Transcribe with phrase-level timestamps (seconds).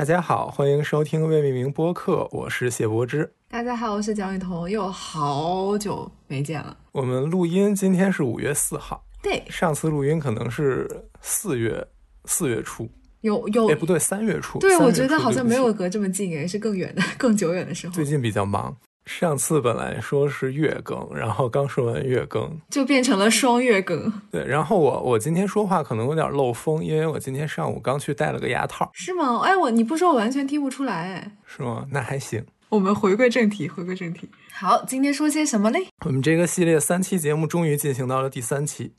[0.00, 3.30] 大家好，欢迎收听未命名播客，我是谢柏之。
[3.50, 6.74] 大家好，我是蒋雨桐，又好久没见了。
[6.92, 10.88] 我们录音今天是五月四号，对，上次录音可能是
[11.20, 11.86] 四月
[12.24, 12.88] 四月初，
[13.20, 14.58] 有有哎不对，三月初。
[14.58, 18.74] 对，我觉得好像没有隔这么近，哎，是更远的、更久远的时候最，近比较忙。
[19.10, 29.40] 上次本来说是月更，然后刚说完月更，就变成了双月更，对，然后我我今天说话可能有点漏风，因为我今天上午刚去戴了个牙套，是吗？
[29.40, 31.32] 哎，我你不说我完全听不出来，哎。
[31.44, 31.86] 是吗？
[31.90, 32.46] 那还行。
[32.68, 34.30] 我们回归正题，回归正题。
[34.52, 35.88] 好，今天说些什么嘞？
[36.06, 38.92] 我们这个系列三期节目终于进行到了第三期，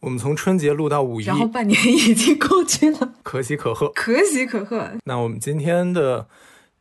[0.00, 3.90] 我们从春节录到五一然，后半年已经过去了，可喜可贺。
[3.90, 4.92] 可喜可贺。
[5.04, 6.26] 那我们今天的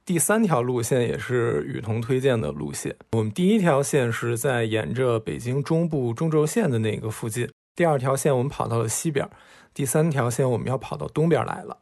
[0.07, 2.95] 第三条路线也是雨桐推荐的路线。
[3.11, 9.29] 我们第一条线是在沿着北京中部中轴线的那个附近，第二条线我们跑到了西边，
[9.73, 11.77] 第三条线我们要跑到东边来了。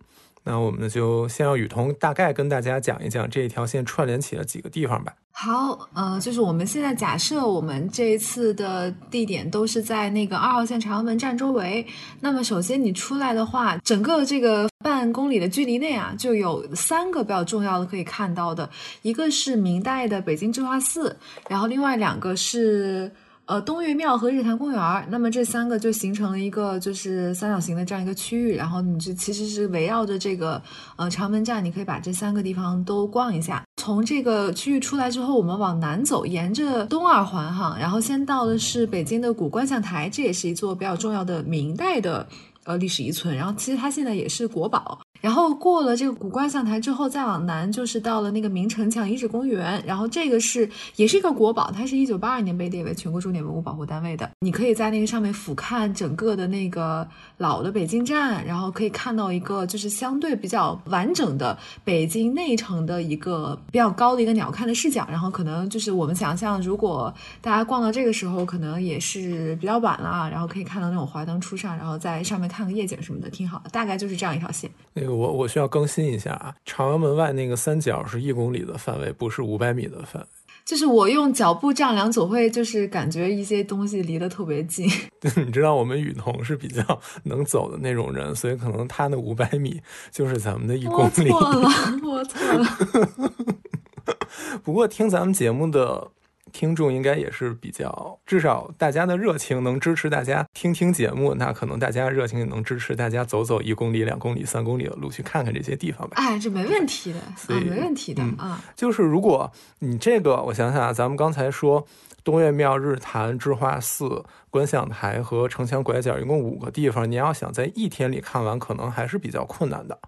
[0.47, 5.11] 那我们就先让雨桐大概跟大家讲一讲这一条线串联起了几个地方吧。
[5.31, 11.85] 好，呃，就是我们现在假设我们这一次的地点都是在那个二号线朝阳门站周围。
[12.21, 18.69] 那么首先你出来的话，整个这个半公里的距离内啊，就有三个比较重要的可以看到的，
[19.01, 21.17] 一个是明代的北京智化寺，
[21.49, 23.11] 然后另外两个是。
[23.47, 30.59] 呃，东岳庙和日坛公园儿，那么这三个就形成了一个就是三角形的这样一个区域，然后你就其实是围绕着这个
[30.95, 33.63] 呃长门站，你可以把这三个地方都逛一下。
[33.77, 42.27] 从这个区域出来之后，我们往南走，沿着东二环哈，然后先到的是北京的古观象台，这也是一座比较重要的明代的
[42.65, 44.99] 呃历史遗存，然后其实它现在也是国宝。
[45.21, 54.29] 然后过了这个古观象台之后，再往南就是到了那个明城墙遗址公园，然后这个是也是一个国宝，它是一九八二年被列为全国重点文物保护单位的。
[54.41, 65.07] 你可以在那个上面俯瞰整个的那个老的北京站，然后可以看到一个就是相对比较完整的北京内城的一个比较高的一个鸟瞰的视角。
[65.09, 67.11] 然后可能就是我们想象，如果
[67.41, 73.69] 大家逛到这个时候，可能也是比较晚了啊，然后可以看到那种华灯初上，然后在上面个夜景什么的，挺好的。
[73.71, 74.69] 大概就是这样一条线。
[74.93, 80.27] 那个我我需要更新一下啊，朝阳门外那个三角是一公里的范围，不是五百米的范围。
[80.63, 84.89] 就是我用脚步丈量，总会就是感觉一些东西离得特别近。
[85.35, 86.83] 你知道我们雨桐是比较
[87.23, 89.79] 能走的那种人，所以可能他那五百米
[90.11, 91.29] 就是咱们的一公我里。
[91.29, 91.69] 错了，
[92.03, 93.31] 我错了。
[94.63, 96.09] 不过听咱们节目的
[96.55, 106.15] 听众应该也是比较，至少大家的热情能支持大家听听节目，那可能大家热情也能支持大家走走一公里、两公里、三公里的路去看看这些地方吧。
[106.15, 108.63] 哎，这没问题的啊，没问题的嗯啊。
[108.73, 111.85] 就是如果你这个，我想想啊，咱们刚才说
[112.23, 119.99] 东岳庙、日坛、智化寺、观象台和城墙拐角，一共五个地方，你要想在一天里看完，可能还是比较困难的。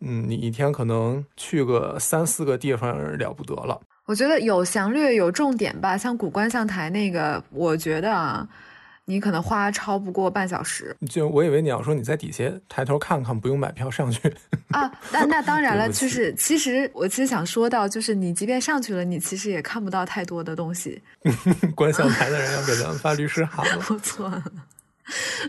[0.00, 3.80] 嗯，你一天可能去个三四个地方了不得了。
[4.10, 8.44] 我觉得有详略有重点吧，像古观象台那个，我觉得啊，
[9.04, 14.28] 你可能花超不过半小时就我以为你要说你在底下抬头看看，不用买票上去。
[14.72, 14.90] 啊。
[15.12, 21.00] 那那当然了， 就是其实我其实想说到，就是你即便上去了，你其实也看不到太多的东西。
[21.76, 23.84] 观象台的人要给咱们发律师函了。
[23.88, 24.42] 我错了。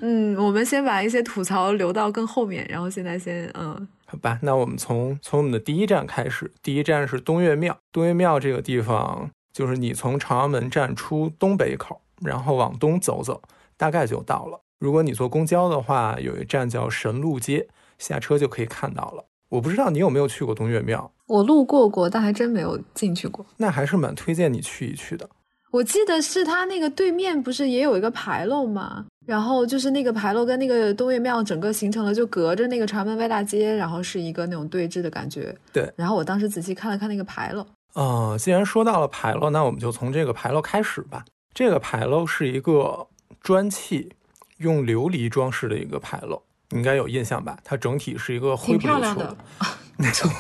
[0.02, 6.52] 嗯，我们先把一些吐槽留到更后面，然后现在先嗯，好吧，那我们从从我们的第一站开始。
[6.62, 7.78] 第一站是东岳庙。
[7.94, 13.42] 东岳庙这个地方，就是你从朝阳门站出东北口，然后往东走走，
[13.78, 14.60] 大概就到了。
[14.80, 19.24] 如果你坐公交的话，有一站叫神鹿街，下车就可以看到了。
[19.48, 23.46] 我不知道你有没有去过东岳庙，我路过过，但还真没有进去过。
[23.56, 25.30] 那还是蛮推荐你去一去的。
[25.72, 29.06] 我记得是它那个对面不是也有一个牌楼吗？
[29.26, 35.56] 然后就是那个牌楼跟那个东岳庙整个形成了就隔着那个长门外大街，然后是一个那种对峙的感觉。
[35.72, 41.24] 对然后我当时仔细看了看那个牌楼，呃，既然说到了牌楼，那我们就从这个牌楼开始吧。
[41.54, 43.08] 这个牌楼是一个
[43.42, 44.12] 砖砌
[44.58, 47.58] 用琉璃装饰的一个牌楼，你应该有印象吧？
[47.64, 49.38] 它整体是一个灰挺不溜秋的。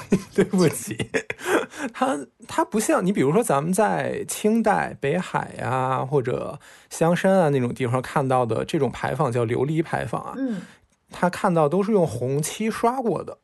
[0.34, 0.98] 对不起，
[1.94, 6.60] 它它不像你，比如说咱们在清代北海呀、或者
[6.90, 10.62] 香山啊那种地方看到的这种牌坊叫琉璃牌坊啊，嗯
[11.14, 13.38] 它看到都是用红漆刷过的，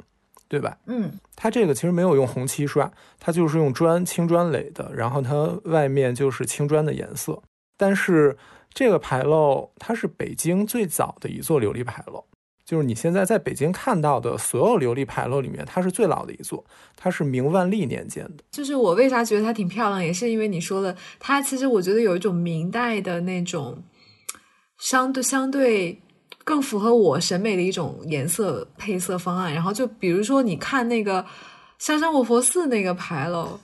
[0.48, 0.78] 对吧？
[0.86, 2.90] 嗯，它这个其实没有用红漆刷，
[3.20, 7.42] 它就是用砖青砖垒的，然后它外面就是青砖的颜色。
[7.76, 8.38] 但是
[8.74, 12.24] 这个牌楼它是北京最早的一座琉璃牌楼，
[12.68, 16.62] 就是你现在在北京看到的所有琉璃牌楼里面，它是最老的一座，
[16.98, 18.44] 它是明万历年间的。
[18.52, 23.82] 就是我为啥觉得它挺漂亮，也是因为你说的，它其实我觉得有一种明代的那种
[24.80, 25.98] 相对相对
[26.44, 29.54] 更符合我审美的一种颜色配色方案。
[29.54, 31.26] 然后就比如说你看那个
[31.80, 33.58] 香山卧佛寺那个牌楼，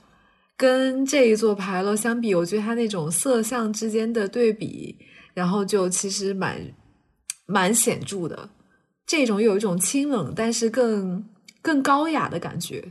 [0.55, 4.97] 跟这一座牌楼相比，我觉得它那种色相之间的对比，
[5.33, 6.57] 然后就其实蛮
[7.45, 8.47] 蛮显著的。
[9.05, 11.23] 这种有一种清冷，但是更
[11.61, 12.83] 更高雅的感觉。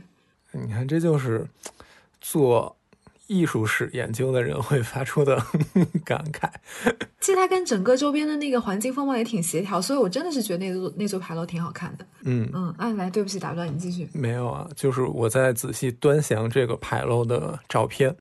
[0.51, 1.47] 你看，这就是
[2.21, 2.75] 做
[3.27, 5.35] 艺术史研究的人会发出的
[6.05, 6.49] 感慨。
[7.19, 12.05] 其实它跟整个周边的那个环境风貌也挺协调，所以我真的是觉得那座那座牌楼挺好看的。
[12.23, 14.07] 嗯嗯，哎，来，对不起，打断你，继续。
[14.13, 18.15] 没有啊，就是我在仔细端详这个牌楼的照片，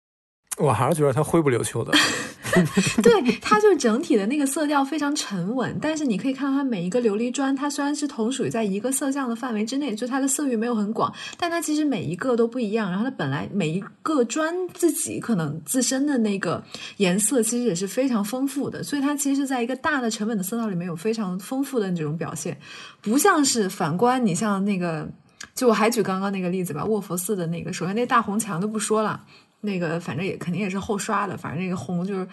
[0.56, 1.93] 我还是觉得它灰不溜秋的。
[3.02, 12.90] 对，它就整体的那个色调非常沉稳，但是你可以看到它每一个琉璃砖，它虽然是同属于在一个色相的范围之内，就它的色域没有很广，但它其实每一个都不一样。
[12.90, 16.62] 然后它本来每一个砖自己可能自身的那个
[16.99, 22.56] 颜色其实也是非常丰富的，所以它其实是在一个大的沉稳的色调里面有非常丰富的这种表现，
[23.00, 25.08] 不像是反观你像那个，
[25.55, 29.25] 就我还举刚刚那个例子吧，卧佛寺的那个，首先那大红墙都不说了。
[29.62, 32.29] 那个反正也肯定也是后刷的，反正那个红就是，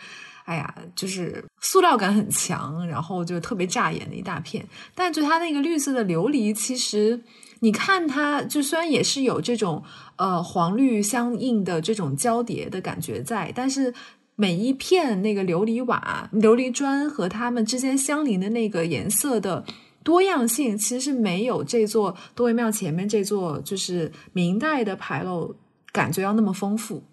[0.46, 4.66] 哎呀，就是塑料感很强，然后就特别扎眼的一大片。
[4.94, 7.22] 但就它那个绿色的琉璃，其实
[7.60, 9.84] 你看它，就虽然也是有这种
[10.16, 13.94] 呃黄绿相应的这种交叠的感觉在，但是
[14.36, 19.64] 每一片那个琉璃瓦、琉璃砖和它们之间相邻的那个颜色的
[20.04, 25.54] 多样性，其实是没有这座多维庙前面这座就是明代的牌楼
[25.92, 27.04] 感觉要那么丰富。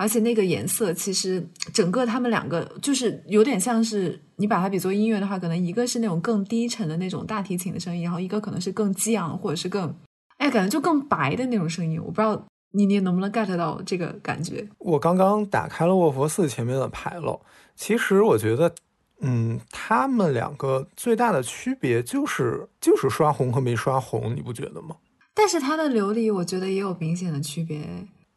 [0.00, 9.94] 而且那个颜色，其实整个他们两个就是有点像是你把它比作音乐的话，可能一个是那种更低沉的那种大提琴的声音，然后一个可能是更激昂或者是更
[10.38, 12.00] 哎感觉就更白的那种声音。
[12.02, 12.42] 我不知道
[12.72, 14.66] 你你能不能 get 到这个感觉？
[14.78, 17.38] 我刚刚打开了卧佛寺前面的牌楼，
[17.76, 18.74] 其实我觉得，
[19.20, 24.96] 嗯，他们两个最大的区别就是就是刷红和没刷红，你不觉得吗？
[25.34, 27.86] 但是它的琉璃，我觉得也有明显的区别。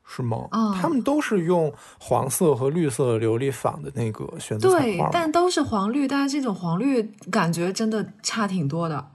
[0.06, 0.48] 是吗？
[0.52, 7.02] 嗯，他们都是用黄色和绿色琉璃仿的那个选择对，但都是黄绿，但是这种黄绿
[7.32, 9.06] 感觉真的差挺多的。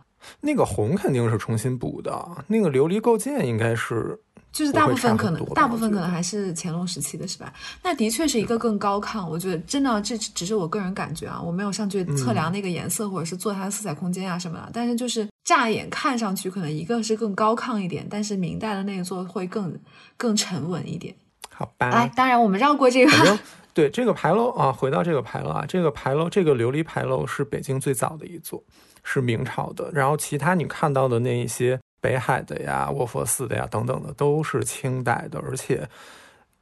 [0.40, 4.18] 那个红肯定是重新补的，那个琉璃构件应该是。
[4.50, 7.52] 就是大部分可能，大部分可能还是乾隆时期的是吧？
[7.84, 9.28] 那的确是一个更高亢。
[9.28, 14.70] 我觉得真的，这只是我个人感觉啊，我没有上去测量那个颜色，或者是做它的色彩空间啊什么的。
[14.72, 19.78] 但是就是乍眼看上去，可能一个是更高亢一点，但是明代的那一座会更
[20.18, 21.14] 更沉稳一点。
[21.48, 21.88] 好吧。
[21.88, 23.38] 哎，当然我们绕过这个。
[23.72, 28.62] 对这个牌楼啊，回到这个牌楼啊，这个牌楼，这个琉璃牌楼是北京最早的一座，
[29.02, 29.90] 是明朝的。
[29.94, 31.80] 然后其他你看到的那一些。
[32.00, 35.40] 北海的呀，卧佛寺的呀，等等的，都是清代的。
[35.40, 35.84] 而且，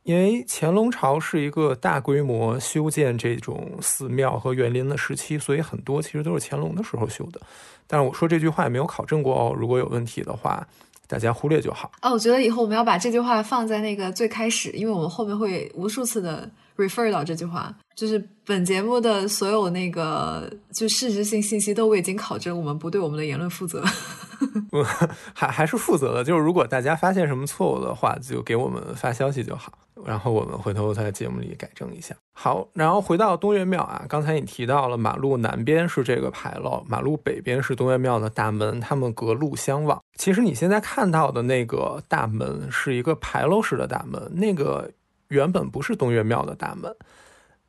[0.03, 7.39] 因为乾隆朝是一个大规模修建这种寺庙和园林的时期，所以很多其实都是乾隆的时候修的。
[7.87, 10.67] 但是我说这句话也没有考证过哦，如果有问题的话，
[11.07, 11.91] 大家忽略就好。
[12.01, 17.75] 啊，我觉得以后我们要把这句话放在那个最开始，因为我们后面会无数次的 refer 到这句话。
[17.95, 23.83] 就是本节目的所有那个就事实性信息都未经考证，我们不对我们的言论负责。
[25.33, 29.73] 还还是负责的，就是如果大家发现什么错误的话，就给我们发消息就好，
[30.05, 32.15] 然后我们回头在节目里改正一下。
[32.35, 39.99] 好，然后回到东岳庙啊，刚才你提到了马路南边是这个牌楼，马路北边是东岳庙的大门，他们隔路相望。
[40.19, 44.91] 其实你现在看到的那个大门是一个牌楼式的大门，那个
[45.29, 46.95] 原本不是东岳庙的大门。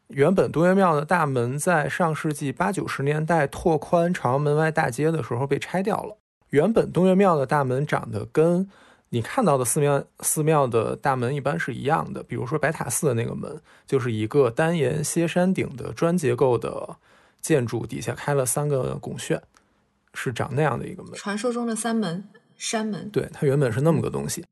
[0.08, 6.18] 原本东岳庙的大门在上世纪八九十年代拓宽朝阳门外大街的时候被拆掉了。
[6.50, 8.70] 原本东岳庙的大门长得跟
[9.10, 16.96] 你看到的寺庙寺庙的大门一般是一样的，比如说白塔寺的那个门，就是一个单檐歇山顶的砖结构的
[17.42, 19.42] 建筑，底下开了三个拱券，
[20.14, 21.14] 是长那样的一个门。
[21.16, 24.46] 传说中的三门山门，对，它原本是那么个东西。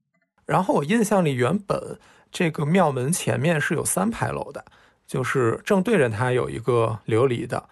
[0.45, 1.97] 然后我印象里，原本
[2.35, 4.65] 这个庙门前面是有三排楼的。
[5.07, 7.63] 就是正对着它有一个琉璃的，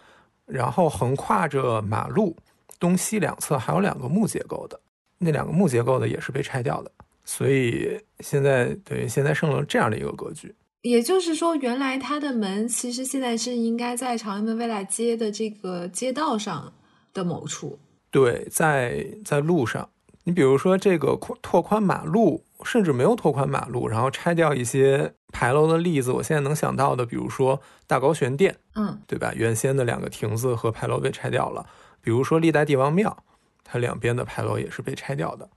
[0.45, 2.37] 然后横跨着马路
[2.79, 4.79] 东西两侧还有两个木结构的，
[5.17, 6.91] 那两个木结构的也是被拆掉的，
[7.25, 10.53] 所以现在等于现在剩了这样的一个格局。
[10.83, 16.71] 也就是说，原来它的门其实现在是应该在朝阳门未来街的这个街道上
[17.15, 17.79] 的某处。
[18.11, 19.89] 对，在在路上，
[20.23, 22.43] 你比如说这个扩拓宽马路。
[22.63, 29.33] 甚至没有拓宽马路，然后拆掉一些牌楼的例子，我现在能想到的，比如说大高玄殿，嗯，对吧？
[29.35, 31.65] 原先的两个亭子和牌楼被拆掉了。
[32.01, 33.17] 比如说历代帝王庙，
[33.63, 35.49] 它两边的牌楼也是被拆掉的。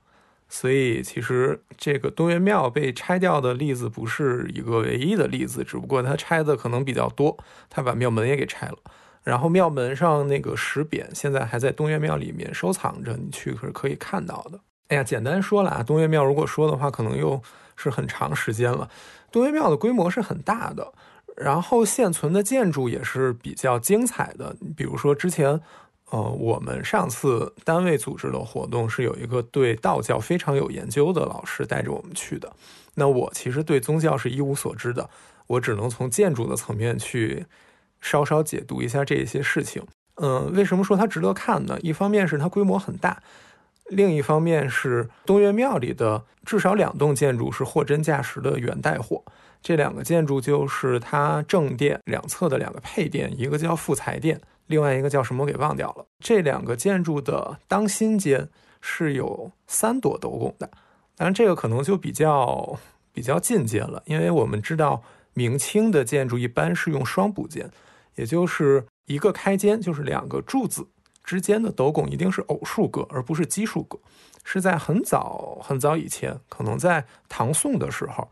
[0.49, 7.37] 所以其实这个东岳庙被拆掉的例子不是一个唯一的例子，只不过它拆的可能比较多，
[7.69, 8.77] 它把庙门也给拆了。
[9.23, 14.57] 然后庙门上那个石匾现在还在东岳庙里面收藏着，你去是可以看到的。
[14.89, 17.41] 哎呀，简单说了啊，东岳庙如果说的话，可能又
[17.75, 18.89] 是很长时间了。
[19.31, 20.93] 东岳庙的规模是很大的，
[21.35, 24.55] 然后现存的建筑也是比较精彩的。
[24.77, 25.59] 比如说之前，
[26.09, 32.49] 呃，我们上次单位组织的活动是有一个对道教非常有研究的老师带着我们去的。
[32.95, 35.09] 那我其实对宗教是一无所知的，
[35.47, 37.45] 我只能从建筑的层面去
[37.99, 39.83] 稍稍解读一下这些事情。
[40.15, 41.77] 嗯，为什么说它值得看呢？
[41.81, 43.21] 一方面是它规模很大。
[43.89, 49.23] 另一方面是东岳庙里的至少两栋建筑是货真价实的元代货，
[49.61, 56.05] 这两个建筑就是它正殿两侧的两个配殿，一个叫富财殿，另外一个叫什么我给忘掉了。
[56.19, 58.49] 这两个建筑的当心间
[58.81, 60.69] 是有三朵斗拱的，
[61.15, 62.77] 当然这个可能就比较
[63.13, 65.01] 比较进阶了，因为我们知道
[65.33, 67.69] 明清的建筑一般是用双补间，
[68.15, 70.87] 也就是一个开间就是两个柱子。
[71.27, 73.99] 之间的斗拱一定是偶数个，而不是奇数个。
[74.45, 78.29] 是在很早很早以前，可能在唐宋的时候，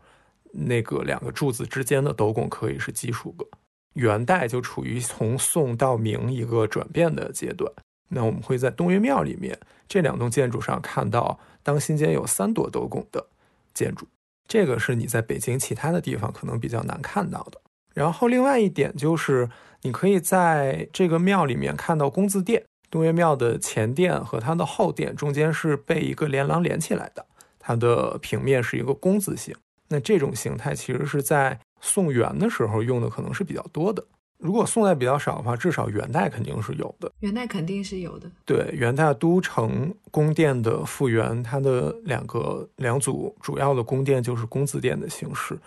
[0.50, 3.46] 那个两个柱子之间的斗拱可以是奇数个。
[3.92, 7.70] 元代就处于从宋到明一个转变的阶段。
[8.08, 13.26] 那我们会在东岳庙里面这两栋建筑上看到当心间有三朵斗拱的
[13.74, 14.06] 建筑，
[14.48, 17.60] 这个是你在北京其他的地方可能比较难看到的。
[17.92, 19.50] 然后另外一点就是，
[19.82, 22.64] 你可以在这个庙里面看到工字殿。
[22.88, 27.26] 东岳庙的前殿和它的后殿中间是被一个连廊连起来的，
[27.58, 29.54] 它的平面是一个工字形。
[29.88, 34.04] 那这种形态其实是在宋元的时候用的，可能是比较多的。
[34.38, 37.10] 如果宋代比较少的话，至少元代肯定是有的。
[37.20, 38.30] 元代肯定是有的。
[38.44, 45.58] 对，元代都城宫殿的复原，它的两个两组主要的宫殿就是工字殿的形式。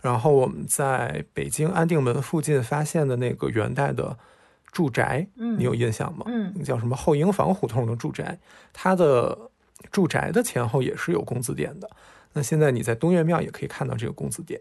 [0.00, 4.16] 然后我们在北京安定门附近发现的那个元代的。
[4.74, 6.26] 住宅，嗯，你有印象吗？
[6.26, 8.36] 嗯，叫什么后营房胡同的住宅，
[8.72, 9.38] 它的
[9.92, 11.88] 住宅的前后也是有工字殿的。
[12.32, 14.60] 那现在你在东岳庙也可以看到这个工字殿，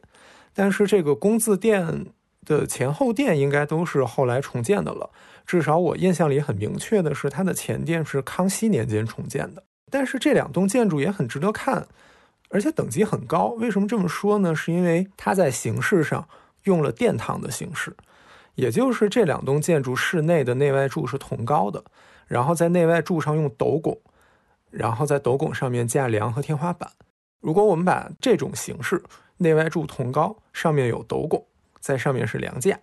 [0.53, 2.05] 但是这个工字殿
[2.45, 5.09] 的前后殿应该都是后来重建的了。
[5.47, 9.63] 至少我印象里很明确的是，它的前殿是康熙年间重建的。
[9.89, 11.87] 但是这两栋建筑也很值得看，
[12.49, 13.47] 而且等级很高。
[13.59, 14.53] 为什么这么说呢？
[14.55, 16.27] 是因为它在形式上
[16.63, 17.95] 用了殿堂的形式。
[18.55, 21.83] 也就是这两栋建筑室内的内外柱是同高的，
[22.27, 23.99] 然后在内外柱上用斗拱，
[24.69, 26.91] 然后在斗拱上面架梁和天花板。
[27.39, 29.03] 如果我们把这种形式，
[29.37, 31.45] 内外柱同高，上面有斗拱，
[31.79, 32.79] 在上面是梁架，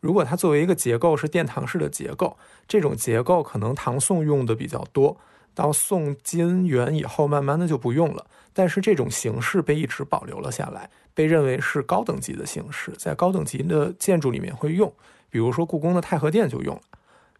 [0.00, 5.18] 如果它作为一个结构是殿堂式的结构，这种结构可能唐宋用的比较多，
[5.58, 8.24] 到宋金元以后慢慢的就不用了。
[8.52, 10.88] 但是这种形式被一直保留了下来。
[11.14, 14.92] 被认为是高等级的形式，在高等级的建筑里面会用，
[15.28, 16.82] 比如说故宫的太和殿就用了，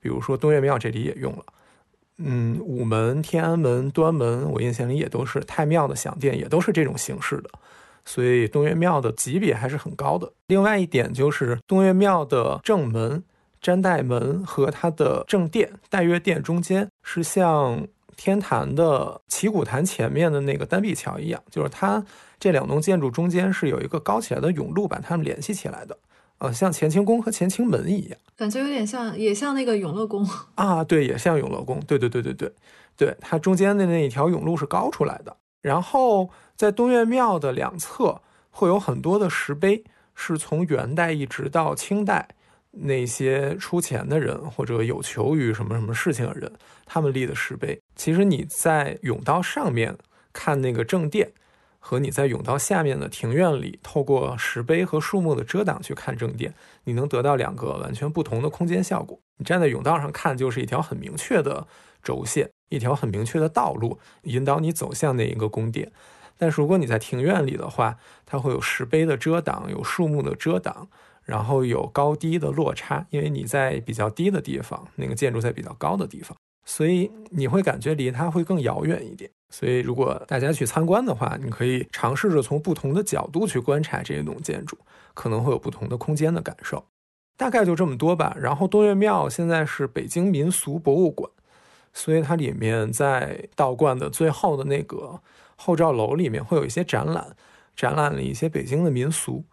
[0.01, 1.45] 比如说东岳庙这里也用了，
[2.17, 7.51] 嗯，午门、天安门、端门，我印象里也都是太庙的享殿，也都是这种形式的，
[8.05, 10.33] 所以东岳庙的级别还是很高的。
[10.49, 13.23] 另外一点就是东岳庙的正门、
[13.63, 17.87] 瞻岱门和它的正殿、岱岳殿中间是像
[18.19, 22.05] 天坛的祈鼓坛前面的那个单壁桥一样，就是它。
[22.41, 25.99] 这两栋建筑中间是有一个高起来的甬路把它们联系起来的，
[26.39, 32.53] 呃，像乾清宫和乾清门一样，感觉有点像，也像那个永乐宫啊，对，也像永乐宫，对对对对对，
[32.97, 35.37] 对，它中间的那一条甬路是高出来的。
[35.63, 38.21] 然后在东岳庙的两侧
[38.51, 39.83] 会有很多的石碑，
[40.15, 42.29] 是从元代一直到清代
[42.81, 46.53] 那些出钱的人或者有求于什么什么事情的人，
[46.87, 47.81] 他们立的石碑。
[47.97, 49.97] 其实你在甬道上面
[50.33, 51.33] 看那个正殿。
[51.81, 56.53] 和你在甬道下面的庭院里，透过石碑和树木的遮挡去看正殿，
[56.85, 59.19] 你能得到两个完全不同的空间效果。
[59.37, 61.67] 你站在甬道上看，就是一条很明确的
[62.03, 65.91] 轴线，一条很明确的道路，引导你走向那一个宫殿。
[66.37, 70.89] 但是如果你在庭院里的话，它会有石碑的遮挡，有树木的遮挡，
[71.29, 76.35] 然后有高低的落差，因为你在比较低的地方，那个建筑在比较高的地方。
[76.65, 79.31] 所以你会感觉离它会更遥远一点。
[79.51, 84.79] 所以如果大家去参观的话，你可以尝试着从不同的角度去观察这一栋建筑，
[85.13, 86.83] 可能会有不同的空间的感受。
[87.37, 88.35] 大概就这么多吧。
[88.41, 91.31] 然后东岳庙现在是北京民俗博物馆，
[91.93, 95.21] 所以它里面在道观的最后的那个
[95.57, 97.37] 后照楼里面会有一些展览，
[97.77, 99.45] 展览了一些北京的民俗。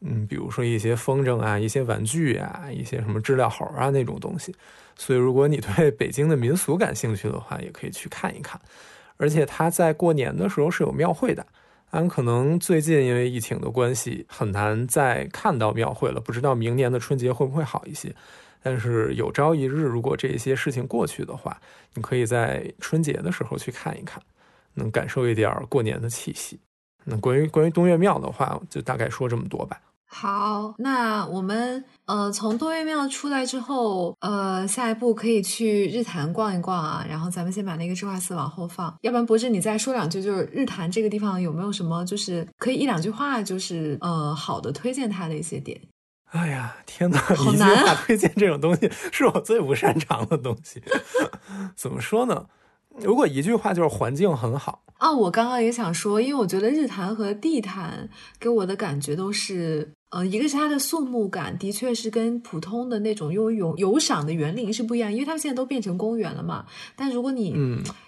[0.00, 4.54] 嗯，比如说一些风筝啊，一些玩具啊，一些什么知了猴啊那种东西。
[4.96, 8.60] 所以，如果你对 北京的民俗感兴趣的话，也可以去看一看。
[9.16, 11.44] 而且，他在过年的时候是有庙会的。
[11.90, 16.20] 俺可能最近因为疫情的关系，很难再看到庙会了。
[16.20, 18.14] 不知道明年的春节会不会好一些。
[18.62, 21.60] 但是有朝一日，如果这些事情过去的话，
[21.94, 24.22] 你可以在春节的时候去看一看。
[24.74, 26.60] 能感受一点过年的气息。
[27.04, 29.80] 那关于关于东岳庙的话，就大概说这么多吧。
[30.10, 37.04] 好，那我们呃从多月庙出来之后，呃下一步可以去日坛逛一逛啊。
[37.08, 45.78] 然后咱们先把那个智化寺往后放，要不然博士你再说两句，就是日坛这个地方有没有什么就是可以一两句话就是呃好的推荐它的一些点？
[46.30, 47.18] 哎呀，天哪！
[47.30, 50.82] 一句话推荐这种东西是我最不擅长的东西。
[51.76, 52.46] 怎么说呢？
[53.02, 55.12] 如果一句话就是环境很好啊。
[55.12, 59.92] 我刚刚也想说，因为我觉得日坛和地坛给我的感觉都是。
[60.10, 66.64] 呃，一个是它的肃穆感，的确是跟普通的那种有有有赏的园林是不一样，因为它们现在都变成公园了嘛。
[66.96, 67.54] 但如果你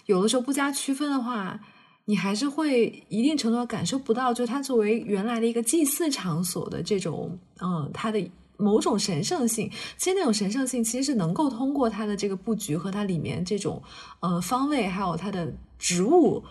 [0.07, 1.59] 有的时候不加区分的话，
[2.05, 8.19] 你还是会一定程度上感受不到，就它作为原来的一个祭祀场所的这种，嗯，它的
[8.61, 9.69] 某种神圣性。
[9.97, 13.81] 其实那种神圣性其实是能够通过它的这个布局和它里面这种，
[14.19, 16.43] 呃，方位还有它的植物。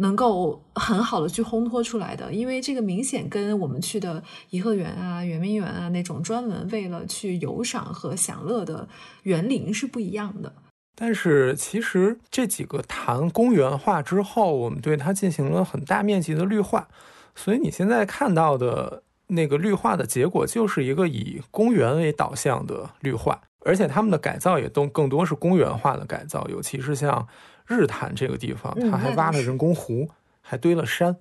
[0.00, 8.88] 能够很好的去烘托出来的，因为这个明显跟我们去的颐和园啊、圆明园啊那种专门为了去游赏和享乐的
[9.24, 10.52] 园林是不一样的。
[10.94, 16.86] 但是其实这几个坛公园化之后，我们对它进行了很大面积的绿化，
[17.34, 27.26] 所以你现在看到的那个绿化的结果，就是一个以公园为导向的绿化，而且他们的改造也都更多是公园化的改造，尤其是像。
[27.70, 30.08] 日坛这个地方，它还挖了人工湖，
[30.40, 31.14] 还堆了山。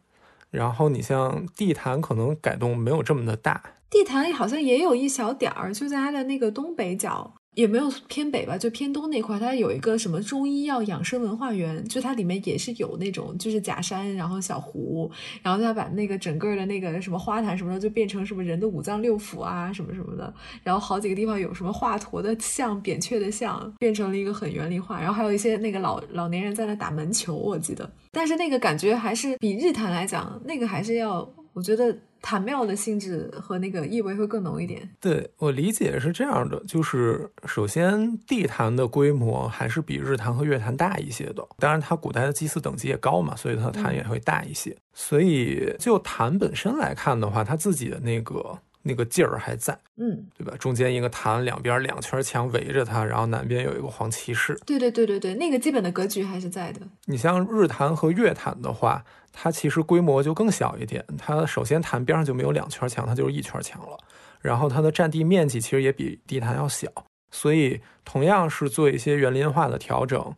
[0.49, 3.61] 然后你像地坛，可能改动没有这么的大。
[3.89, 7.33] 地坛好像也有一小点儿，就在它的那个东北角。
[7.57, 15.09] 也没有偏北吧，就偏东那块，它有一个什么中医药养生文化园，就它里面也是有那种就是假山，然后小湖，
[15.41, 31.97] 然后它把那个整个的那个什么花坛什么的，就变成什么人的五脏六腑啊什么什么的，然后好几个地方有什么华佗的像、扁鹊的像，变成了一个很园林化，然后还有一些那个老老年人在那打门球，我记得，但是那个感觉还是比日坛来讲，那个还是要，我觉得。
[32.19, 34.89] 坛庙的性质和那个意味会更浓一点。
[34.99, 41.47] 对我理解是这样的，就是首先地坛的规模还是比日坛和月坛大一些的。
[41.59, 44.75] 当然，它古代的祭祀等级也高嘛，所以它的坛也会大一些。
[44.93, 50.53] 所以就坛本身来看的话，它自己的那个那个劲儿还在，嗯，对吧？
[50.57, 54.59] 中间一个坛，两边两圈墙围着它，然后南边有一个黄骑士。
[54.65, 56.81] 对对对对对，那个基本的格局还是在的。
[57.05, 59.05] 你像日坛和月坛的话。
[59.39, 63.95] 它其实规模就更小一点，它首先坛边上就没有两圈墙，它就是一圈墙了。
[64.41, 66.87] 然后它的占地面积其实也比地坛要小，
[67.29, 70.33] 所以同样是做一些园林化的调整。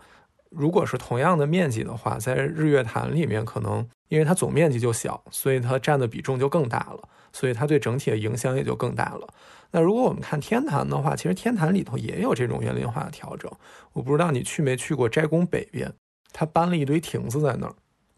[0.50, 9.26] 如果是同样的面积的话，在日月潭里面，可能因为它总面积就小，所以它占的比重就更大了，所以它对整体的影响也就更大了。
[9.72, 13.50] 那如果我们看天坛的话，其实天坛里头也有这种园林化的调整。
[13.94, 15.94] 我不知道你去没去过斋宫北边，
[16.34, 17.74] 它搬了一堆亭子在那儿。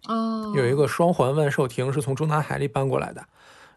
[0.08, 3.24] 哦，有一个双环万寿亭是从中南海里搬过来的，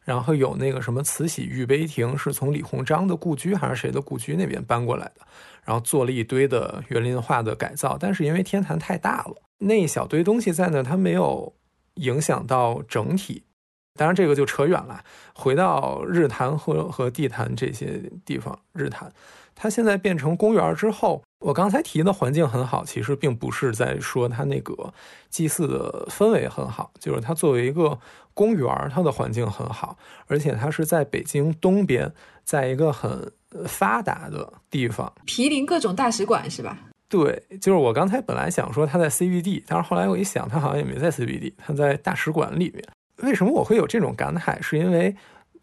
[0.04, 5.20] 然后有那个什么慈禧御碑亭是从李鸿章的故居还是谁的故居那边搬过来的，
[5.64, 7.96] 然后做了一堆的园林化的改造。
[7.98, 11.52] 但是因为天坛太大了，那一小堆东西在那，它没有
[11.94, 13.42] 影响到整体。
[13.96, 19.12] 当然这个就扯远了，回到日坛和和地坛这些地方，日坛。
[19.54, 24.94] 它现在变成公园之后，我刚才提的环境很好，其实并不是在说它那个
[25.28, 27.98] 祭祀的氛围很好，就是它作为一个
[28.32, 32.10] 公园，它的环境很好，而且它是在北京东边，
[32.44, 33.30] 在一个很
[33.66, 36.78] 发达的地方，毗邻各种大使馆，是吧？
[37.10, 42.82] 对，就是我刚才本来想说它在 CBD，但是后来我一想，它好像也没在 CBD，它在大使馆里面。
[43.22, 44.60] 为什么我会有这种感慨？
[44.62, 45.14] 是因为。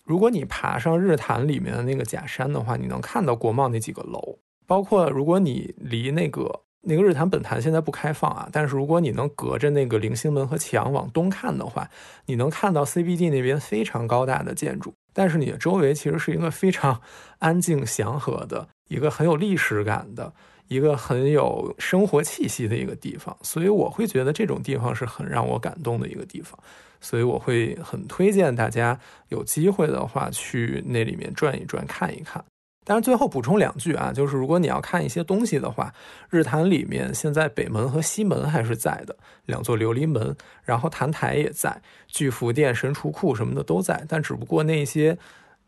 [0.03, 4.39] 如果你爬上日坛里面的那个假山的话，你能看到国贸那几个楼。
[4.71, 11.89] 包括如果你离那个那个日坛本坛现在不开放啊，但是如果你能隔着那个菱形门和墙往东看的话，
[12.27, 14.93] 你能看到 CBD 那边非常高大的建筑。
[15.13, 17.01] 但是你的周围其实是一个非常
[17.39, 20.33] 安静祥和的一个很有历史感的
[20.69, 26.57] 一个很有生活气息的一个地方，所以我会觉得这种地方是很让我感动的一个地方。
[27.01, 32.41] 所以我会很推荐大家有机会的话去那里面转一转看一看。
[32.91, 35.93] 但是最后补充两句啊，就是如果你要看一些东西的话，
[36.29, 45.17] 日坛里面现在北门和西门还是在的，两座琉璃门，然后坛台也在，巨福殿、神厨库什么的都在，但只不过那些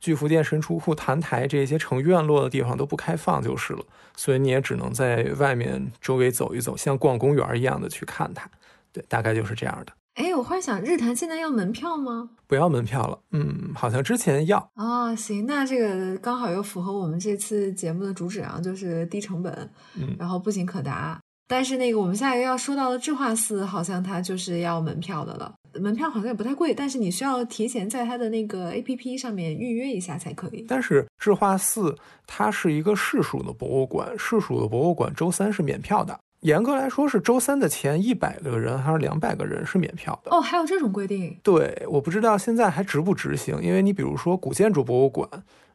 [0.02, 3.86] 巨福殿、神厨库、坛台这些成院落的地方都不开放就是了，
[4.18, 8.46] 所以你也只能在外面周围走一走，像逛公园一样的去看它。
[8.92, 9.94] 对，大概就是这样的。
[10.16, 12.30] 哎，我忽然想，日坛现在要门票吗？
[12.46, 14.60] 不要门票了，嗯，好像之前要。
[14.76, 19.52] 哦，行，那这个刚好又符合我们这次节目的主旨啊，就是低成本，
[19.96, 21.20] 嗯，然后步行可达。
[21.48, 25.54] 但是那个我们下一个要说到的智化寺，好像它就是要门票的了。
[25.82, 30.66] 门票好像也不太贵，但是你需要提前在它的那个 A P P 上面预约一下才可以。
[30.70, 31.96] 但是智化寺
[32.28, 36.18] 它是一个市属的博物馆，市属的博物馆周三是免票的。
[36.44, 40.32] 严格来说是周三的前一百个人还是两百个人是免票的。
[40.32, 41.38] 哦，还有这种规定？
[41.42, 43.62] 对，我不知道现在还执不执行。
[43.62, 45.28] 因为你比如说古建筑博物馆、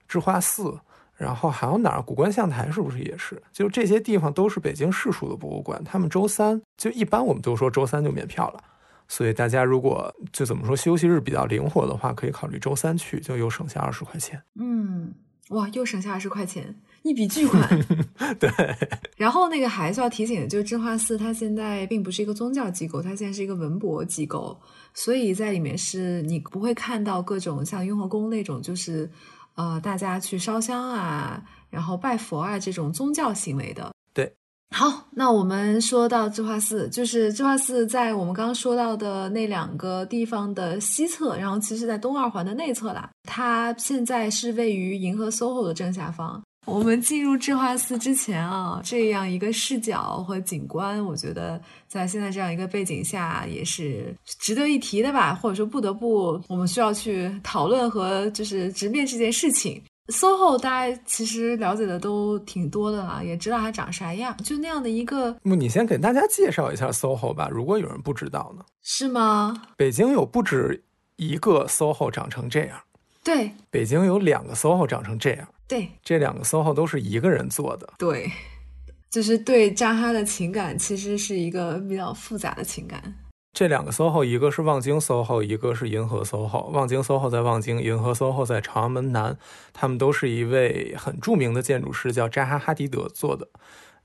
[0.06, 0.78] 智化寺，
[1.16, 2.02] 然后还有哪儿？
[2.02, 3.42] 古观象台是不是也是？
[3.52, 8.62] 就这些地方都是北京市属的博物馆，他们周三就一般我们都说周三就免票了。
[9.08, 14.38] 所以大家如果就怎么说休息日比较灵活的话，可以考虑周三去，就又省下二十块钱。
[14.60, 15.14] 嗯，
[15.50, 17.66] 哇，又省下二十块钱，一笔巨款。
[18.38, 18.50] 对。
[19.16, 24.58] 然后那个还是要提醒的，就是智化寺它现在并不是一个宗教机构，它现在是一个文博机构，
[24.92, 29.10] 所以在里面是你不会看到各种像雍和宫那种，就是
[29.54, 33.90] 呃大家去烧香啊，然后拜佛啊这种宗教行为的。
[34.70, 43.10] 好，那我们说到智化寺，就是智化寺在我们刚刚说到的那两个地方的西侧，然后其实在东二环的内侧啦。
[43.24, 46.40] 它现在是位于银河 SOHO 的正下方。
[46.66, 59.82] 我们进入智化寺之前啊，这样一个视角和景观，我觉得在现在这样一个背景下也是值得一提的吧，或者说不得不我们需要去讨论和就是直面这件事情。
[60.08, 65.36] SOHO 大家其实了解的都挺多的了，也知道它长啥样，就那样的一个。
[65.42, 68.64] 那你先给大家介绍一下 SOHO 吧，如果有人不知道呢？
[68.82, 69.54] 是吗？
[69.76, 70.82] 北京有不止
[71.16, 72.80] 一个 SOHO 长成这样。
[73.22, 73.52] 对。
[73.70, 75.46] 北京有两个 SOHO 长成这样。
[75.66, 75.88] 对。
[76.02, 77.92] 这两个 SOHO 都是一个人做的。
[77.98, 78.30] 对。
[79.10, 83.02] 就是对扎哈的情感，其实是一个比较复杂的情感。
[83.58, 86.68] 这两个 SOHO，一个是望京 SOHO，一个是银河 SOHO。
[86.68, 89.36] 望京 SOHO 在望京，银河 SOHO 在朝阳门南。
[89.72, 93.48] 他们都是一位很著名的建筑师，叫扎哈·哈迪德做的。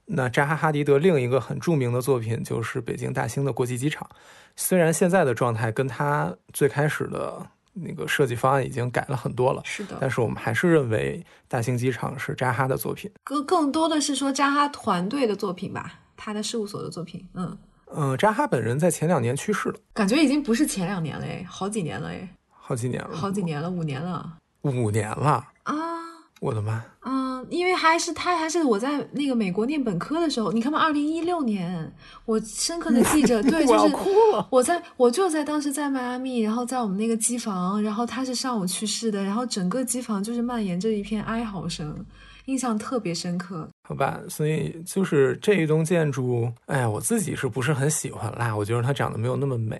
[0.06, 4.10] 那扎哈·哈迪德另一个很著名的作品就是北京大兴的国际机场。
[4.56, 13.12] 虽然现在的状态跟他最开始的那个设计方案已经改了很多了，是的，但是我们还是认为大兴机场是扎哈的作品。
[13.24, 17.56] 更更多的是说扎哈团队的作品吧，他的事务所的作品，嗯。
[17.96, 25.76] 嗯，扎哈本人在前两年去世了，感觉已经不是前两年了，哎，好几年了，哎，好几年了，好几年了，五年了，五年了啊！
[26.42, 26.84] 我的妈！
[27.06, 31.94] 嗯，因为还是他还是我在那个美国念本科的时候，你看嘛，二零一六年，
[32.26, 34.10] 我深刻的记着， 对，就是哭
[34.50, 42.06] 我在我就在当时在迈阿密，然后在我们那个机房，然后他是上午去世的，然后整个机房就是蔓延着一片哀嚎声。
[42.46, 48.56] 印象特别深刻，好吧，所以就是这一栋建筑，哎呀，我自己是不是很喜欢啦？
[48.56, 49.80] 我觉得它长得没有那么美。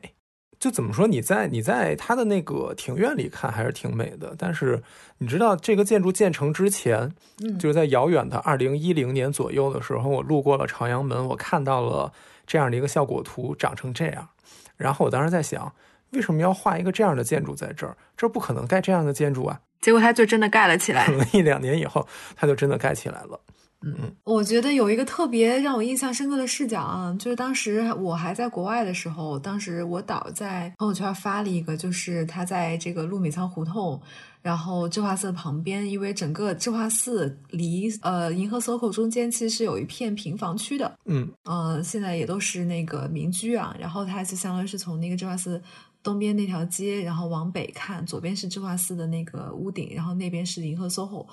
[0.60, 4.34] 就怎么说，你在你在它的那个庭院里看还是挺美的。
[4.38, 4.82] 但是
[5.18, 12.14] 你知道，这个建筑建成之前，嗯，就是在遥远的二零一零年左右的时候，我路过了朝阳门，我看到了
[12.48, 14.30] 这样的一个效果图，长成这样。
[14.78, 15.70] 然后我当时在想，
[16.12, 17.98] 为什么要画一个这样的建筑在这儿？
[18.16, 19.60] 这不可能盖这样的建筑啊！
[19.84, 23.40] 结果它就真的盖了起来， 可能一两年以后，它就真的盖起来了。
[23.86, 34.02] 嗯嗯，我觉得有一个特别让我印象深刻的视角啊，就是当时我还在国外的时候，当时我导在朋友圈发了一个，就是他在这个陆米仓胡同，
[34.42, 45.62] 然后智化寺旁边，因为整个智化寺离呃银河 SOHO 中间其实是有一片平房区的，嗯呃，现在也都是那个民居啊，然后他就相当于是从那个智化寺。
[46.04, 51.26] 东边那条街，然后往北看，左边是智化寺的那个屋顶，然后那边是银河 SOHO。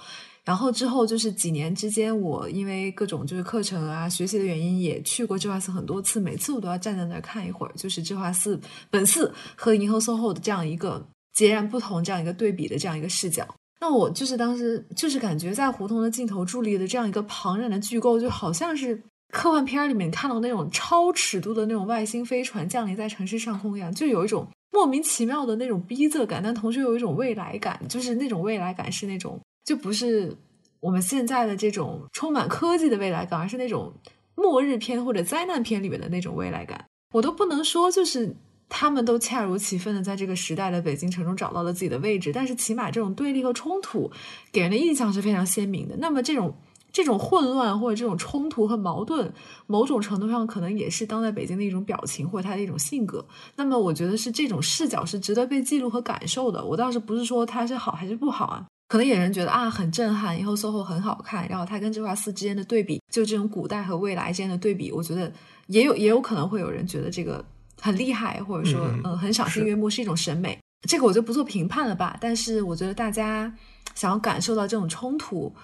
[0.43, 6.19] 然后之后就是几年之间，我因为各种就是课程啊、学习的原因，也去过智化寺很多次。
[6.19, 8.59] 每次我都要站在那儿看一会儿，就是智化寺
[8.91, 13.47] 本寺和银河 SOHO 的这样一个截然不同、这样一个对比的这样一个视角。
[13.81, 19.03] 那我就是当时就是感觉在胡同的尽头伫立的这样一个庞然的巨构，就好像是
[19.33, 24.49] 科幻片里面看到那种超尺度的那种外星飞船降临在城市上空一样，就有一种。
[24.71, 30.35] 莫名其妙的那种逼仄感，但同时有一种未来感，就是那种未来感是那种就不是
[30.81, 33.93] 我们现在的这种充满科技的未来感，而是那种
[34.35, 36.85] 末日片或者灾难片里面的那种未来感。
[37.13, 38.35] 我都不能说就是
[38.69, 44.11] 他们都恰如其分的在这个时代的北京城中找到了自己的位置，但是起码这种对立和冲突
[44.53, 45.97] 给人的印象是非常鲜明的。
[45.99, 46.55] 那么这种。
[46.93, 49.33] 这种混乱或者这种冲突和矛盾，
[49.67, 53.25] 某种程度上可能也是当代北京的一种表情或者他的一种性格。
[53.57, 56.65] 那么，我觉得是这种视角是值得被记录和感受的。
[56.65, 58.67] 我倒是不是说它是好还是不好啊？
[58.89, 65.33] 可能有人觉得啊很震撼，以后 SOHO 很好看，然后它跟智化寺之间的对比，就这种古代和未来之间的对比，我觉得
[65.69, 67.45] 也有也有可能会有人觉得这个
[67.81, 70.59] 很厉害，或者说嗯很赏心悦目，是一种审美。
[70.89, 72.17] 这个我就不做评判了吧。
[72.21, 73.55] 但是我觉得大家
[73.95, 75.55] 想要感受到这种冲突。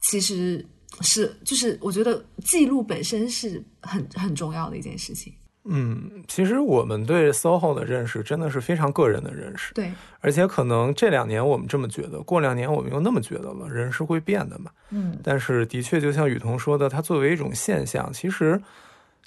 [0.00, 0.64] 其实
[1.00, 5.32] 是就是我觉得记录本身是很很重要的一件事情。
[5.70, 14.70] 嗯，其实我们对 SOHO 的认识真的是非常个人的认识，对，而且可能这两年我们这么觉得，过两年我们又那么觉得了，人是会变的嘛。
[14.88, 18.58] 嗯，但是的确，就像雨桐说的，它作为一种现象，其实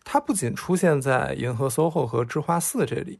[0.03, 3.19] 它不仅出现在银河 SOHO 和智化寺这里，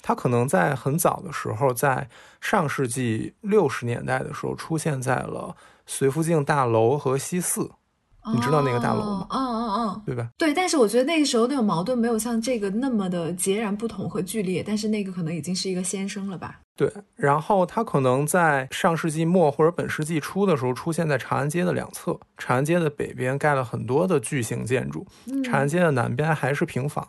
[0.00, 2.08] 它可能在很早的时候，在
[2.40, 5.56] 上世纪六十年代的时候，出现在了
[5.86, 7.70] 绥福镜大楼和西四。
[8.34, 9.26] 你知道那个大楼吗？
[9.30, 10.28] 嗯嗯嗯，对吧？
[10.36, 16.60] 对，但是我觉得那个时候那种矛盾没有像这个那么的截然不同和剧烈，但是那个可能已经是一个先声了吧？
[16.76, 22.18] 对，然后它可能在上世纪末或者本世纪初的时候出现在长安街的两侧。
[22.36, 25.06] 长安街的北边盖了很多的巨型建筑，
[25.42, 27.08] 长安街的南边还是平房。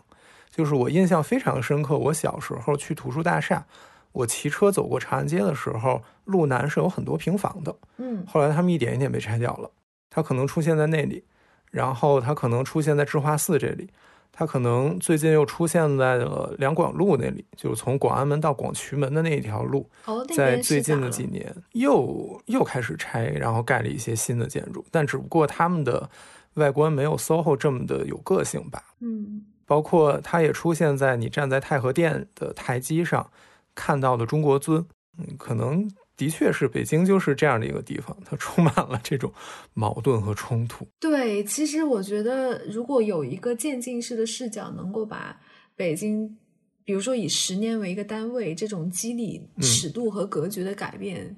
[0.50, 3.66] 就是我印象非常深刻，我小时候去图书大厦，
[4.12, 7.76] 我骑车走过长安街的时候，路南是有很多平房的。
[7.98, 9.70] 嗯，后来他们一点一点被拆掉了。
[10.10, 11.24] 它可能出现在那里，
[11.70, 13.88] 然后它可能出现在智化寺这里，
[14.32, 19.88] 它可能最近又出现在了两广路那里，就是从广安门到广渠门的那一条路，
[20.36, 26.10] 在最近的几年又又开始拆，然后盖了一些新的建筑，但只不过他们的
[26.56, 28.84] 外观没有 SOHO 这么的有个性吧。
[29.00, 33.30] 嗯，包括它也出现在你站在太和殿的台基上
[33.76, 34.84] 看到的中国尊，
[35.20, 35.88] 嗯，可能。
[36.18, 39.32] 的确是，北京就是这样的一个地方，它充满了这种
[39.74, 40.86] 矛盾和冲突。
[41.00, 45.40] 对，其实我觉得，如果有一个渐进式的视角，能够把
[45.78, 46.38] 北京，
[46.84, 51.34] 比如说以十年为一个单位，这种肌理、尺度和格局的改变。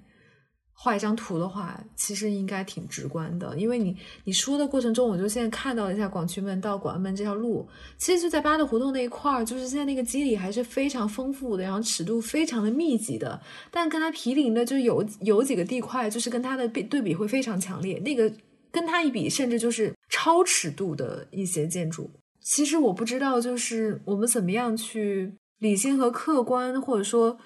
[0.83, 13.39] 画一张图的话，其实应该挺直观的，因为你你说的过程中，我就现在看到了一下广渠门到广安门这条路，其实就在八德胡同那一块儿，就是现在那个肌理还是非常丰富的，然后尺度非常的密集的，
[13.69, 18.33] 但跟它毗邻的就有有几个地块，就是跟它的比对比会非常强烈，那个
[18.71, 22.09] 跟它一比，甚至就是超尺度的一些建筑。
[22.41, 27.37] 其实我不知道，就是我们怎么样去理性和客观，或者说。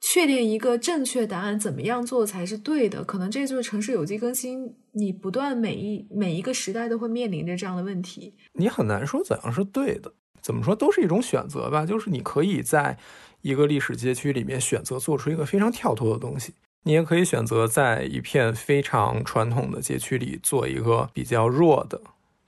[0.00, 3.04] 确定一个正确答案，怎么样做才是对的？
[3.04, 8.34] 可能这就是城市有机更新，你不断每一每一个时代都会面临着这样的问题。
[8.54, 10.10] 你很难说怎样是对的，
[10.40, 11.84] 怎么说都是一种选择吧。
[11.84, 12.96] 就是你可以在
[13.42, 22.00] 一个历史街区里面选择做出一个非常跳脱的东西，你也可以选择在一片非常传统的街区里做一个比较弱的、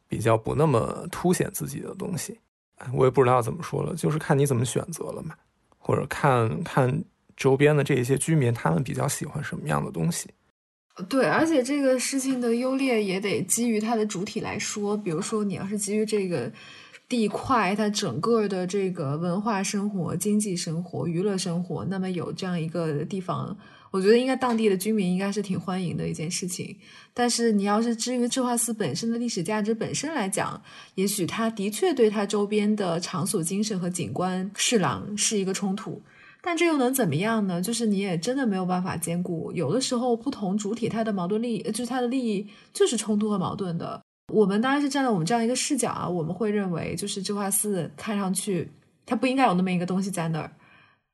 [0.08, 2.38] 比较不那么凸显自己的东西。
[2.94, 5.34] 我也不知道怎么说了，就是看你怎么选择了嘛，
[5.76, 7.04] 或者看看。
[7.36, 10.28] 周边的这些居民，他们比较喜欢什么样的东西？
[11.08, 14.94] 对，而且这个事情的优劣也得基于它的主体来说。
[14.94, 16.52] 比如说，你要是基于这个
[17.08, 23.56] 地块，它整个的这个文化生活、经济生活、娱乐生活，那么有这样一个地方，
[23.90, 26.76] 我觉得应该当地的居民应该是挺欢迎的一件事情。
[27.14, 30.62] 但是，你要是至于智化寺本身的历史价值本身来讲，
[30.96, 36.02] 也许它的确对它周边的场所精神和景观侍郎是一个冲突。
[36.44, 37.62] 但这又能怎么样呢？
[37.62, 44.02] 就是你也真的没有办法兼顾，有的时候不同主体它的矛盾利益，就是它的利益就是冲突和矛盾的。
[44.32, 48.68] 我们当然是站在我们这样一个视角啊，我们会认为就是智化寺看上去
[49.06, 50.50] 它不应该有那么一个东西在那儿。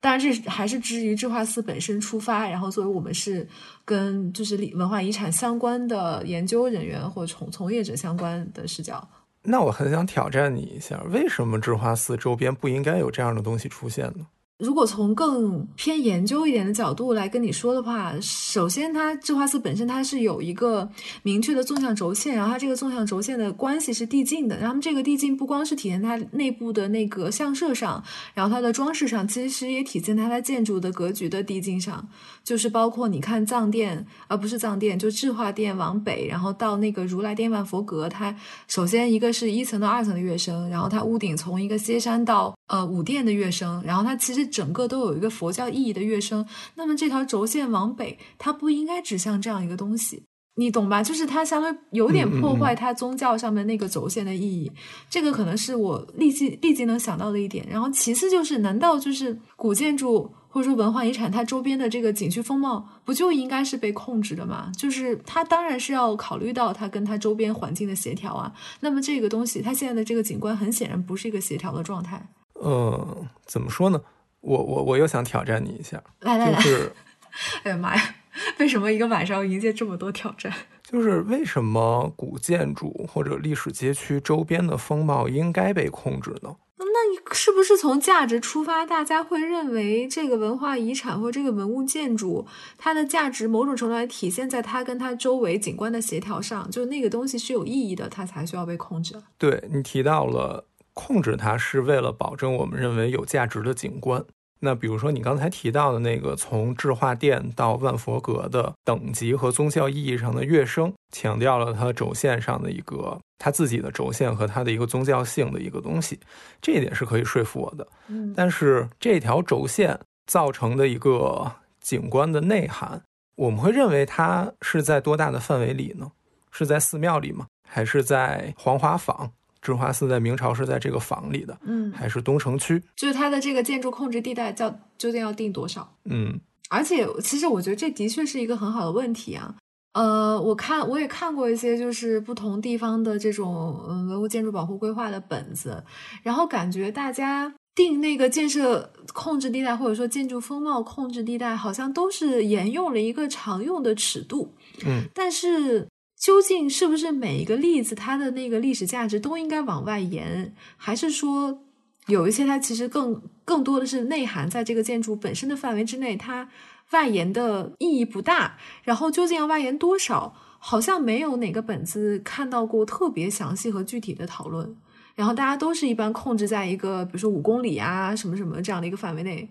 [0.00, 3.46] 当然这还是基于智化寺本身出发，然后作为我们是
[3.84, 9.06] 跟就是文化遗产相关的研究人员或从从业者相关的视角。
[9.42, 14.24] 那我很想挑战你一下，为什么智化寺周边不应该有这样的东西出现呢？
[14.58, 20.90] 如果从更偏研究一点的角度来跟你说的话，首先它智化寺本身它是有一个
[21.22, 28.02] 明确的纵向轴线，然后它这个纵向轴线的关系是递进的，然后这个递进不光是体现它内部的那个相设上，
[28.34, 32.08] 然后它的装饰上，其实也体现它的建筑的格局的递进上，
[32.42, 38.34] 就是包括你看藏殿，而不是藏殿，就智化殿往北，然后到那个如来殿万佛阁，它
[38.66, 44.47] 首先一个是一层到二层的跃升，然后它屋顶从一个歇山到呃五殿的跃升，然后它其实。
[44.48, 50.24] 整个都有一个佛教意义的跃升，那么这条轴线往北，它不应该指向这样一个东西，
[50.56, 51.02] 你懂吧？
[51.02, 54.72] 就是它相对有点破坏它宗教上面那个轴线的意义，
[55.08, 57.66] 这个可能是我立即立即能想到的一点。
[57.70, 64.72] 然后其次就是，难道就是古建筑或者说文化遗产它周边的这个景区风貌，不就应该是被控制的吗？
[64.76, 68.52] 就是它当然是要考虑到它跟它周边环境的协调啊。
[68.80, 72.26] 那么这个东西，它现在的这个景观很显然不是一个协调的状态。
[72.54, 74.00] 呃，怎么说呢？
[74.40, 76.92] 我我我又想挑战你一下，来来来，就是
[77.64, 78.14] 哎呀妈呀，
[78.58, 80.52] 为什么一个晚上要迎接这么多挑战？
[80.82, 86.56] 就是为什么古建筑或者历史街区周边的风貌应该被控制呢？
[86.78, 92.46] 那你是是不是从价值出发，大家会认为这个文化遗产或这个文物建筑，
[92.76, 99.14] 它的价值某种程度来体现在它跟它周围景观的协调上，就那个东西是有意义的，它才需要被控制。
[99.38, 100.66] 对你提到了
[100.98, 104.24] 控制它是为了保证我们认为有价值的景观。
[104.58, 116.18] 那比如说你刚才提到的那个从智化殿到万佛阁的等级和宗教意义上的跃升，强调了它轴线上的一个它自己的轴线和它的一个宗教性的一个东西，
[116.60, 117.86] 这一点是可以说服我的。
[118.08, 123.00] 嗯，但是这条轴线造成的一个景观的内涵，
[123.36, 126.10] 我们会认为它是在多大的范围里呢？
[126.50, 127.46] 是在寺庙里吗？
[127.68, 129.30] 还是在黄华坊？
[129.60, 132.82] 智化寺在明朝是在这个坊里的，嗯，还是东城区？
[132.94, 135.92] 就是它的这个建筑控制地带叫究竟要定多少？
[136.04, 136.38] 嗯，
[136.70, 139.54] 而且其实我觉得这的确是一个很好的问题啊。
[139.94, 145.82] 呃，我看我也看过一些就是不同地方的这种嗯文物建筑保护规划的本子，
[146.22, 154.54] 然后感觉大家定那个建设控制地带或者说建筑风貌控制地带，好像都是沿用了一个常用的尺度，
[154.86, 155.87] 嗯，但是。
[156.18, 161.62] 究竟是不是每一个例子它的那个历史价值都应该往外延，还是说
[162.06, 166.48] 有一些它其实更更多的是内涵在这个建筑本身的范围之内，它
[166.90, 168.58] 外延的意义不大。
[168.82, 174.76] 然后究竟要外延多少，好像没有哪个本子看到过特别详细和具体的讨论。
[175.14, 179.48] 然后大家都是一般控制在一个比如说五公里啊什么什么这样的一个范围内。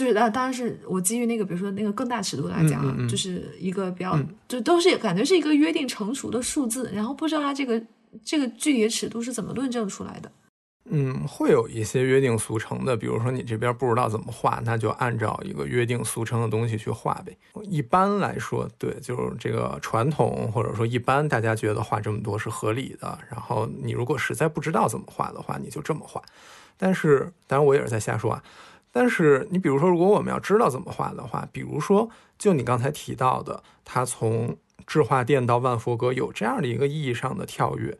[0.00, 7.82] 就是啊，当然是我基于那个，比如说那个更大尺度来讲，就是一个比较，就都是感觉是一个约定成熟的数字，然后不知道它这个
[8.24, 10.32] 这个具体的尺度是怎么论证出来的。
[10.86, 17.36] 嗯，会有一些约定俗成的，比如说你这边不知道怎么画，那就按照一个约定俗成的东西去画呗。
[17.62, 23.18] 一般来说，对，就是这个传统或者说一般大家觉得画这么多是合理的。
[23.30, 26.22] 然后你如果实在不知道怎么画的话，你就这么画。
[26.78, 28.42] 但是当然我也是在瞎说啊。
[28.92, 37.96] 但是你比如说，如果我们要知道怎么画的话，比如说就你刚才提到的，它从智化殿到万佛阁有这样的一个意义上的跳跃，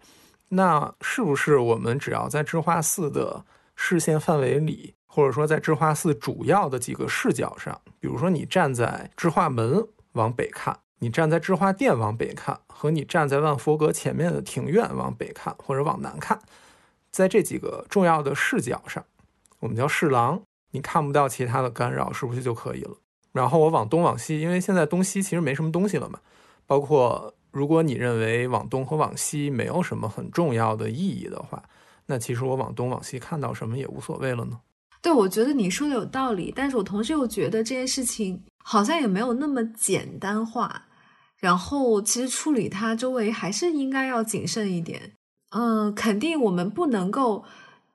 [0.49, 3.45] 那是不是我们只要在智化寺的
[3.77, 16.37] 视线范围里，或者说在智化寺主要的几个视角上，比如说你站在智化门往北看，你站在智化殿往北看，和你站在万佛阁前面的庭院往北看或者往南看，
[17.13, 19.05] 在这几个重要的视角上，
[19.61, 20.43] 我们叫侍郎。
[20.73, 22.97] 你看不到其他的干扰，是不是就可以了？
[23.33, 26.19] 然后我往东往西，因为现在东西其实没什么东西了嘛。
[26.67, 31.63] 包括如果你认为往东和往西没有什么很重要的意义的话，
[32.07, 34.61] 那其实我往东往西看到什么也无所谓了呢。
[35.03, 40.87] 对，我觉得你说的有道理，但是我同时又觉得这件事情好像也没有那么简单化。
[41.37, 45.13] 然后其实处理它周围还是应该要谨慎一点。
[45.51, 47.45] 嗯，肯定我们不能够。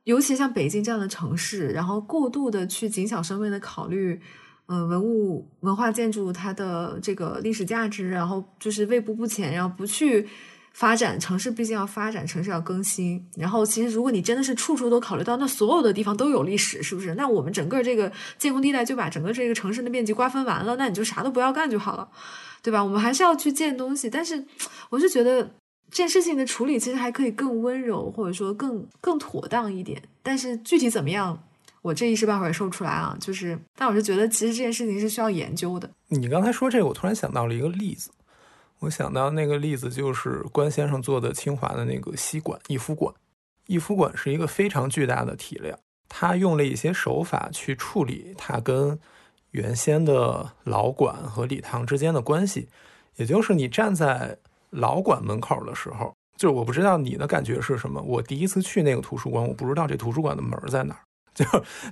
[0.05, 4.19] 尤其像北京这样的城市，然后过度的去谨小慎微的考虑，
[4.67, 10.27] 呃，文物文化建筑它的这个历史价值，然后就是未卜不前，然后不去
[10.73, 13.27] 发展城市，毕竟要发展城市要更新。
[13.35, 17.15] 然后其实如果你真的是处处都考虑到，那所有的地方都有历史，是不是？
[17.15, 22.07] 那我们整个这个建工地带就把整个这个城市的面积瓜分完了，那你就啥都不要干就好了，
[22.61, 22.83] 对吧？
[22.83, 24.45] 我们还是要去建东西，但是
[24.91, 25.49] 我是觉得。
[25.95, 30.03] 这件事情的处理其实还可以更温柔，或者说更更妥当一点。
[30.21, 31.41] 但是具体怎么样，
[31.81, 33.15] 我这一时半会儿也说不出来啊。
[33.17, 35.89] 就是，但我是觉得，其实这件事情是需要研究的。
[36.09, 38.11] 你刚才说这个，我突然想到了一个例子。
[38.79, 43.15] 我想到那个例子就是关先生做的清华的那个西馆逸夫馆。
[43.67, 45.79] 逸夫馆是一个非常巨大的体量，
[46.09, 48.99] 他用了一些手法去处理它跟
[49.51, 52.67] 原先的老馆和礼堂之间的关系，
[53.15, 54.37] 也就是你站在。
[54.75, 58.01] 老馆门口的时候，就是我不知道你的感觉是什么。
[58.01, 61.01] 我第一次去那个图书馆，我不知道这图书馆的门在哪儿。
[61.33, 61.45] 就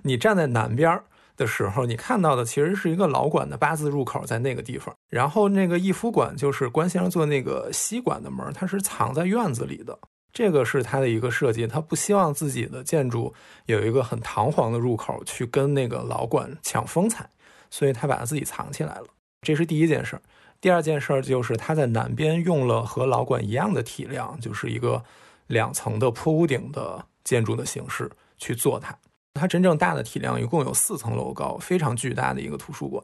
[0.04, 1.02] 你站在南边
[1.36, 4.96] 的时候，你看到的其实是一个老馆的八字入口在那个地方。
[5.10, 9.98] 然后那个逸夫馆就是关先生做那个西馆的门，它是藏在院子里的。
[10.32, 13.34] 这个是他的一个设计，他不希望自己的建筑
[13.68, 17.30] 有一个很堂皇的入口去跟那个老馆抢风采，
[17.70, 19.06] 所以他把它自己藏起来了。
[19.42, 20.22] 这是第一件事儿。
[20.64, 25.04] 第二件事儿就是他在南边用了和老馆一样的体量，就是一个
[25.48, 28.98] 两层的坡屋顶的建筑的形式去做它。
[29.34, 33.04] 它真正大的体量一共有四层楼高，非常巨大的一个图书馆，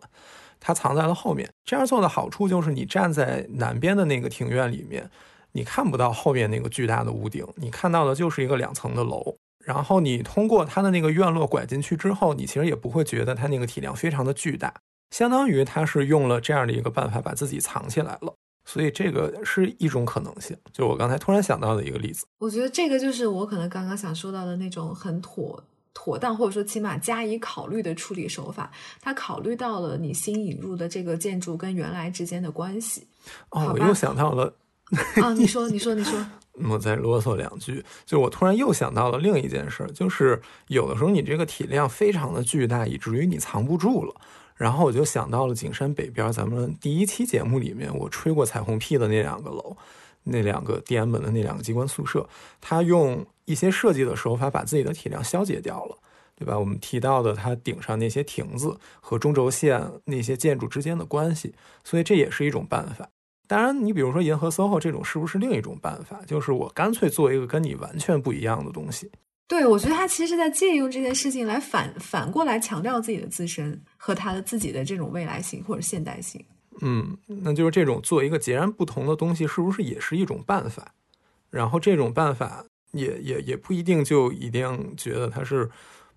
[0.57, 1.51] 它藏在了后面。
[1.65, 5.11] 这样做的好处就是你站在南边的那个庭院里面，
[5.51, 9.35] 你看不到后面那个巨大的屋顶，你看到的就是一个两层的楼。
[9.65, 14.73] 然后你通过它的那个院落拐进去之后，你其实也不会觉得它那个体量非常的巨大。
[15.11, 18.33] 相当于他是用了这样的一个办法把自己藏起来了，
[18.65, 22.25] 所以这个是一种可能性，就是我刚才突然想到的一个例子。
[22.37, 28.71] 我觉得这个就是我可能刚刚想说到的那种很妥妥当，或者说起码加以考虑的处理手法。
[29.01, 33.07] 他考虑到了你新引入的这个建筑跟原来之间的关系。
[33.49, 34.53] 哦，我又想到了。
[35.21, 36.23] 啊， 你说，你说，你说。
[36.69, 44.13] 我再啰嗦两句，就我突然又想到了另一件事，就是有的时候你这个体量非常的巨大，以至于你藏不住了。
[44.59, 49.77] 然后我就想到了景山北边，咱们第一期节目里面我吹过彩虹屁的那两个楼，
[50.23, 52.27] 那两个地安门的那两个机关宿舍，
[52.59, 55.97] 它用一些设计的手法把自己的体量消解掉了，
[56.35, 56.59] 对吧？
[56.59, 61.55] 我们提到的它顶上那些亭子和中轴线那些建筑之间的关系，
[61.85, 63.09] 所以这也是一种办法。
[63.47, 66.19] 当然，你比如说银河 SOHO 这种，是不是另一种办法？
[66.27, 69.09] 就是我干脆做一个跟你完全不一样的东西。
[69.49, 76.39] 对，我觉得他其实是在借用这件事情来反反过来强调自己的自身和他的自己的这种未来性或者现代性。
[76.81, 80.93] 嗯，那就是这种做一个截然不同的东西，是不是也是一种办法？
[81.49, 85.67] 然后这种办法也也也不一定就一定觉得它是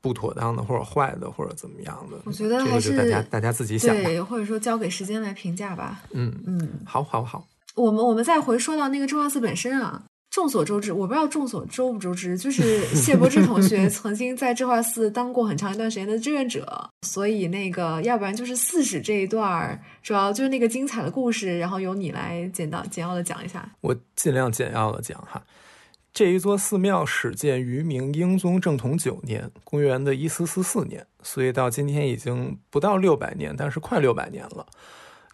[0.02, 2.18] 不妥当的或者坏的或者怎么样的。
[2.24, 6.02] 我觉得还是大家大家自己想，对，或者说交给时间来评价吧。
[6.10, 7.48] 嗯嗯，好，好，好。
[7.74, 10.04] 我们我们再回说到那个重要寺本身啊。
[10.32, 16.66] 众所周知，我不知道众所周不周知，就是谢博志同学 曾经在智化寺当过很长一段时间的志愿者，
[17.02, 23.70] 所以那个要不然就是四史这一段主要就是那个精彩的故事，然后由你来简到简要的讲一下。
[23.82, 25.44] 我尽量简要的讲哈，
[26.14, 34.64] 这一座寺庙始建于明英宗正统九年，公元的一四四四年，所以到今天已经不到六百年，但是快六百年了。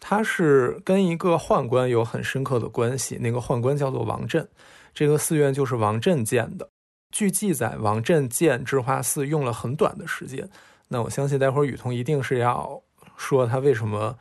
[0.01, 4.45] 它是跟一个宦官有很深刻的关系，那个宦官叫做王振。
[4.93, 6.69] 这个寺院就是王振建的。
[7.11, 10.47] 据记载，王振建智化寺用了很短的时间。
[10.87, 12.81] 那我相信待会儿雨桐一定是要
[13.17, 14.15] 说他为什么，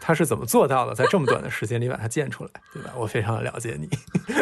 [0.00, 2.92] 他是怎么做到的，在这么短的时间里把它建出来，对吧？
[2.96, 3.88] 我非常的了解你，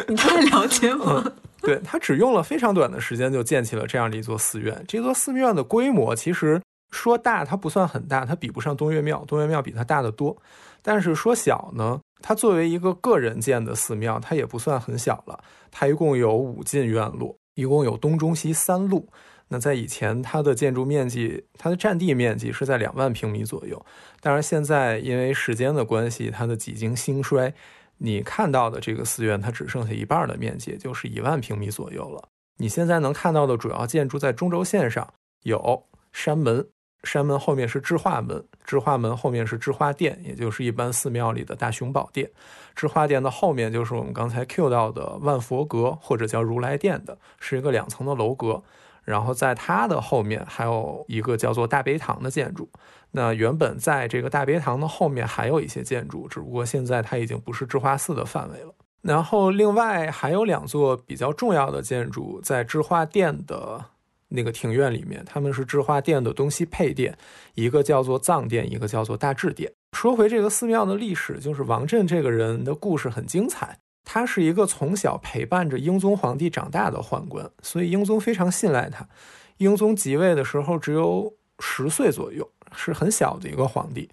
[0.08, 1.22] 你太了解我。
[1.62, 4.84] 对他只用了非常短的时间就建起了这样的一座寺院。
[4.86, 6.60] 这座寺院的规模其实
[6.92, 10.36] 说大，它不算很大，它比不上东岳庙，东岳庙比它大得多。
[10.80, 12.00] 但是说小呢？
[12.22, 15.38] 它作为一个个人建的寺庙，它也不算很小了。
[15.70, 19.08] 它一共有五进院落，一共有东中西三路。
[19.48, 23.80] 那在以前，它的建筑面积、它的占地面积是在两万平米左右。
[24.20, 27.54] 当然，现在因为时间的关系，它的几经兴衰，
[27.98, 32.28] 你看到的这个寺院，它只剩下一半的面积，也就是一万平米左右了。
[32.56, 35.14] 你现在能看到的主要建筑在中轴线上
[35.44, 36.66] 有山门。
[37.06, 42.28] 山门后面是智化门，智化门后面是智化殿，也就是一般寺庙里的大雄宝殿。
[42.74, 48.62] 智化殿的后面就是我们刚才 Q 到的万佛阁，或者叫如来殿的，是一个两层的楼阁。
[49.04, 52.68] 然后在它的后面还有一个叫做大悲堂的建筑。
[53.12, 58.74] 那原本在这个大悲堂的后面还有一些建筑，只不过现在它已经不是智化寺的范围了。
[59.02, 63.84] 然后另外还有两座比较重要的建筑在智化殿的。
[64.28, 67.16] 那个庭院里面，他们是智化殿的东西配殿，
[67.54, 69.72] 一个叫做藏殿，一个叫做大智殿。
[69.92, 73.78] 说回这个寺庙的历史，就是王振这个人的故事很精彩。
[74.04, 79.08] 他是一个从小陪伴着英宗皇帝长大的宦官，所以英宗非常信赖他。
[79.56, 84.08] 英宗即位的时候只有十岁左右，是很小的一个皇帝，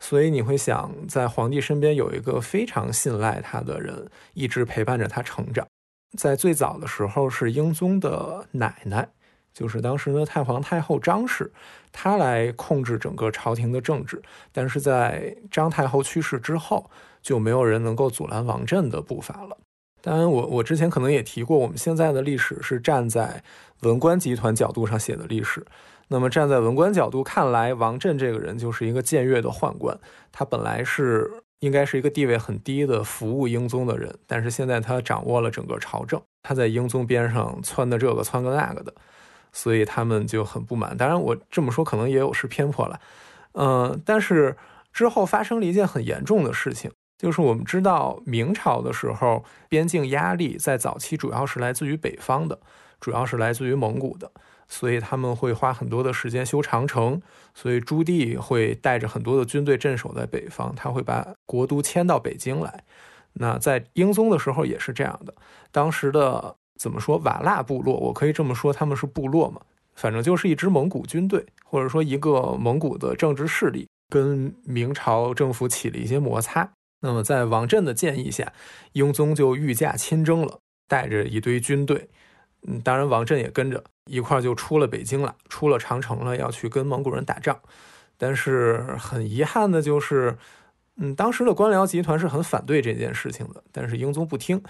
[0.00, 5.66] 所以你会想，在皇帝身边有一个非常信赖他的人，一直陪伴着他成长。
[6.18, 9.08] 在最早的时候，是英宗的奶奶。
[9.58, 11.50] 就是当时的太皇太后张氏，
[11.90, 14.22] 她来控制整个朝廷的政治。
[14.52, 16.88] 但是在张太后去世之后，
[17.20, 19.56] 就没有人能够阻拦王振的步伐了。
[20.00, 23.42] 当然，我我之前可能也提过，我们现在的历史是站在
[23.80, 25.66] 文官集团角度上写的历史。
[26.06, 29.98] 那么站在文官角度看来，王振这个人就是一个僭越的宦官。
[30.30, 31.28] 他本来是
[31.58, 38.94] 应该是一个地位很低的服务英宗的人，但是现在他掌握了整个朝政，他在英宗边上窜的这个窜个那个的。
[39.52, 40.96] 所以他们就很不满。
[40.96, 43.00] 当然，我这么说可能也有失偏颇了，
[43.52, 44.56] 嗯，但是
[44.92, 52.58] 之后发生了一件很严重的事情，就是我们知道明朝的时候，边境压力在早期主要是来自于北方的，
[53.00, 54.30] 主要是来自于蒙古的，
[54.68, 57.20] 所以他们会花很多的时间修长城，
[57.54, 62.84] 所以朱棣会带着很多的军队镇守在北方，他会把国都迁到北京来。
[63.34, 65.34] 那在英宗的时候也是这样的，
[65.72, 66.56] 当时的。
[66.78, 67.96] 怎么说瓦剌部落？
[67.98, 69.60] 我可以这么说，他们是部落嘛？
[69.94, 76.70] 反正就是一支蒙古军队，或者说一个蒙古的政治势力，跟明朝政府起了一些摩擦。
[77.00, 78.52] 那么在王振的建议下，
[78.92, 82.08] 英宗就御驾亲征了，带着一堆军队。
[82.66, 87.58] 嗯，当然王振也跟着一块儿就出了北京了，出了长城了，要去跟蒙古人打仗。
[88.16, 90.36] 但是很遗憾的就是，
[90.96, 94.62] 嗯，当时的官僚集团是很反对这件事情的，但是英宗不听。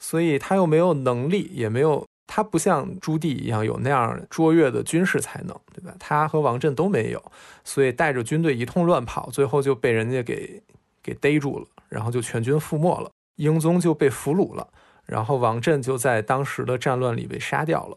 [0.00, 5.94] 所以他又没有能力，也没有他不像朱棣一样有那样卓越的军事才能，对吧？
[6.00, 7.22] 他和王振都没有，
[7.64, 10.62] 所以带着军队一通乱跑，最后就被人家给
[11.02, 14.66] 给逮住了，然后就全军覆没了，英宗就被俘虏了，
[15.06, 17.96] 然后王振就在当时的战乱里被杀掉了。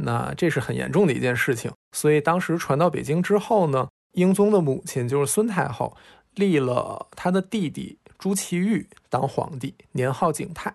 [0.00, 5.96] 那这是很严重的一件事情，所以当时传到北京之后呢，英宗的母亲就是孙太后，
[6.34, 10.72] 立了他的弟弟朱祁钰当皇帝，年号景泰，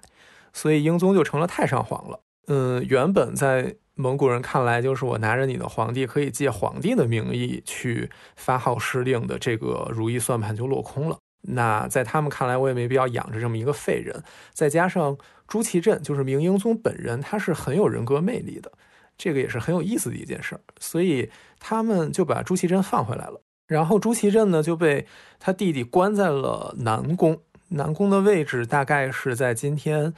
[0.53, 2.19] 所以英宗就成了太上皇了。
[2.47, 11.17] 嗯，原本在蒙古人看来，就是我拿着你的皇帝，可以借皇帝的名义去发号施令的这个如意算盘就落空了。
[11.45, 14.23] 那在他们看来，我也没必要养着这么一个废人。
[14.51, 18.71] 再加上朱祁镇，就是明英宗本人，他是很有人格魅力的，
[19.17, 20.61] 这个也是很有意思的一件事儿。
[20.79, 21.29] 所以
[21.59, 23.41] 他们就把朱祁镇放回来了。
[23.67, 25.07] 然后朱祁镇呢就被
[25.39, 27.39] 他弟弟关在了南宫，
[27.69, 30.13] 南宫的位置大概是在今天。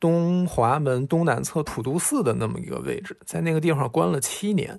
[0.00, 4.76] 东华门东南侧普渡寺的那么一个位置，在那个地方关了七年，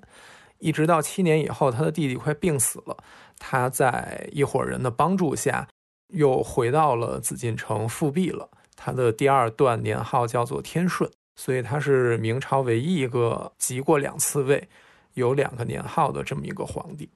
[0.58, 2.96] 一直到七年以后，他的弟弟快病死了，
[3.38, 5.68] 他在一伙人的帮助下，
[6.08, 8.50] 又回到了紫禁城复辟了。
[8.76, 14.68] 他的第二段年号叫做天顺，所以他是明朝唯一一个即过两次位，
[15.14, 17.08] 有两个年号的这么一个皇帝。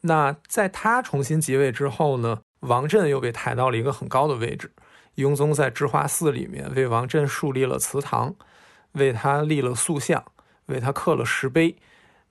[0.00, 4.72] 那在他重新即位之后呢，王振又被抬到了一个很高的位置。
[5.16, 8.34] 雍宗在智化寺里面为王振树立了祠堂，
[8.92, 10.24] 为他立了塑像，
[10.66, 11.76] 为他刻了石碑。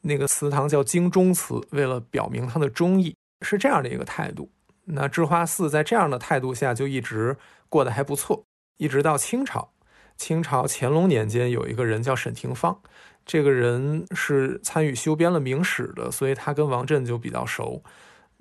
[0.01, 4.49] 那个祠堂叫京中祠，为了表明他的忠义，是这样的一个态度。
[4.86, 7.38] 那智化寺在这样的态度下就一直
[7.69, 8.43] 过得还不错，
[8.77, 9.71] 一直到清朝。
[10.17, 12.79] 清朝乾隆年间有一个人叫沈廷芳，
[13.25, 17.84] 这个人是参与修编了《明史》的，所以他跟王振就比较熟。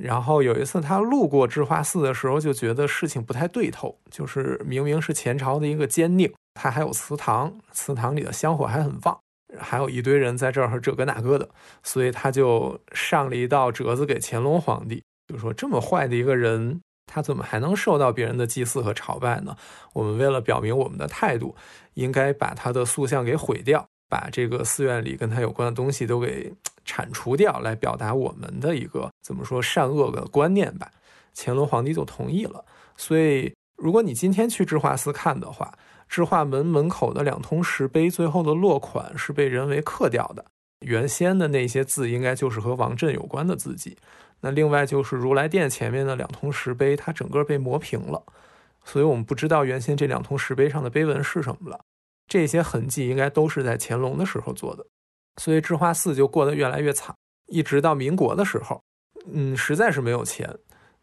[0.03, 3.99] 然后有一次，他路过智化寺的时候，就觉得事情不太对头。
[4.11, 9.21] 就是明明是前朝的一个奸佞，他还有祠堂，祠堂里的香火还很旺，
[9.59, 11.47] 还有一堆人在这儿这个那个的，
[11.83, 19.55] 所以他就上了一道折子给乾隆皇帝，就说这么坏的一个人，他怎么还能受到别人的祭祀和朝拜呢？
[19.93, 21.55] 我们为了表明我们的态度，
[21.93, 26.51] 应该把他的塑像给毁掉，把这个寺院里跟他有关的东西都给。
[26.91, 30.91] 铲除掉来表达我们的一个怎么说善恶的观念吧，
[31.37, 32.65] 乾隆皇帝就同意了。
[32.97, 35.73] 所以，如果你今天去智化寺看的话，
[36.09, 40.45] 智化门门口的两通石碑最后的落款是被人为刻掉的，
[40.81, 43.97] 原先的那些字应该就是和王振有关的字迹。
[44.41, 48.21] 那另外就是如来殿前面的两通石碑，它整个被磨平了，
[48.85, 51.79] 所以我们不知道原先这两通石碑上的碑文是什么了。
[52.27, 54.85] 这些痕迹应该都是在乾隆的时候做的。
[55.41, 57.17] 所以智化寺就过得越来越惨，
[57.47, 58.79] 一直到民国的时候，
[59.33, 60.55] 嗯，实在是没有钱，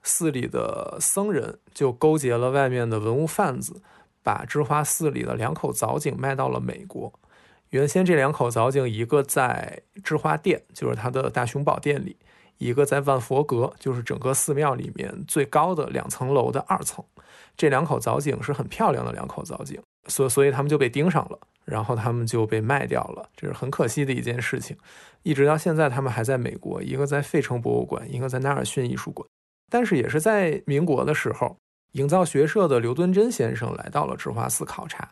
[0.03, 3.81] 寺里的僧人就勾结了外面的文物贩子，
[4.21, 7.11] 把智化寺里的两口藻井卖到了美国。
[7.71, 12.15] 原先这两口藻井，一个在智化殿，就是它的大雄宝殿里；
[12.59, 17.03] 一个在万佛阁，就是整个寺庙里面最高的两层楼的二层。
[17.57, 21.39] 这两口藻井是很漂亮的两口藻井，所所以他们就被盯上了。
[21.70, 24.76] 然后他们就被卖掉了，这是很可惜的一件事情。
[25.24, 29.28] 一直到现在，他们还在美国，一个在费城博物馆，一个在纳尔逊艺术馆。
[29.70, 31.57] 但是也是在民国的时候，
[31.91, 35.11] 营造学社的刘敦桢先生来到了智化寺考察，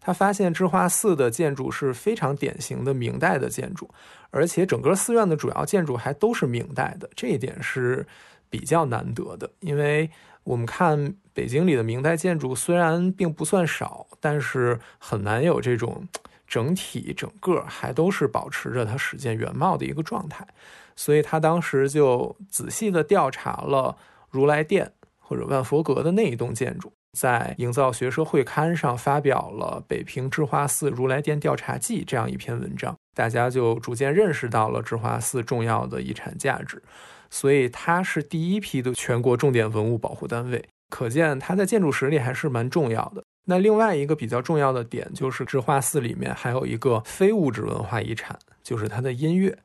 [0.00, 3.88] 他发现智化寺的建筑是非常典型的明代的建筑，
[4.30, 8.04] 而且整个寺院的主要建筑还都是明代的，这一点是
[8.50, 10.10] 比较难得的，因为。
[10.44, 16.06] 我们看北京里的明代建筑，虽然并不算少，但是很难有这种
[16.46, 20.46] 整体整个还都是保持着它始建原貌的一个状态。
[20.94, 23.96] 所以他当时就仔细的调查了
[24.28, 36.82] 如来殿或者万佛阁的那一栋建筑，在《营造学社会刊》上发表了《北平智化寺如来殿调查记》这样一篇文章，大家就逐渐认识到了智化寺重要的遗产价值。
[37.30, 40.62] 所以它是第一批的全国重点文物保护单位，
[40.92, 43.24] 可见它在建筑史里还是蛮重要的。
[43.46, 49.56] 那另外一个比较重要的点就是，智化寺里面还有一个非物质文化遗产，就是它的音乐。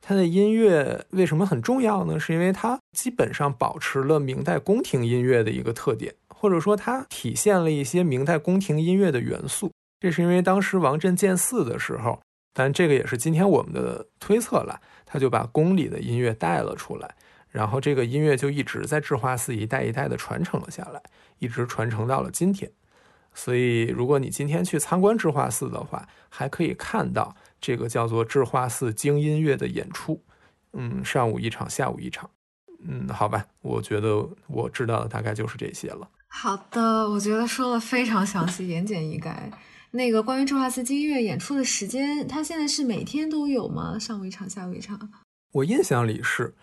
[0.00, 2.18] 它的音乐为什么很重要呢？
[2.18, 9.70] 是因为它基本上保持了明代宫廷音乐的一个特点，或者说它体现了一些明代宫廷音乐的元素。
[10.00, 12.18] 这是因为当时王振建寺的时候，
[12.54, 14.80] 但这个也是今天我们的推测了。
[15.04, 17.14] 他就把宫里的音乐带了出来，
[17.50, 21.02] 然后这个音乐就一直在智化寺一代一代的传承了下来，
[21.38, 22.70] 一直传承到了今天。
[23.32, 30.22] 所以，如果你今天去参观智化寺的话，还可以看到这个叫做智化寺精音乐的演出。
[30.72, 32.28] 嗯，上午一场，下午一场。
[32.82, 36.08] 嗯，好吧，我觉得我知道的大概就是这些了。
[36.28, 39.32] 好的，我觉得说的非常详细，言简意赅。
[39.92, 43.98] 那个关于智化寺金乐演出的时间，它现在是每天都有吗？
[43.98, 45.10] 上午一场，下午一场？
[45.52, 46.54] 我印象里是，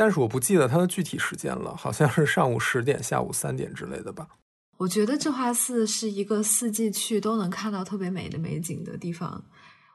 [0.00, 4.26] 但是我不记得它的具体时间了，好像是上午十点、下午三点之类的吧。
[4.78, 9.44] 我觉得智化寺是一个四季去都能看到特别美的美景的地方。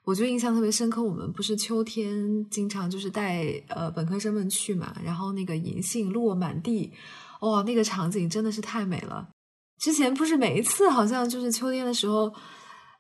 [0.03, 1.01] 我就印象特别深刻。
[1.01, 6.93] 我们不是秋天经常就是带呃本科生们去嘛，然后那个银杏落满地，
[7.41, 9.27] 哇，那个场景真的是太美了。
[9.79, 12.31] 之前不是每一次好像就是秋天的时候。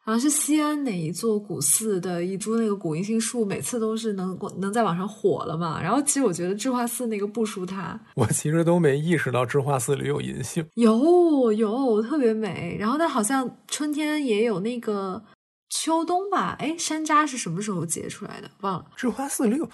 [0.05, 5.81] 好像是西安哪一座古寺的一株那个古银杏树，每次都是能能在网上火了嘛。
[5.81, 12.77] 然后其实我觉得智化寺那个不输它，我其实都没意识到智化寺里有银杏，有有特别美。
[12.79, 15.25] 然后但好像春天也有那个
[15.71, 16.55] 秋冬吧？
[16.59, 18.51] 哎，山楂是什么时候结出来的？
[18.61, 18.85] 忘了。
[18.95, 19.67] 智化寺里有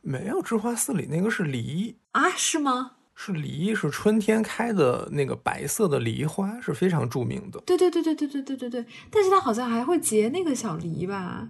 [0.00, 0.42] 没有？
[0.42, 2.30] 智化寺里那个是梨啊？
[2.30, 2.94] 是吗？
[3.24, 7.62] 是梨，是春天开的那个白色的梨花，是非常著名的。
[7.64, 8.86] 对对对对对对对对对。
[9.12, 11.46] 但是它好像还会结那个小梨吧？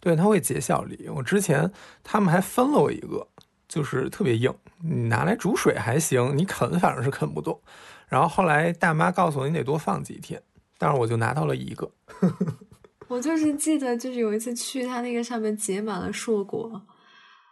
[0.00, 1.08] 对，它会结小梨。
[1.08, 1.70] 我之前
[2.02, 3.24] 他们还分了我一个，
[3.68, 7.60] 就是特别硬，你拿来煮水还行，你啃反正是啃不动。
[8.08, 10.42] 然后后来大妈告诉我，你得多放几天。
[10.78, 11.88] 但是我就拿到了一个。
[13.06, 16.82] 我就是记得，就是有一次去，它那个上面结满了硕果。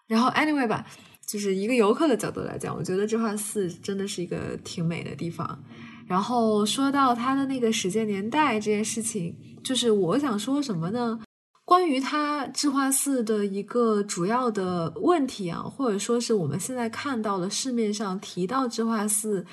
[0.09, 0.85] 然后 anyway 吧。
[1.27, 5.59] 就是一个游客的角度来讲，我觉得智化寺真的是一个挺美的地方。
[6.07, 11.21] 然后说到它的那个始建年代这件事情，就是我想说什么呢？
[11.65, 19.45] 关于它智化寺的一个主要的问题啊，或者说是我们现在看到的市面上提到智化寺，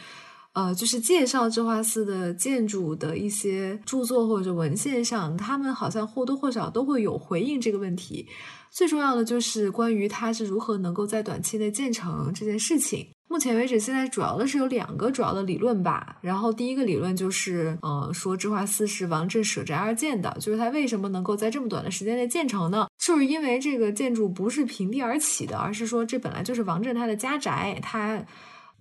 [0.51, 8.27] 呃，就是介绍智化寺的建筑的一些著作或者文献上，他们好像或多或少都会有回应这个问题。
[8.73, 13.07] 最重要的就是关于它是如何能够在短期内建成这件事情。
[13.29, 16.17] 目前为止，现在主要的是有两个主要的理论吧。
[16.21, 22.87] 然后第一个理论就是，呃，说智化寺是王振舍宅而建的，就是它为什么能够在这么短的时间内建成呢？
[22.97, 28.23] 就是因为这个建筑不是平地而起的，而是说这本来就是王振他的家宅，他。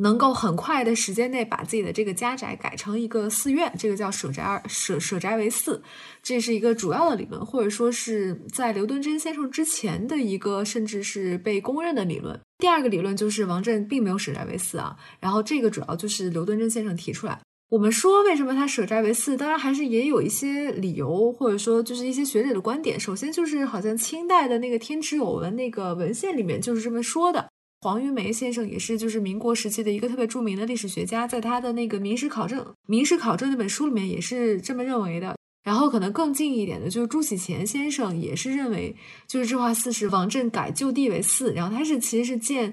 [0.03, 5.81] 能够很快的时间内把自己的这个家宅改成一个寺院，这个叫舍宅二舍舍宅为寺，
[6.21, 12.39] 这是一个主要的理论，或者说是在刘敦桢先生之前的一个，甚至是被公认的理论。
[12.59, 17.39] 第二个理论就是王振并没有舍宅为寺啊，然后这个主要就是刘敦桢先生提出来。
[17.71, 22.99] 我们说为什么他舍宅为寺，当然还是也有一些理由，或者说就是一些学者的观点。
[22.99, 27.49] 首先就是好像清代的那个天池有文那个文献里面就是这么说的。
[27.83, 35.35] 黄玉梅先生也是，就是民国时期的一个特别著名的历史学家，在他的那个《明史考证》《明史考证》那本书里面也是这么认为的。
[35.65, 38.95] 然后可能更近一点的，就是朱喜乾先生也是认为，
[39.27, 42.73] 就是智化寺是王振改就地为寺，然后他是其实是建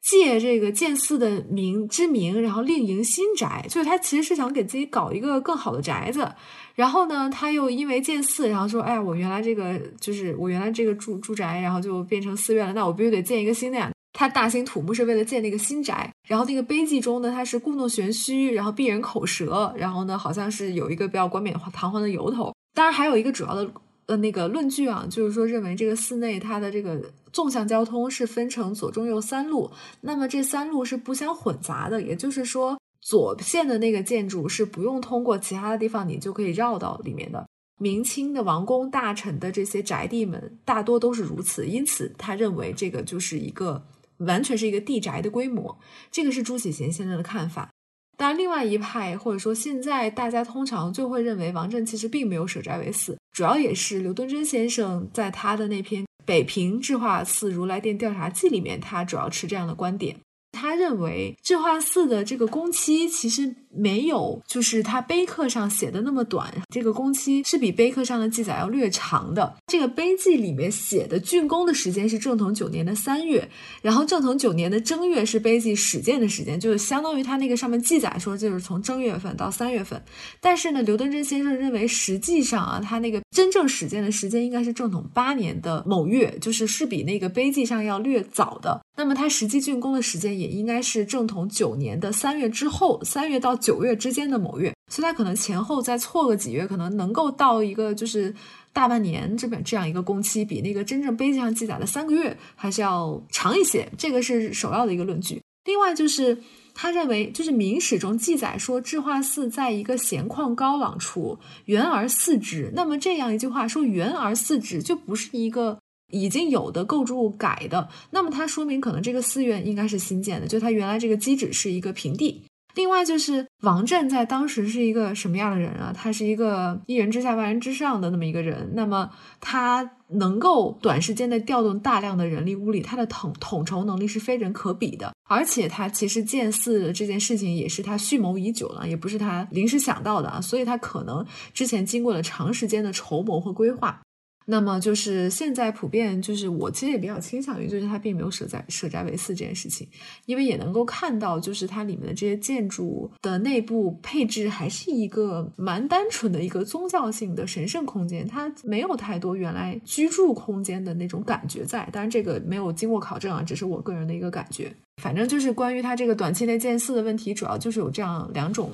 [0.00, 6.30] 借这个建寺的名之名，然后另营新宅，就是他其实是想给自己搞一个更好的宅子。
[6.76, 13.90] 然后呢，他又因为建寺，然后说，哎，我原来这个就是我原来这个住住宅，然后就变成寺院了，那我必须得建一个新的呀。
[14.18, 22.54] 他大兴土木是为了建那个新宅，然后那个碑记中呢，他是故弄玄虚，然后避人口舌，然后呢，好像是有一个比较冠冕堂皇的由头。
[22.72, 23.70] 当然，还有一个主要的
[24.06, 26.98] 呃那个论据啊，就是说认为这个寺内它的这个
[27.30, 37.46] 纵向交通是分成左中右三路，那么这三路是不相混杂的，也就是说左线的那个建筑是不用通过其他的地方，你就可以绕到里面的。
[37.78, 43.84] 明清的王公大臣的这些宅地们大多都是如此，因此他认为这个就是一个。
[44.18, 45.78] 完全是一个地宅的规模，
[46.10, 47.70] 这个是朱喜贤先生的看法。
[48.16, 60.16] 当然，另外一派或者说现在大家通常就会认为王震其实并没有舍宅为寺，主要也是刘敦桢先生在他的那篇《北平智化寺如来殿调查记》里面，他主要持这样的观点。
[60.52, 66.52] 他认为智化寺的这个工期其实没有，就是他碑刻上写的那么短。
[66.68, 69.56] 这个工期是比碑刻上的记载要略长的。
[69.66, 73.48] 这个碑记里面写的竣工的时间是正统九年的三月，
[73.82, 80.02] 然后正统九年的正月是碑记始建的时间，就是相当于他那个上面记载说就是从正月份到三月份。
[80.40, 88.80] 但是呢，刘敦桢先生认为实际上啊，他那个真正始建的时间应该是正统八年的某月，就是是比那个碑记上要略早的。
[88.98, 98.32] 那么它实际竣工的时间也应该是正统九年的三月之后，三月到九月之间的某月，所以它可能前后再错个几月，可能能够到一个就是
[98.72, 103.88] 大半年这边这样一个工期，比那个真正碑记上记载的三个月还是要长一些。
[103.98, 105.42] 这个是首要的一个论据。
[105.64, 106.38] 另外就是
[106.74, 112.70] 他认为，就是明史中记载说智化寺在一个闲旷高朗处，圆而四直。
[112.72, 115.76] 那么这样一句话说圆而四直，就不是一个。
[116.12, 122.44] 已经有的构筑物改的，那么它说明可能这个寺院应该是新建的，就它原来这个基址是一个平地。
[122.76, 125.92] 另外就是王震在当时是一个什么样的人啊？
[125.96, 129.10] 他是一个一人之下万人之上的那么一个人，那么
[129.40, 135.12] 他能够短时间内调动大量的人力物力，他的统统筹能力是非人可比的。
[135.28, 144.00] 而且他其实建寺这件事情也是他蓄谋已久了，也不是他临时想到的啊，所以他可能之前经过了长时间的筹谋和规划。
[144.48, 149.86] 那么就是现在普遍就是我其实也比较倾向于就是它并没有舍宅舍宅为寺这件事情，
[150.24, 161.88] 因为也能够看到就是它里面的这些建筑的内部配置还是一个蛮单纯的一个宗教性的神圣空间，它没有太多原来居住空间的那种感觉在。
[161.92, 164.72] 当然这个没有经过考证啊，只是我个人的一个感觉。
[165.02, 168.70] 反正就是关于它这个短期内建寺的问题，主要就是有这样两种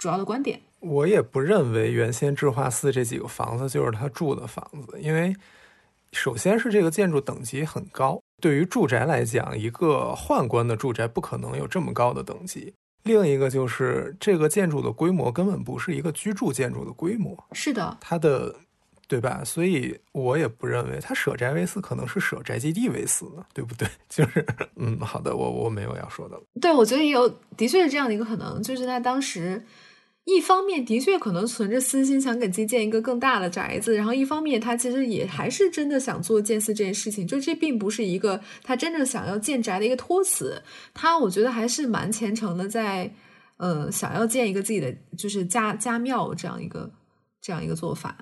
[0.00, 0.58] 主要的观点。
[0.80, 5.36] 我也不认为原先智化寺这几个房子就是他住的房子，因为
[6.12, 12.72] 首先是这个建筑等级很高，对于住宅来讲，一个宦官的住宅不可能有这么高的等级。
[13.02, 18.54] 另一个就是这个建筑的规模根本不是一个居住建筑的规模，是的，它的
[19.06, 19.42] 对吧？
[19.44, 23.86] 所以我也不认为他舍宅为寺，可能是舍宅基地为寺呢，对不对？
[24.08, 24.46] 就是
[24.76, 26.42] 嗯，好的，我我没有要说的了。
[26.58, 29.62] 对，我觉得也有，的确是这样的一个可能，就是他当时。
[30.24, 40.62] 一方面的确可能存着私心，想给自己建一个更大的宅子，然后一方面他其实也还是真的想做建寺这件事情，就这并不是一个他真正想要建宅的一个托词，
[40.94, 43.12] 他我觉得还是蛮虔诚的，在
[43.56, 46.90] 呃想要建一个自己的就是家家庙这样一个
[47.40, 48.16] 这样一个做法。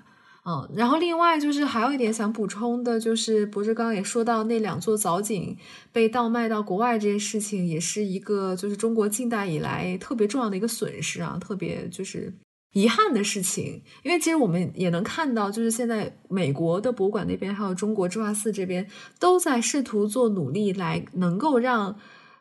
[0.48, 5.54] 嗯，然后另外就是还有一点想补充的，就是博士刚刚也说到那两座藻井
[5.92, 12.32] 被倒卖到国外这件事情，也是一个就是中国近代以来特别重要的一个损失啊，特别就是
[12.72, 13.82] 遗憾的事情。
[14.02, 18.88] 因为其实我们也能看到，就是现在美国的博物馆那边，还有中国智化寺这边，
[19.20, 21.94] 都在试图做努力来能够让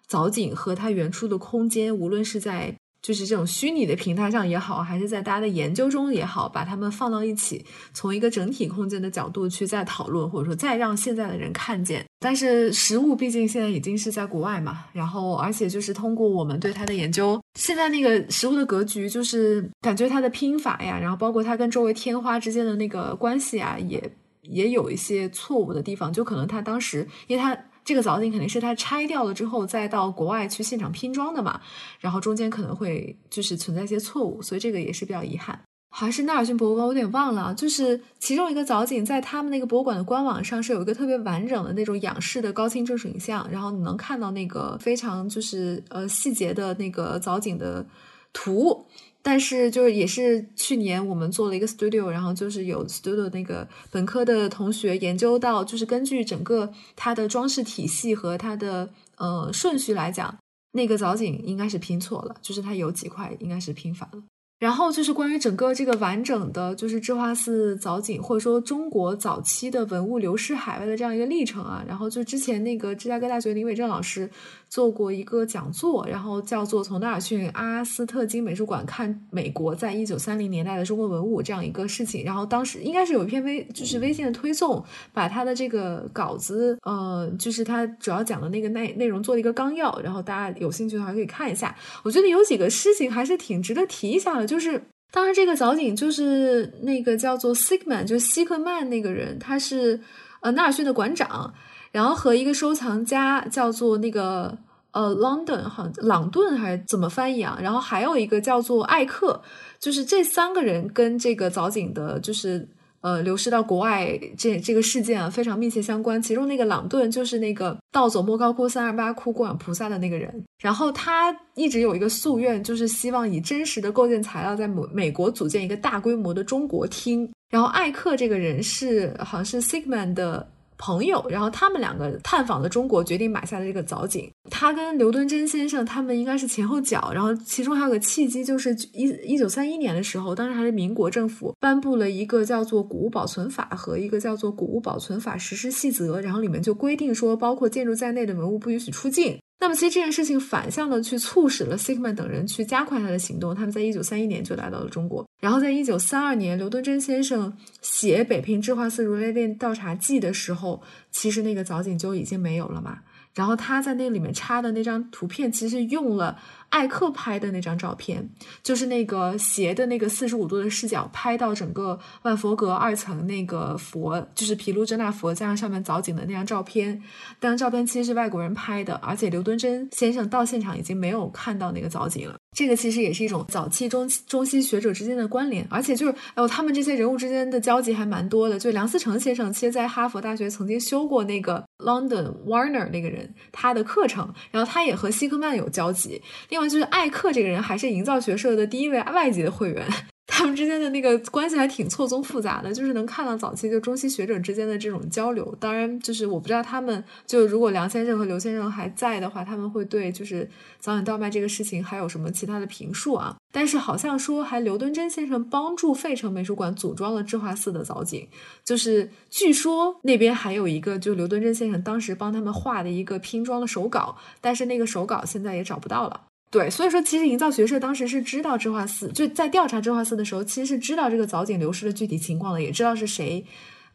[0.07, 2.73] 藻井和它原初的空间，无论是在。
[3.07, 12.05] 就是这种虚拟的平台上也好，还是在大家的研究中也好，把它们放到一起，从一个整体空间的角度去再讨论，或者说再让现在的人看见。
[12.19, 27.57] 但是实物毕竟现在已经是在国外嘛，然后而且就是通过我们对它的研究，现在那个实物的格局，就是感觉它的拼法呀，然后包括它跟周围天花之间的那个关系啊，也也有一些错误的地方，就可能它当时因为它。
[27.87, 31.61] 这个藻井肯定是他拆掉了之后再到国外去现场拼装的嘛，
[32.01, 35.57] 然后中间可能会就是存在一些错误，所以这个也是比较遗憾。
[35.89, 47.85] 还是纳尔逊博物馆，我有点忘了，就是其中一个藻井在他们那个博物馆的官网上是有一个特别完整的那种仰视的高清正水影像，然后你能看到那个非常就是呃细节的那个藻井的
[48.33, 48.85] 图。
[49.27, 60.33] 但是就是也是去年我们做了一个 studio，然后就是有 studio 那个本科的同学研究到，就是根据整个它的装饰体系和它的呃顺序来讲，
[60.71, 64.23] 那个藻井应该是拼错了，就是它有几块应该是拼反了。
[64.59, 71.85] 然后就是关于整个这个完整的，就是智化寺藻井，或者说中国早期的文物流失海外的这样一个历程啊。
[71.87, 74.27] 然后就之前那个芝加哥大学林伟正老师
[74.69, 82.23] 做过一个讲座，然后叫做《从纳尔逊阿斯特金美术馆看美国在一九三零年代的中国文物》这样一个事情。
[82.25, 89.97] 然后当时应该是有一篇微就是微信的推送，把他的这个稿子，呃，就是他主要讲的那个内内容做了一个纲要。
[90.03, 91.75] 然后大家有兴趣的话可以看一下。
[92.03, 94.45] 我觉得有几个事情还是挺值得提一下的。
[94.45, 99.99] 就是当时这个藻井就是那个叫做 sigma 就是希克曼那个人，他是
[100.41, 101.53] 呃纳尔逊的馆长，
[101.91, 104.57] 然后和一个收藏家叫做那个
[104.91, 107.57] 呃 London 哈朗顿还是怎么翻译啊？
[107.61, 109.41] 然后还有一个叫做艾克，
[109.79, 112.67] 就是这三个人跟这个藻井的，就是。
[113.01, 116.19] 呃，流失到国外这这个事件啊，非常密切相关。
[116.19, 127.31] 其中那个朗顿就是那个盗走莫高窟三二八窟供养菩萨的那个人，然后他一直有一个夙愿，就是希望以真实的构建材料在美美国组建一个大规模的中国厅。
[127.51, 130.45] 然后艾克这个人是好像是 Sigman 的。
[130.77, 134.29] 朋友，然后他们两个探访了中国，决定买下了这个藻井。
[134.49, 149.39] 他跟刘敦桢先生他们应该是前后脚，然后其中还有个契机，就是一一九三一年的时候，当时还是民国政府颁布了一个叫做《古物保存法》和一个叫做《古物保存法实施细则》，然后里面就规定说，包括建筑在内的文物不允许出境。
[149.59, 153.55] 那么，其实这件事情反向的去促使了 Sigman 等人去加快他的行动。
[153.55, 157.51] 他们在一九三一年就来到了中国，然后在一九三二年，刘敦桢先生
[157.81, 162.99] 写《北平智化寺如来殿调查记》的时候，其实那个藻井就已经没有了嘛。
[163.37, 166.35] 然后他在那里面插的那张图片，其实用了
[166.69, 168.27] 艾克拍的那张照片，
[168.63, 176.99] 就是那个斜的那个四十五度的视角拍到整个万佛阁二层那个佛，就是毗卢遮那佛加上上面藻井的那张照片。
[177.39, 182.36] 那张照片其实是外国人拍的，而且刘敦桢先生到现场已经没有看到那个藻井了。
[182.55, 188.57] 这个其实也是一种早期中中西学者之间的关联，而且就是哎呦，他们这些人物之间的交集还蛮多的。
[188.57, 196.21] 就梁思成先生，其实在哈佛大学曾经修过那个 London Warner 那个人他的课程，然后他也和希克曼有交集。
[196.49, 199.85] 另外就是艾克这个人，还是营造学社的第一位外籍的会员。
[200.29, 205.55] 他们之间的那个关系还挺错综复杂的，就是能看到早期就中西学者之间的这种交流。
[205.59, 210.47] 当然，就是我不知道他们就如果梁先生和刘先生还在的话，他们会对就是
[210.79, 213.35] 早点倒卖这个事情还有什么其他的评述啊？
[213.53, 218.27] 但是好像说还刘敦桢先生帮助费城美术馆组装了智化寺的藻井，
[218.65, 226.21] 就是据说那边还有一个就刘敦桢先生当时帮他们画的一个拼装的手稿，但是那个手稿现在也找不到了。
[226.49, 233.45] 对，所以说其实营造学社当时是知道智化寺，就在调查智化寺的时候，其实是知道这个藻井流失的具体情况的，也知道是谁，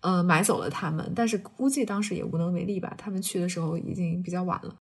[0.01, 2.95] 呃，买走了他们，但是估计当时也无能为力吧。
[2.99, 4.77] 他们去的时候已经比较晚了，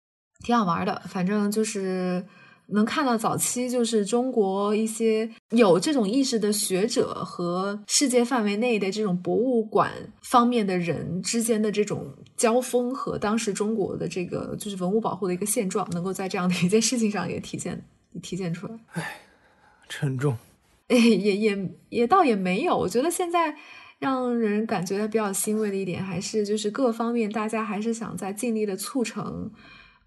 [0.44, 2.26] 挺好玩的，反正就是。
[2.72, 9.92] 能看到早期就是中国一些有这种意识的学者和世界范围内的这种博物馆
[10.22, 12.08] 方面的人之间的这种
[12.38, 17.84] 交锋和当时中国的这个就是文物保护的一个现状，能够在这样的一件事情上也体现
[18.22, 18.74] 体现出来。
[18.94, 19.22] 唉，
[19.88, 20.38] 沉重。
[20.90, 22.78] 哎，也也也倒也没有。
[22.78, 23.56] 我觉得现在
[24.00, 29.52] 让人感觉比较欣慰的一点，还是就是各方面大家还是想在尽力的促成。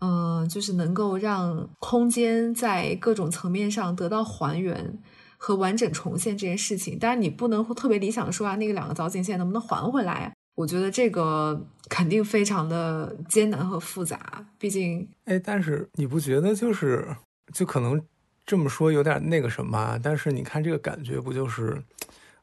[0.04, 4.98] 嗯，就是能够让空间在各种层面上得到还原
[5.38, 6.98] 和完整重现这件事情。
[6.98, 10.34] 当然，你不能特别理想说啊，那个两个藻井现在能不能还回来？
[10.56, 14.44] 我觉得这个肯定非常的艰难和复杂。
[14.58, 17.06] 毕竟，哎，但是你不觉得就是
[17.52, 18.02] 就可能
[18.44, 19.96] 这么说有点那个什么？
[20.02, 21.80] 但是你看这个感觉，不就是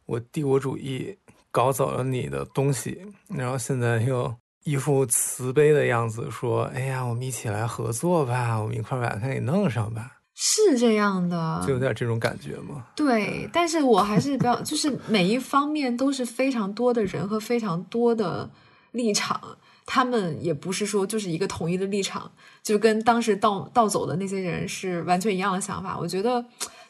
[0.05, 1.13] 我帝国主义
[1.51, 4.33] 搞走了你的东西，然后现在又。
[4.69, 12.85] 一副慈悲的样子说：“哎呀，我们一起来合作吧，我们一块把它给弄上吧。”是这样的，就有点这种感觉吗？
[12.95, 18.47] 对，但是我还是比较，就是每一方面都是非常多的人和非常多的
[18.91, 19.41] 立场，
[19.87, 25.97] 他们也不是说就是一个统一的立场，就跟当时盗盗走的那些人是完全一样的想法。
[25.97, 26.45] 我觉得。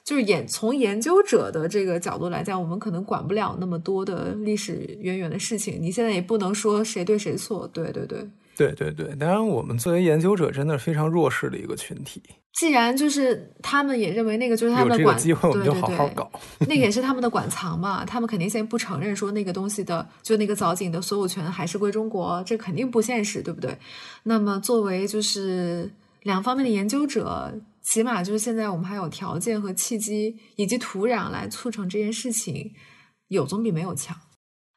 [0.10, 5.78] 就是研从研究者的这个角度来讲，我们可能管不了那么多的历史渊源的事情。
[5.80, 9.16] 你现在也不能说谁对谁错，对对对，对对对。
[9.18, 12.24] 当然，我们作为研究者，真的是非常弱势的一个群体。
[12.54, 16.28] 既然就是他们也认为那个就是他们的管，机会我们就好好搞。
[16.62, 23.78] 那个也是他们的馆藏嘛，他们肯定现在不承认说那个东西的就那个藻井的所有权还是归中国，这肯定不现实，对不对？
[24.24, 25.88] 那么作为就是
[26.24, 27.54] 两方面的研究者。
[27.90, 32.72] 起码就是现在，我们还有条件和契机以及土壤来促成这件事情，
[33.30, 34.16] 有总比没有强。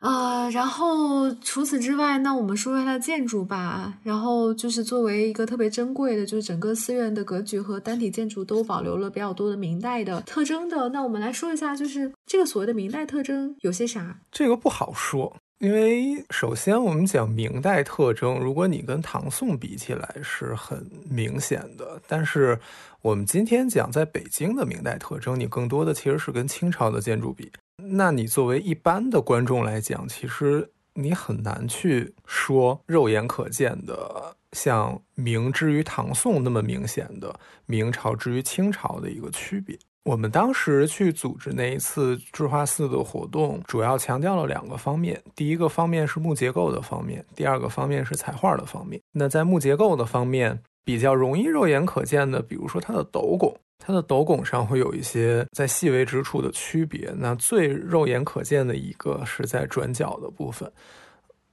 [0.01, 3.99] 呃，然后除此之外，那我们说说它的建筑吧。
[4.03, 10.89] 然后就是作为一个特别珍贵的，就是整个寺院的格局和单体建筑都保留了比较多的明代的特征的。
[10.89, 14.19] 那我们来说一下，就是这个所谓的明代特征有些啥？
[14.31, 15.37] 这个不好说。
[15.59, 22.03] 因为首先，我们讲明代特征，如果你跟唐宋比起来是很明显的。
[22.09, 22.59] 但是，
[23.03, 27.51] 我们今天讲在北京的明代特征，你更多的其实是跟清朝的建筑比。
[27.77, 37.35] 那你作为一般的观众来讲，其实你很难去说肉眼可见的像明之于唐宋那么明显的
[37.67, 39.77] 明朝之于清朝的一个区别。
[40.05, 45.21] 我们当时去组织那一次智化寺的活动，主要强调了两个方面。
[45.35, 49.01] 第一个方面是木结构的方面，第二个方面是彩画的方面。
[49.13, 57.13] 那在木结构的方面，比较容易肉眼可见的，比如说它的斗拱，它的斗拱上会有一些在细微之处的区别。
[57.17, 60.71] 那最肉眼可见的一个是在转角的部分，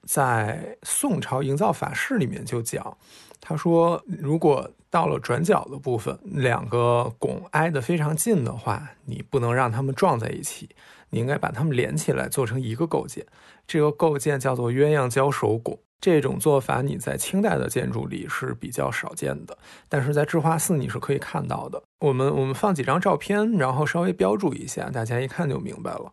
[0.03, 2.97] 在宋朝营造法式里面就讲。
[3.41, 10.67] 他说：“如果到了转角的部分，两个拱挨得非常近的话，你不能让它们撞在一起，
[11.10, 13.26] 你应该把它们连起来做成一个构件。
[13.68, 15.80] 这个构件叫做鸳鸯交手拱。
[16.01, 19.57] 这种做法你在清代的建筑里是比较少见的，
[19.89, 21.84] 但是在智化寺你是可以看到的。
[21.99, 26.12] 我们我们放几张照片，然后稍微标注一下，大家一看就明白了。”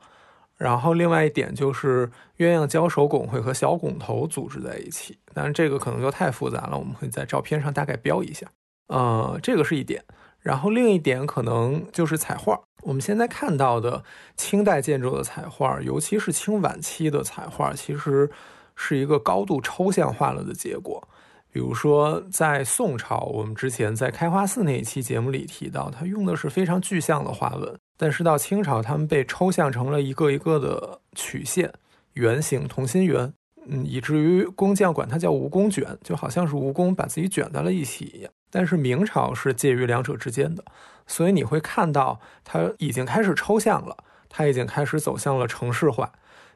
[0.59, 8.45] 然后另外一点就是鸳鸯交手拱会和小拱头组织在一起，但是这个可能就太复杂了，我们会在照片上大概标一下。
[8.89, 10.03] 呃，这个是一点。
[10.47, 12.57] 然后另一点可能就是彩画。
[12.83, 14.05] 我们现在看到的
[14.37, 18.31] 清代建筑的彩画，尤其是清晚期的彩画，其实
[18.77, 21.03] 是一个高度抽象化了的结果。
[21.51, 27.77] 比如说在宋朝，我们之前在开花寺那一期节目里提到，它用的是非常具象的花纹。
[27.99, 31.73] 但是到清朝，它们被抽象成了一个一个的曲线、
[32.13, 33.33] 圆形、同心圆，
[33.67, 38.31] 嗯，以至于工匠管它叫蜈蚣卷，就好像是蜈蚣把自己卷在了一起一样。
[38.57, 40.65] 但是明朝是介于两者之间的，
[41.07, 43.95] 所以你会看到它已经开始抽象了，
[44.31, 46.11] 它已经开始走向了城市化，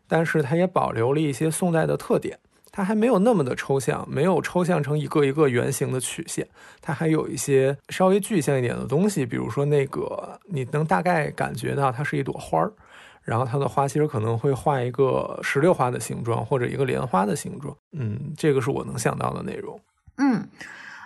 [0.08, 2.38] 但是它也保留了一些宋代的特点。
[2.72, 6.48] 它还没有那么的抽象，没有抽象成一个一个圆形的曲线，
[6.80, 12.72] 它还有一些稍微具象一点的东西，比如说那个你能大概感觉到它是一朵花儿，
[13.20, 19.78] 然后它的花其实可能会画一个石榴花的形状或者一个莲花的形状，嗯，这个是我能想到的内容。
[20.16, 20.48] 嗯。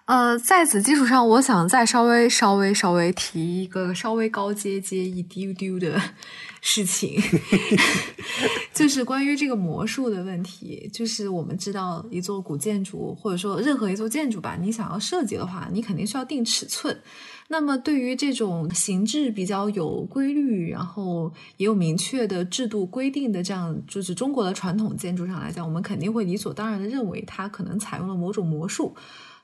[0.07, 5.99] 呃，在此基础上，我想再稍微、稍微、稍微提一个稍微高阶阶一丢丢的
[6.61, 7.19] 事情，
[8.75, 10.91] 就是关于这个魔术的问题。
[10.93, 16.95] 就是我们知道，一座古建筑或者说任何一座建筑吧，你想要设计的话，你肯定需要定尺寸。
[17.49, 28.95] 那么，对于这种形制比较有规律，然后也有明确的制度规定的这样，就是中国的传统建筑上来讲，我们肯定会理所当然的认为它可能采用了某种魔术。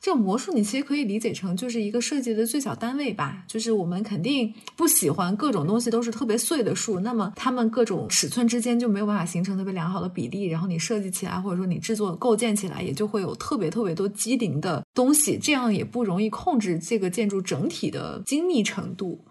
[0.00, 3.44] 这个魔术，你其实可以理解成就是一个设计的最小单位吧。
[3.46, 19.22] 就是我们肯定不喜欢各种东西都是特别碎的数，那么它们各种尺寸之间就没有办法形成特别良好的比例，然后你设计起来或者说你制作构建起来也就会有特别特别多机灵的东西，这样也不容易控制这个建筑整体的精密程度。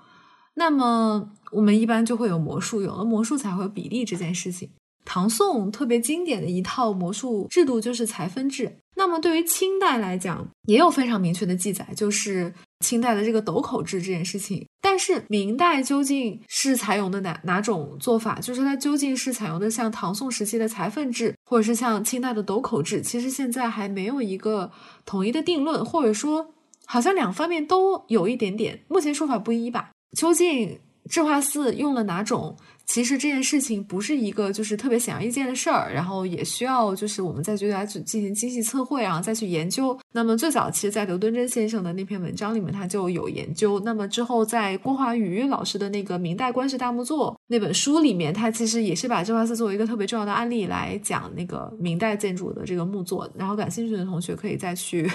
[0.54, 4.70] 那么我们一般就会有魔术，有了魔术才会有比例这件事情。
[5.06, 8.78] 唐宋特别经典的一套魔术制度就是裁分制。
[9.00, 14.68] 那么对于清代来讲，也有非常明确的记载，就是清代的这个斗口制这件事情。
[14.82, 18.42] 但是明代究竟是采用的哪哪种做法？
[18.42, 23.02] 就是它究竟是采用的像唐宋时期的裁缝制，或者是像清代的斗口制？
[23.02, 24.70] 其实现在还没有一个
[25.06, 26.54] 统一的定论，或者说
[26.86, 29.92] 好像两方面都有一点点，目前说法不一吧？
[30.18, 30.78] 究竟
[31.10, 32.58] 智化寺用了哪种？
[32.90, 39.96] 其实这件事情不是一个就是特别显而易见的事儿，然后也需要就是我们再去来进行精细测绘，然后再去研究。
[40.12, 43.80] 那么最早其实，在刘敦桢先生的那篇文章里面，他就有研究。
[43.82, 53.30] 那么之后，在郭华宇老师的那个《明代官式大木作》那本书里面，他其实也是把智化寺作为一个特别重要的案例来讲那个明代建筑的这个木作。
[53.38, 55.08] 然后感兴趣的同学可以再去，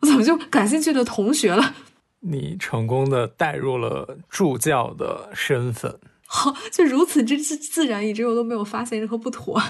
[0.00, 1.76] 我怎么就感兴趣的同学了？
[2.18, 5.96] 你成功的带入了助教的身份。
[6.32, 9.60] 好， 就如此之自自然，以致我都没有发现任何不妥。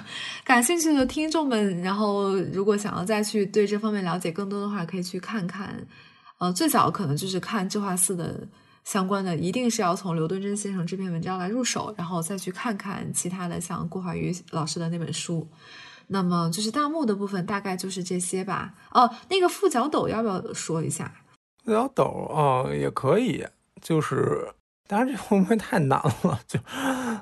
[0.44, 5.74] 感兴趣的听众们，然后如果想要再去对这方面了解更多的话，可以去看看。
[6.36, 8.46] 呃，最早可能就是看智化寺的
[8.84, 15.48] 相关的，一定是要从刘敦桢先生这篇文章来入手，然后再去看看其他的，像郭怀宇老师的那本书。
[16.08, 18.74] 那么就是大幕的部分，大概就是这些吧。
[18.90, 21.10] 哦，那个副角斗要不要说一下？
[21.64, 23.46] 副角斗哦，也可以，
[23.80, 24.46] 就是。
[24.90, 26.40] 当然，这会不会太难了？
[26.48, 26.58] 就，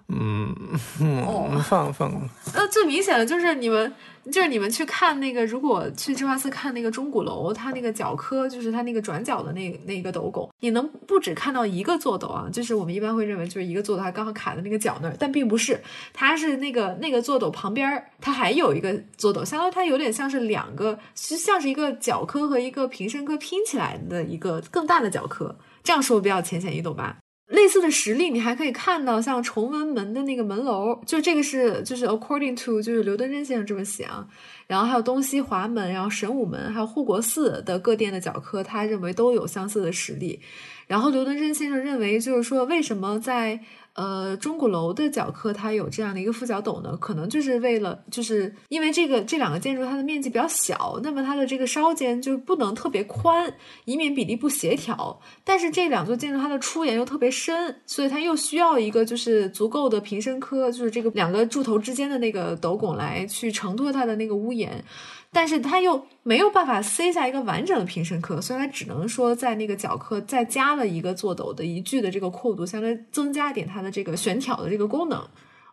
[0.09, 0.57] 嗯，
[1.03, 2.11] 嗯，放放。
[2.55, 3.93] 那最明显的就是你们，
[4.33, 12.49] 就是你们去看那个，如果去智化寺看那个钟鼓楼，它那个角科，就是它那个转角的那那个斗拱，你能不只看到一个座斗啊？
[12.51, 15.79] 就是我们一般会认为就是一个座斗，它刚好卡在那个角那儿，但并不是，
[16.15, 25.55] 它是那个那个座斗旁边它还有一个座斗，相当于它有点像是两个，是像是一个角科和一个平身科拼起来的一个更大的角科。
[25.85, 27.19] 这样说比较浅显易懂吧？
[27.59, 34.25] 类似的实例，你还可以看到像崇文门的那个门楼，就这个是就是 according to 就是刘敦桢先生这么写啊，
[34.69, 40.41] 然后还有东西华门，然后神武门，还有护国寺的各殿的角科，他认为都有相似的实例。
[40.87, 43.59] 然后刘敦桢先生认为，就是说为什么在
[43.99, 53.53] 呃，钟鼓楼的角科它有这样的一个副角斗呢，可能就是为了，就是因为这个这两个建筑它的面积比较小，那么它的这个烧间就不能特别宽，
[53.87, 55.21] 以免比例不协调。
[55.43, 64.85] 但是这两座建筑它的出檐又特别深，所以它又需要一个就是足够的平身科，就是这个两个柱头之间的那个斗拱来去承托它的那个屋檐。
[65.31, 75.23] 但是他又没有办法塞下一个完整的平声课，所以他只能说在那个角课再加了一个坐斗的一句的这个扩度，相当于增加一点它的这个悬挑的这个功能。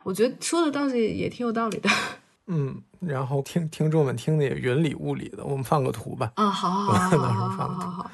[0.03, 1.89] 我觉得说的倒是也挺有道理的。
[2.47, 6.31] 嗯，然后听听众们听的也云里雾里的，我们放个图吧。
[6.35, 8.11] 啊，好好 好好好好好。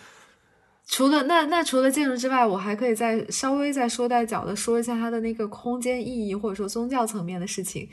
[0.87, 7.89] 除了那那除了建筑之外，我还可以再稍微再说带脚的说一下它的那个空间意义，或者说宗教层面的事情。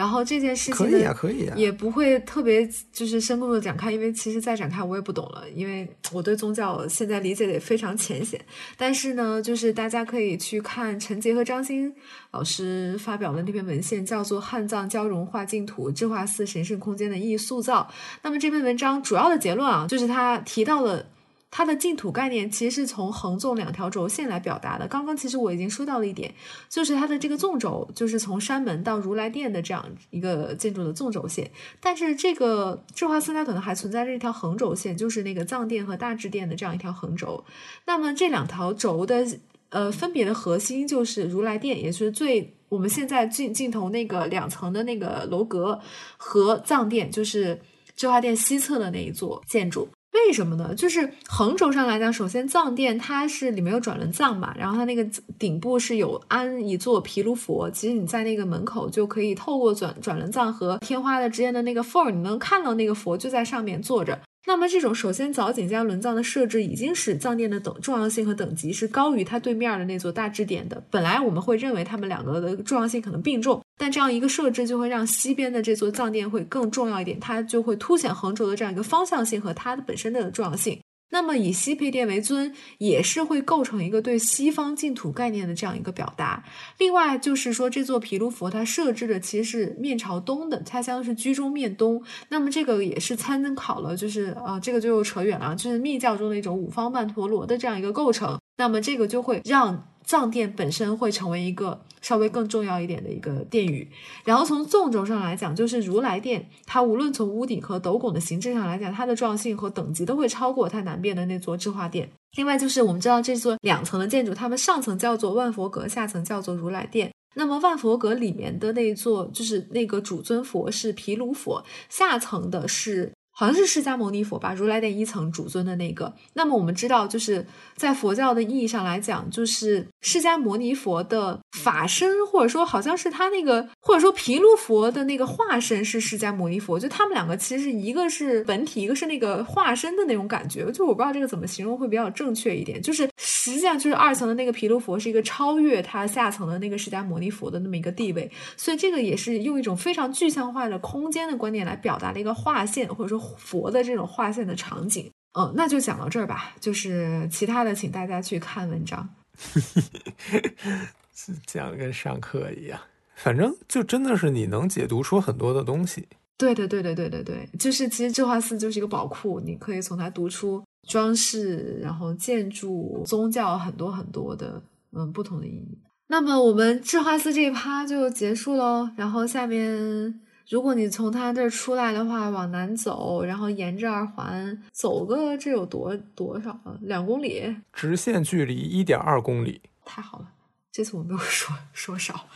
[0.00, 8.40] 然后这件事情可以啊，可以啊，也不会特别就是深入的展开，因为其实再展开我也不懂了，因为 我对宗教现在理解的也非常浅显。
[8.78, 11.94] 但是呢，就是大家可以去看陈杰和张欣
[12.30, 17.86] 老师发表的那篇文献，叫做《汉藏交融化净土智化寺神圣空间的意义塑造》。
[18.22, 21.04] 那么这篇文章主要的结论啊，就是他提到了。
[21.50, 24.86] 它的净土概念其实是从横纵两条轴线来表达的。
[24.86, 26.32] 刚刚其实我已经说到了一点，
[26.68, 31.50] 就是它的这个纵轴就是从山门到如来殿的这样一个建筑的纵轴线。
[31.80, 37.44] 但是这个智化寺它可能还存在着一条横轴线，就是那个藏殿和大智殿的这样一条横轴。
[37.84, 39.26] 那么这两条轴的
[39.70, 45.80] 呃，分别的核心就是如来殿，也就是最我们现在镜镜头那个两层的那个楼阁
[46.16, 47.60] 和藏殿，就是
[47.94, 49.88] 智化殿西侧的那一座建筑。
[50.12, 50.74] 为什么呢？
[50.74, 55.04] 就是横轴上来讲，首先藏殿它是里面有转轮藏嘛，然后它那个
[55.38, 57.70] 顶部是有安一座毗卢佛。
[57.70, 64.18] 其实你在那个门口就可以透过转转轮藏和天花的之间的那个缝儿，你能看到那个佛就在上面坐着。
[64.46, 70.82] 那么这种首先藻井加轮藏的设置，已经使藏殿的等重要性和等级是高于它对面的那座大支点的。
[70.90, 80.80] 本来我们会认为它们两个的重要性可能并重，但这样一个设置就会让西边的这座藏殿会更重要一点，它就会凸显横轴的这样一个方向性和它的本身的重要性。
[81.10, 86.42] 那么以西配殿为尊，也是会构成一个对西方净土概念的这样一个表达。
[86.78, 92.02] 另外就是说，这座毗卢佛它设置的其实是面朝东的，它相当是居中面东。
[92.28, 98.38] 那么这个也是参考了，就是啊，这个就扯远了，就是密教中的一种五方曼陀罗的这样一个构成。
[98.56, 99.89] 那么这个就会让。
[100.10, 103.88] 藏殿本身会成为一个稍微更重要一点的一个殿宇，
[104.24, 112.10] 然后从纵轴上来讲，就是如来殿，它无论从屋顶和斗拱的形制上来讲，它的重要性和等级都会超过它南边的那座智化殿。
[112.36, 117.12] 另外就是我们知道这座两层的建筑，它们上层叫做万佛阁，下层叫做如来殿。
[117.36, 123.12] 那么万佛阁里面的那座就是那个主尊佛是毗卢佛，下层的是。
[123.40, 126.12] 好像是释迦牟尼佛吧，如来殿一层主尊的那个。
[126.34, 136.78] 那么我们知道，就是在佛教的意义上来讲，就是释迦牟尼佛的法身，或者说好像是他那个，或者说毗卢佛的那个化身是释迦牟尼佛。
[136.78, 140.70] 就他们两个其实一个是本体，一个是那个化身的那种感觉。
[140.70, 142.82] 就我不知道这个怎么形容会比较正确一点。
[142.82, 148.30] 就是实际上就是二层的那个毗卢佛是一个超越他下层的那个释迦牟尼佛的那么一个地位。
[148.58, 153.29] 所以这个也是用一种非常具象化的空间的观点来表达的一个划线，或者说。
[153.36, 156.54] 佛的这种画线的场景，嗯，那就讲到这儿吧。
[156.60, 159.08] 就是其他的，请大家去看文章。
[161.46, 162.80] 讲跟上课一样，
[163.14, 166.08] 反正就真的是你能解读出很多的东西。
[166.36, 174.62] 对对对对对对对，就是其实智化寺就是一个宝库，你可以从它读出装饰、然后建筑、宗教很多很多的
[174.92, 175.78] 嗯不同的意义。
[176.08, 180.20] 那么我们智化寺这一趴就结束喽，然后下面。
[180.50, 186.76] 如果你从他这儿出来的话，往南走，然后沿着二环走个，这有多多少啊？
[186.82, 189.60] 两公里，直线距离一点二公里。
[189.84, 190.26] 太好了，
[190.72, 192.26] 这次我没有 说说少，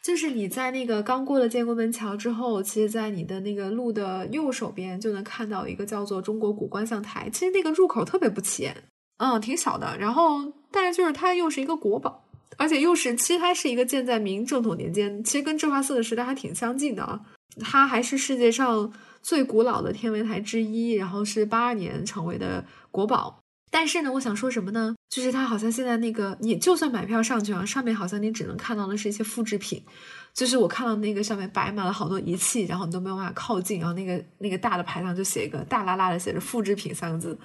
[0.00, 7.28] 就是你在那个刚过了建国门桥之后，其实，在你的那个路的右手边就能看到一个叫做中国古观象台。
[7.30, 8.74] 其实那个入口特别不起眼，
[9.18, 9.94] 嗯，挺小的。
[9.98, 12.24] 然后，但是就是它又是一个国宝，
[12.56, 17.20] 而且又是其实它是一个建在明正统年间，其实跟智化寺的时代还挺相近的啊。
[17.58, 18.92] 它还是世界上
[19.22, 23.40] 最古老的天文台之一，然后是八二年成为的国宝。
[23.70, 24.94] 但是呢，我想说什么呢？
[25.10, 29.82] 就是它好像现在那个，你就算买票上去啊，上面好像你只能看到的是一些复制品。
[30.32, 37.36] 就是我看到那个上面摆满了好多仪器，然后你都没有办法靠近，然后那个那个大的牌上就写一个大拉拉的写着“复制品”三个字，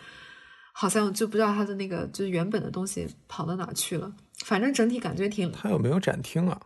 [0.72, 4.14] 好像就不知道它的那个就是原本的东西跑到哪去了。
[4.46, 5.52] 反正整体感觉挺……
[5.52, 6.60] 它有没有展厅啊？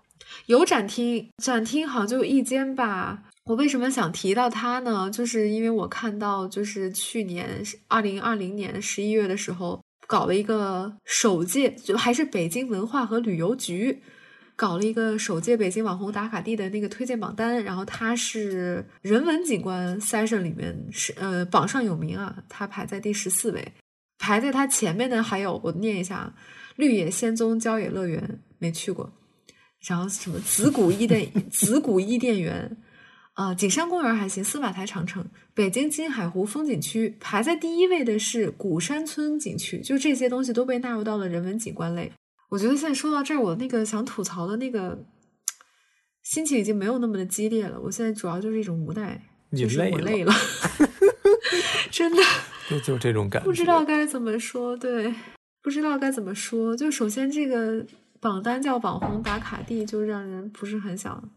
[0.47, 3.23] 有展厅，展厅好像就一间吧。
[3.47, 5.09] 我为什么想提到它呢？
[5.09, 14.01] 就是因为我看到，就是去年二零二零年十一月的时候，搞了一个首届，就还是北京文化和旅游局
[14.57, 17.63] 搞了一个首届北京网红打卡地的那个推荐榜单。
[17.63, 23.73] 然后它是人文景观 session 里面是呃榜上有名啊，它排在第十四位。
[24.19, 26.35] 排在它前面的还有我念一下：
[26.75, 29.09] 绿野仙踪郊野乐园没去过，
[29.87, 32.77] 然后什么紫谷伊甸 紫谷伊甸园。
[33.37, 35.23] 啊，景山公园还行，司马台长城，
[35.53, 42.11] 北京金海湖风景区排在第一位的是古山村景区，就这些东西都被纳入到了人文景观类。
[42.49, 45.05] 我觉得现在说到这儿，我那个想吐槽的那个
[46.23, 47.79] 心情已经没有那么的激烈了。
[47.79, 49.21] 我现在主要就是一种无奈，
[49.55, 50.33] 就是我累了，
[51.91, 52.17] 真的，
[52.67, 55.13] 就 就这种感觉，不知道该怎么说，对，
[55.61, 56.75] 不知道该怎么说。
[56.75, 57.85] 就首先这个
[58.19, 61.29] 榜单叫网红打卡地，就让人不是很想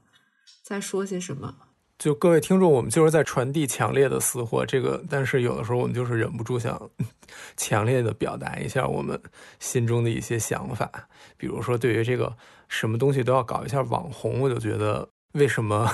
[0.63, 1.55] 再说些什么。
[2.01, 4.65] 就各位听众，我们就是在传递强烈的私货。
[4.65, 6.81] 这个，但是有的时候我们就是忍不住想
[7.59, 9.21] 强烈的表达一下我们
[9.59, 10.91] 心中的一些想法。
[11.37, 12.35] 比如说，对于这个
[12.69, 15.87] 什么东西都要搞一下网红，我就觉得为什么，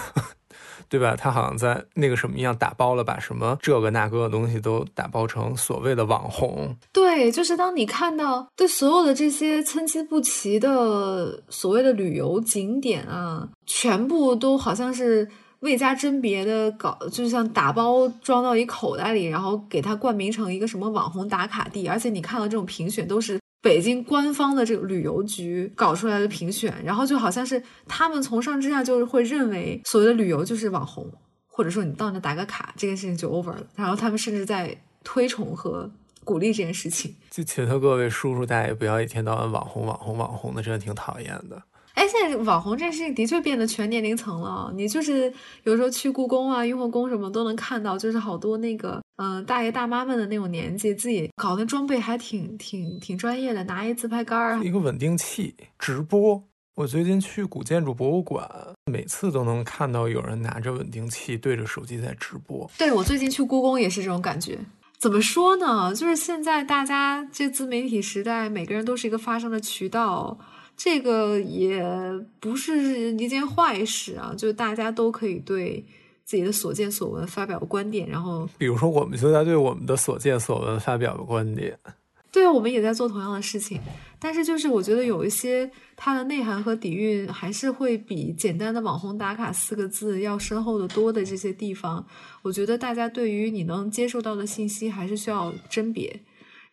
[0.88, 1.16] 对吧？
[1.16, 6.72] 他好像在那个什么一样打包了，把什么这个那个的东西都打包成所谓的网红。
[6.92, 15.28] 对，就是当你看到对所有的这些参差不齐的所谓的旅游景点啊，全部都好像是。
[15.60, 31.10] 未加甄别的搞，就像打包装到一口袋里，然后给它冠名成一个什么网红打卡地，而且你看到这种评选都是北京官方的这个旅游局搞出来的评选，然后就好像是他们从上至下就是会认为所谓的旅游就是网红，
[31.48, 33.66] 或者说你到那打个卡，这件事情就 over 了。
[33.74, 35.90] 然后他们甚至在推崇和
[36.22, 37.14] 鼓励这件事情。
[37.30, 41.62] 就求求各位叔叔大爷不要一天到晚网红网红网红的，真的挺讨厌的。
[42.16, 44.72] 哎，现在网红这件事情的确变得全年龄层了。
[44.74, 45.32] 你就是
[45.64, 54.62] 有时候去故宫啊、雍和宫什么都能看到，就是好多那个嗯、呃大爷大妈们的那种年纪，自己搞的装备还挺挺挺专业的，拿一自拍杆儿啊。
[54.64, 56.42] 一个稳定器直播。
[56.74, 58.46] 我最近去古建筑博物馆，
[58.92, 62.70] 每次都能看到有人拿着稳定器对着手机在直播。
[62.76, 64.58] 对我最近去故宫也是这种感觉。
[64.98, 65.94] 怎么说呢？
[65.94, 70.38] 就是现在大家这自媒体时代，每个人都是一个发声的渠道，
[70.76, 71.82] 这个也
[72.38, 74.34] 不是一件坏事啊。
[74.36, 75.84] 就大家都可以对
[76.24, 81.78] 自己的所见所闻发表观点，然后比如说，我们就在对我们的所见所闻发表观点。
[82.32, 83.80] 对我们也在做同样的事情，
[84.18, 92.04] 但是就是我觉得有一些它的内涵和底蕴还是会比简单的网红打卡四个字要深厚的多的这些地方，
[92.42, 96.20] 我觉得大家对于你能接受到的信息还是需要甄别，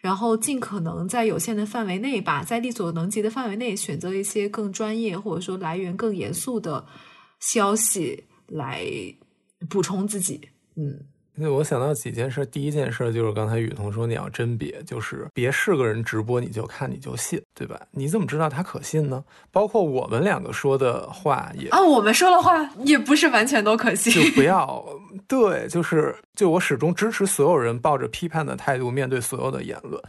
[0.03, 6.85] 然后尽可能在有限的范围内吧，在力所能及的范围内选择一些更专业或者说来源更严肃的
[7.39, 8.83] 消息来
[9.69, 10.41] 补充自己，
[10.75, 10.99] 嗯。
[11.35, 12.45] 对，我想到几件事。
[12.45, 17.79] 第一件事就是刚才雨桐说你要甄别，就是别是个人直播你就看你就信，对吧？
[17.91, 19.23] 你怎么知道他可信呢？
[19.51, 24.85] 包括我们两个说的话也啊，我们说的话也不是完全都可信，就不要
[25.27, 29.99] 对，就是就我始终支持所有人抱着批判的态度面对所有的言论。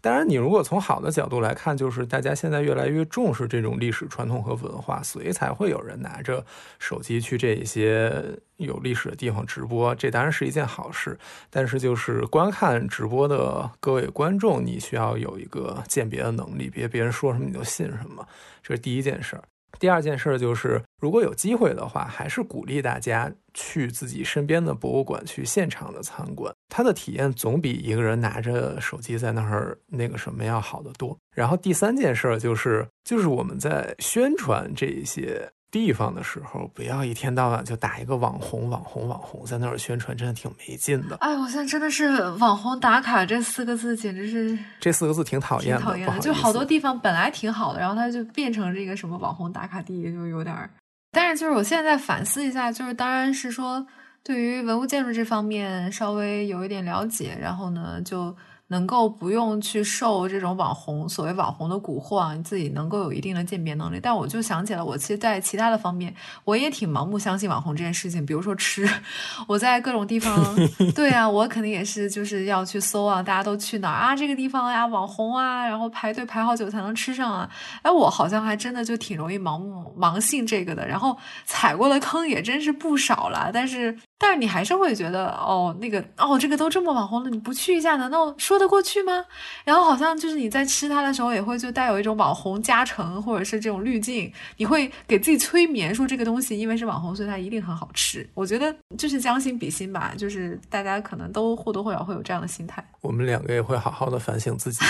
[0.00, 6.44] 当然，你如果从好的角度来看，就是大家现在越来越重视这种历史传统和文化，所以才会有人拿着
[6.78, 8.24] 手机去这些
[8.58, 11.18] 有历史的地方直播，这当然是一件好事。
[11.50, 18.26] 但是，就是观看直播的各位观众，你需要有一个鉴别的能力，别别人说什么你就信什么，
[18.62, 19.42] 这是第一件事儿。
[19.78, 31.16] 第二件事就是，如果有机会的话，还是鼓励大家去自己身边的博物馆去现场的参观，它的体验总比一个人拿着手机在那儿那个什么要好得多。
[31.34, 41.16] 然后第三件事就是，就是我们在宣传这些地方的时候，不要一天到晚就打一个网红、网红、网红在那儿宣传，真的挺没劲的。
[41.16, 46.12] 哎，我现在真的是网红打卡这四个字，简直是这四个字挺讨厌的，讨厌的。
[46.12, 50.70] 好就好多地方本来挺好的，然后它就变成这个什么网红打卡地，就有点儿。
[51.12, 53.86] 但是就是我现在在反思一下，就是当然是说
[54.22, 58.34] 对于文物建筑这方面稍微有一点了解，然后呢就。
[58.68, 63.98] 能够不用去受这种网红所谓网红的蛊惑啊，你自己能够有一定的鉴别能力。
[64.02, 66.14] 但我就想起来，我其实，在其他的方面，
[66.44, 68.24] 我也挺盲目相信网红这件事情。
[68.24, 68.88] 比如说吃，
[69.48, 70.56] 我在各种地方，
[70.94, 74.14] 对啊，我肯定也是就是要去搜啊，大家都去哪儿啊？
[74.14, 77.48] 这个地方呀，网红啊，然后排队排好久才能吃上啊。
[77.82, 81.16] 哎，我好像还真的就挺容易盲目盲信这个的，然后
[81.46, 83.50] 踩过的坑也真是不少了。
[83.52, 89.24] 但是，但是你还是会觉得，哦，那个，哦，这个都这么网红了，你不去一下，难道说得过去吗？
[89.64, 98.28] 然后好像就是你在吃它的时候，也会就带有一种网红加成或者是这种滤镜，你会给自己催眠说这个东西因为是网红，所以它一定很好吃。
[98.34, 104.84] 我觉得就是将心比心吧，就是大家可能都或多或少会有这样的心态，我们两个也会好好的反省自己。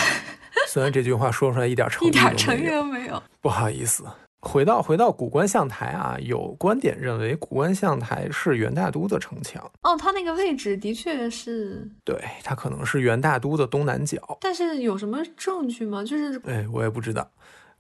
[0.69, 3.23] 虽然这句话说出来一点诚意 一点诚意，都没有。
[3.43, 4.05] 不好意思。
[4.41, 14.39] 回到回到古观象台啊，有观点认为古观象台是元大都的城墙，哦，它那个位置的确是，对，它可能是元大都的东南角。
[14.41, 16.05] 但是有什么证据吗？
[16.05, 17.29] 就是哎，我也不知道，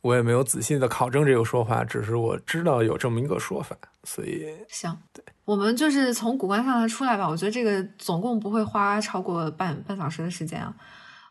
[0.00, 7.28] 我也没有仔细的考证这个说法，只是我知道有这么一个说法，所以行，对我们就是从古观象台出来吧。
[7.28, 10.74] 我觉得这个总共不会花超过半半小时的时间啊，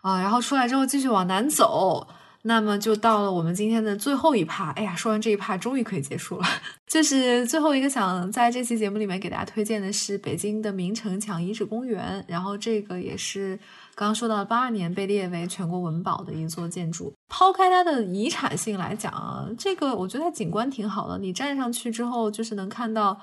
[0.02, 2.08] 啊，然后出来之后继续往南走。
[2.48, 6.48] 那么就到了我们今天的最后一趴，哎呀，说完这一趴终于可以结束了。
[6.88, 13.60] 就是最后一个想在这期节目里面给大家推荐的是北京的明城墙遗址公园，然后这个也是
[13.94, 17.14] 刚刚说到八二年被列为全国文保的一座建筑。
[17.28, 23.19] 抛开它的遗产性来讲啊，这个我觉得它景观挺好的，你站上去之后就是能看到。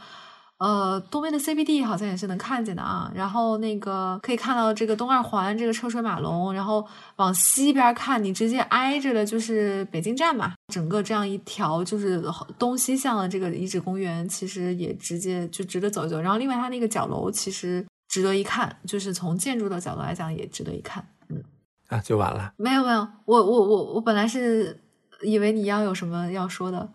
[0.59, 3.11] 呃，东边的 CBD 好像也是能看见的啊。
[3.15, 6.87] 然后那个可以看到这个东二环这个车水马龙，然后
[7.17, 10.55] 往西边看，你直接挨着的就是北京站嘛。
[10.73, 12.23] 整个这样一条就是
[12.59, 16.21] 东西向的这个遗址公园，其实也直接就值得走一走。
[16.21, 21.05] 然后另外它那个角楼其实值得一看，就是从建筑的角度来讲也值得一看。
[21.29, 21.43] 嗯，
[21.89, 22.53] 啊就完了。
[22.57, 24.81] 没有没有，我我我我本来是
[25.23, 26.89] 以为你要有什么要说的，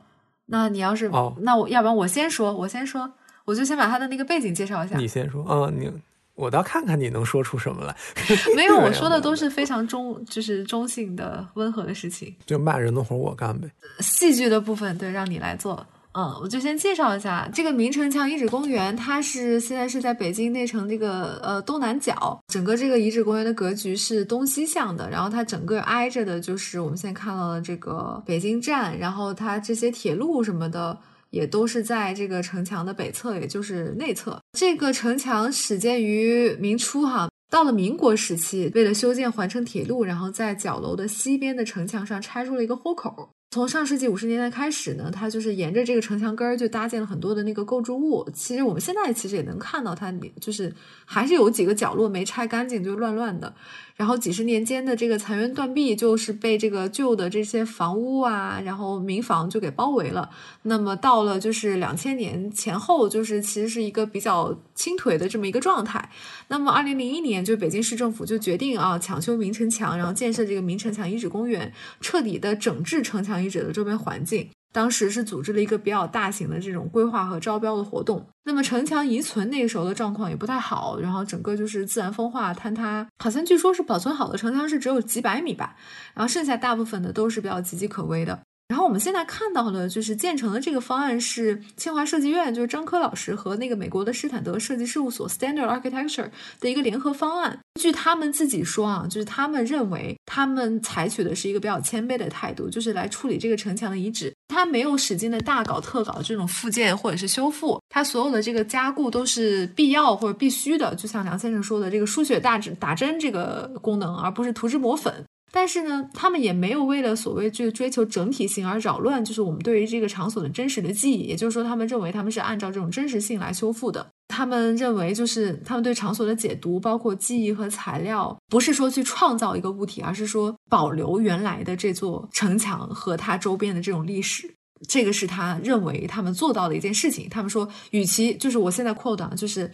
[0.45, 3.11] 那你要是、哦那我要不然我先说，我先说。
[3.49, 4.95] 我就先把他的那个背景介绍一下。
[4.95, 5.91] 你先说啊，你
[6.35, 7.95] 我倒看看你能说出什么来。
[8.55, 12.33] 没有，我说的都是非常中，就是中性的、温和的事情。
[12.45, 13.67] 就骂人的活我干呗。
[14.01, 15.83] 戏剧的部分，对，让你来做。
[16.13, 30.97] 嗯，我就先介绍一下这个明城墙遗址公园，它是现在是在北京内城这个呃东南角，整个这个遗址公园的格局是东西向的，然后它整个挨着的就是我们现在看到的这个北京站，然后它这些铁路什么的
[31.29, 34.39] 也都是在这个城墙的北侧，也就是内侧。
[34.57, 43.29] 这个城墙始建于明初哈，到了民国时期，为了修建环城铁路，然后在角楼的西边的城墙上拆出了一个豁口。
[43.51, 48.29] 从上世纪五十年代开始呢，它就是沿着这个城墙根儿就搭建了很多的那个构筑物。
[48.31, 50.71] 其实我们现在其实也能看到它，就是
[51.03, 53.51] 还是有几个角落没拆干净，就乱乱的。
[53.99, 60.29] 然后几十年间的这个残垣断壁，就是被这个旧的这些房屋啊，然后民房就给包围了。
[60.61, 66.09] 那么到了就是两千年前后，就是其实是一个比较倾颓的这么一个状态。
[66.47, 74.49] 那么二零零一年，就北京市政府就决定啊，抢修明城墙，然后建设这个明城墙遗址公园，彻底的整治城墙遗址的周边环境。
[74.71, 78.25] 当时是组织了一个比较大型的这种规划和招标的活动。
[78.43, 85.75] 那么城墙遗存那个时候的状况也不太好，然后整个就是自然风化坍塌，好像据说是保存好的城墙是只有几百米吧，
[86.13, 88.39] 然后剩下大部分的都是比较岌岌可危的。
[88.69, 96.29] 然后我们现在看到的，就是建成的这个方案是清华设计院，就是张科老师和那个美国的施坦德设计事务所 Standard Architecture
[96.59, 97.59] 的一个联合方案。
[97.81, 104.31] 据他们自己说啊，就是他们认为他们采取的是一个比较谦卑的态度，就是来处理这个城墙的遗址。
[104.47, 110.93] 他没有使劲的大搞特搞这种复建或者是修复，他所有的这个加固都是必要或者必须的。
[110.93, 115.25] 就像梁先生说的，这个输血大针打针这个功能，而不是涂脂抹粉。
[115.51, 121.23] 但是呢，他们也没有为了所谓这个追求整体性而扰乱，就是我们对于这个场所的真实的记忆。
[121.23, 124.05] 也就是说，他们认为他们是按照这种真实性来修复的。
[124.27, 134.53] 他们认为，就是他们对场所的解读，包括记忆和材料，不是说去创造一个物体，而是说保留原来的这座城墙和它周边的这种历史。
[134.87, 137.27] 这个是他认为他们做到的一件事情。
[137.27, 139.71] 他们说，与其就是我现在 quote 就是。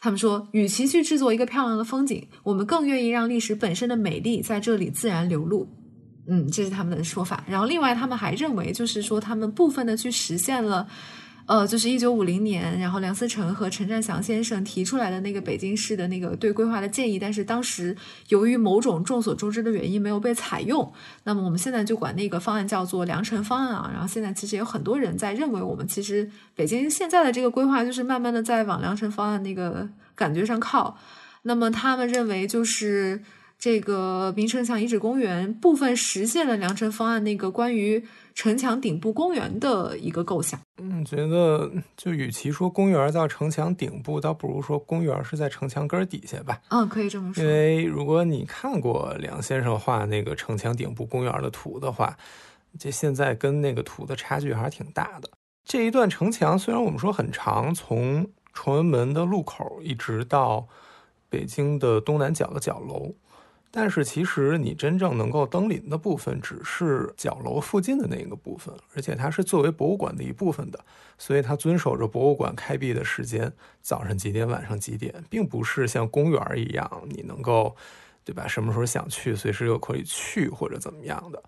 [0.00, 5.68] 他们说，与其去制作一个漂亮的风景，我们更愿意让历史本身的美丽在这里自然流露。
[6.28, 7.42] 嗯，这是他们的说法。
[7.48, 10.86] 然后，另外他们还认为，就是说他们部分的去实现了。
[11.48, 17.96] 呃，就是一九五零年，然后梁思成和陈占祥先生提出来的那个北京市的那个对规划的建议，但是当时
[18.28, 20.92] 由于某种众所周知的原因没有被采用。
[21.24, 23.90] 那么我们现在就管那个方案叫做梁城方案啊。
[23.90, 30.98] 然后现在其实有很多人在认为，我们其实北京现在的这个规划就是慢慢的在往梁城方案那个感觉上靠。
[31.44, 33.22] 那么他们认为就是。
[33.60, 38.04] 这个明城墙遗址公园部分实现了良辰方案那个关于
[38.38, 40.60] 城墙顶部公园的一个构想。
[40.80, 46.60] 嗯，觉得就与其说公园在城墙顶部，倒不如说公园是在城墙根底下吧。
[46.68, 47.42] 嗯，可以这么说。
[47.42, 52.16] 因为如果你看过梁先生画那个城墙顶部公园的图的话，
[52.78, 55.28] 这现在跟那个图的差距还是挺大的。
[55.64, 60.68] 这一段城墙虽然我们说很长，从崇文门的路口一直到
[61.28, 63.12] 北京的东南角的角楼。
[63.70, 70.82] 但是其实你真正能够登临的部分只是角楼附近的那个部分，而且它是作为博物馆的一部分的，
[71.18, 77.76] 所以它遵守着博物馆开闭的时间，早上几点，晚上几点，并不是像公园一样，你能够，
[78.24, 78.46] 对吧？
[78.48, 81.42] 什么时候想去，随时就可以去或者怎么样的。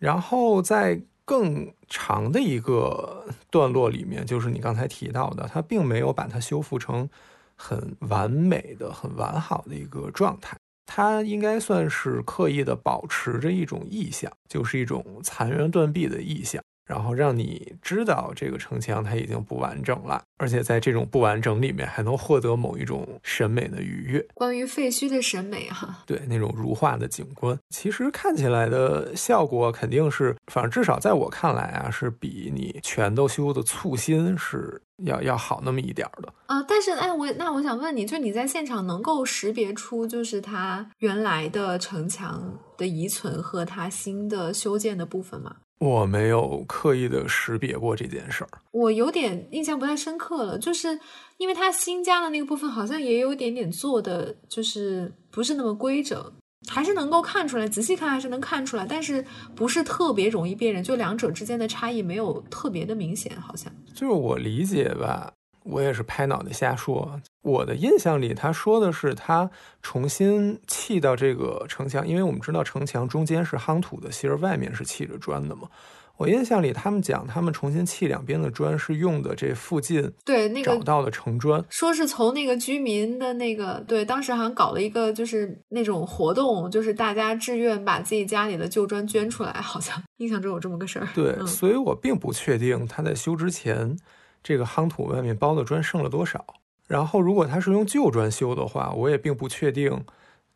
[0.00, 7.08] 然后在更长的一个段落里面，就是你刚才提到的，它并没有把它修复成
[7.54, 10.58] 很完美的、很完好的一个状态。
[10.86, 16.62] 他应该算是刻意的保持着一种意象，就是一种残垣断壁的意象。
[16.86, 24.26] 然后让你知道这个城墙它已经不完整了，而且在这种不完整里面还能获得某一种审美的愉悦。
[24.34, 36.62] 关于废墟的审美，哈，对那种如画的景观，其实看起来的效果肯定是，反正至少在我看来啊，是比你全都修的簇新是要要好那么一点的啊。
[36.62, 45.56] 但是，哎，我那我想问你，就你在现场能够识别出，就是它原来的城墙的遗存和它新的修建的部分吗？
[45.80, 50.98] 我没有刻意的识别过这件事儿，我有点印象不太深刻了，就是
[51.36, 56.32] 因为它新加的那个部分好像也有一点点做的，就是不是那么规整，
[56.68, 59.22] 还是能够看出来，仔细看还是能看出来，但是
[59.54, 65.32] 不是特别容易辨认，就两者之间的差异没有特别的明显，好像就是我理解吧。
[65.64, 67.20] 我也是拍脑袋瞎说。
[67.42, 69.50] 我的印象里，他说的是他
[69.82, 75.68] 重新砌到这个城墙，因为我们知道城墙中间是夯土的芯儿，外面是砌着砖的嘛。
[76.16, 91.08] 我印象里，他们讲他们重新砌两边的砖是用的这附近对那个找到的城砖，说是从那个居民的那个对，当时好像搞了一个就是那种活动，就是大家志愿把自己家里的旧砖捐出来，好像 印象中有这么个事儿。
[91.16, 93.96] 对，嗯所以我并不确定他在修之前，
[94.44, 96.44] 这个夯土外面包的砖剩了多少。
[96.86, 100.04] 然后，如果他是用旧砖修的话，我也并不确定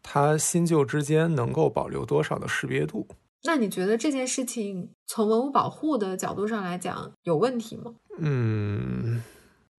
[0.03, 3.09] 它新旧之间能够保留多少的识别度。
[3.45, 7.95] 那你觉得这件事情从文物保护的角度上来讲有问题吗？
[8.19, 9.23] 嗯，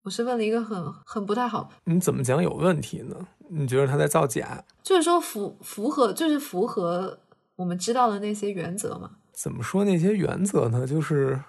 [0.04, 3.16] 我是问了一个很很不太好，你怎么讲有问题呢？
[3.50, 4.64] 你觉得他在造假？
[4.82, 7.20] 就是说符符合就是符合
[7.58, 9.12] 我们知道的那些原则吗？
[9.34, 10.88] 怎么说那些原则呢？
[10.88, 11.40] 就是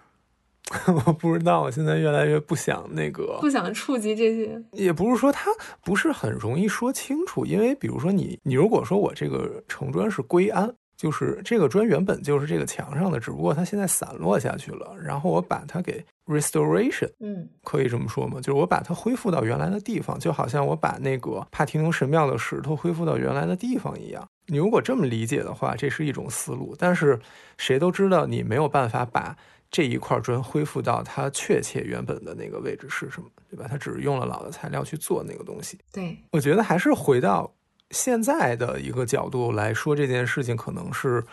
[1.06, 5.50] 我不知道，我现在越来越不想那个，不想触及这些，也不是说它
[5.84, 18.36] 不是很容易说清楚，因为比如说你，你如果说我这个城砖是归安，就是这个砖原本就是这个墙上的，只不过它现在散落下去了，然后我把它给 restoration，嗯可以这么说吗？
[18.36, 24.24] 就是我把它恢复到原来的地方，就好像我把那个帕提农神庙的石头恢复到原来的地方一样。
[24.46, 26.76] 你如果这么理解的话，这是一种思路。
[26.78, 27.18] 但是
[27.56, 29.36] 谁都知道，你没有办法把
[29.70, 33.66] 这一块砖恢复到它确切原本的那个位置是什么，对吧？
[33.68, 35.78] 它只是用了老的材料去做那个东西。
[35.92, 37.54] 对，我觉得还是回到
[37.90, 41.24] 现在的一个角度来说，这件事情可能是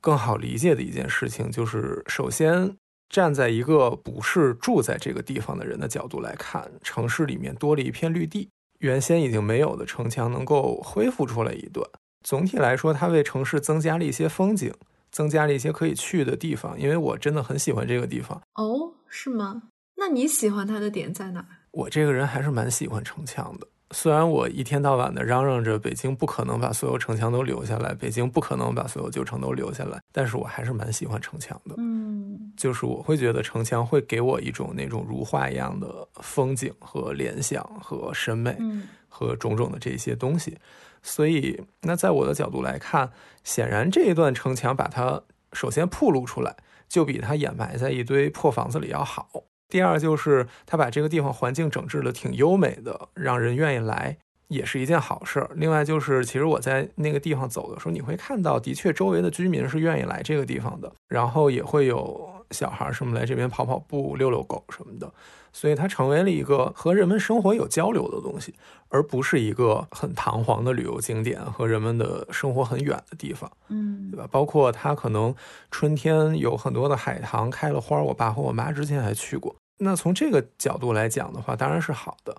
[0.00, 1.50] 更好理解的一件事情。
[1.50, 2.76] 就是首先
[3.08, 8.50] 站在一个不是住在这个地方的人的角度来看，城市里面多了一片绿地，
[8.80, 11.88] 原先已经没有的城墙能够恢复出来一段。
[12.22, 14.72] 总体来说，它为城市增加了一些风景，
[15.14, 16.78] 增加了一些可以去的地方。
[16.78, 19.62] 因为我真的很喜欢这个地方，哦，是吗？
[19.96, 21.46] 那你喜欢它的点在哪儿？
[21.70, 23.66] 我这个人还是蛮喜欢城墙的。
[23.90, 31.76] 虽然我一天到晚的嚷嚷着北京不可能把所有城墙都留下来，北京不可能把所有旧城都留下来，但是我还是蛮喜欢城墙的。
[31.78, 40.58] 嗯就是我会觉得城墙会给我一种那种如画一样的风景和联想和审美嗯和种种的这些东西。
[41.02, 43.08] 所以，那在我的角度来看，
[43.44, 45.22] 显然这一段城墙把它
[45.52, 46.56] 首先铺露出来，
[46.88, 49.44] 就比它掩埋在一堆破房子里要好。
[49.68, 54.16] 第二就是它把这个地方环境整治的挺优美的，让人愿意来，
[54.48, 55.50] 也是一件好事儿。
[55.54, 65.12] 另外就是，其实我在那个地方走的时候，你会看到，的确周围的居民是愿意来这个地方的，然后也会有小孩儿什么来这边跑跑步、遛遛狗什么的。
[65.54, 68.54] 所以它成为了一个和人们生活有交流的东西，
[68.88, 74.28] 而不是一个很堂皇的旅游景点和人们的生活很远的地方，嗯对吧？
[74.30, 75.32] 包括它可能
[75.70, 79.54] 春天有很多的海棠开了花儿，我爸和我妈之前还去过。
[79.78, 82.36] 那从这个角度来讲的话，当然是好的。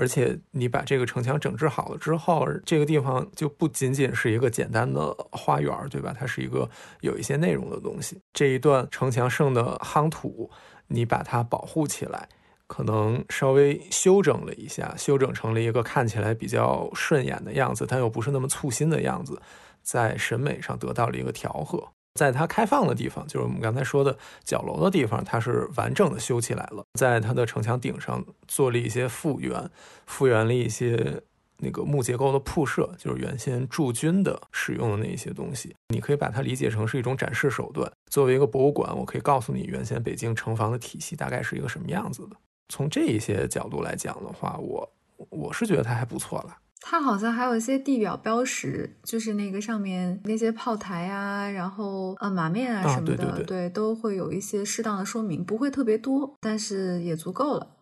[0.00, 6.14] 而且你把这个城墙整治好了之后，这个地方就不仅仅是一个简单的花园，对吧？
[6.16, 6.70] 它是一个
[7.00, 8.16] 有一些内容的东西。
[8.32, 10.48] 这一段城墙剩的夯土，
[10.86, 12.28] 你把它保护起来，
[12.68, 19.40] 可能稍微修整了一下，修整成了一个看起来比较顺眼的样子，但又不是那么粗心的样子，
[19.82, 21.88] 在审美上得到了一个调和。
[22.14, 26.84] 在它开放的地方，就是我们刚才说的角楼的地方，它是完整的修起来了。
[26.98, 29.70] 在它的城墙顶上做了一些复原，
[30.06, 31.22] 复原了一些
[31.58, 35.76] 那个木结构的铺设，就是原先驻军的使用的那一些东西。
[35.88, 37.88] 你可以把它理解成是一种展示手段。
[38.10, 42.36] 作为一个博物馆，我可以告诉你原先北京城防的体系大概是一个什么样子的。
[42.68, 44.88] 从这一些角度来讲的话，我
[45.30, 46.56] 我是觉得它还不错了。
[46.80, 57.74] 它好像还有一些地表标识，就是那个上面那些炮台啊，然后呃马面啊啊什么的，对对对都会有一些适当的说明，不会特别多，但是也足够了。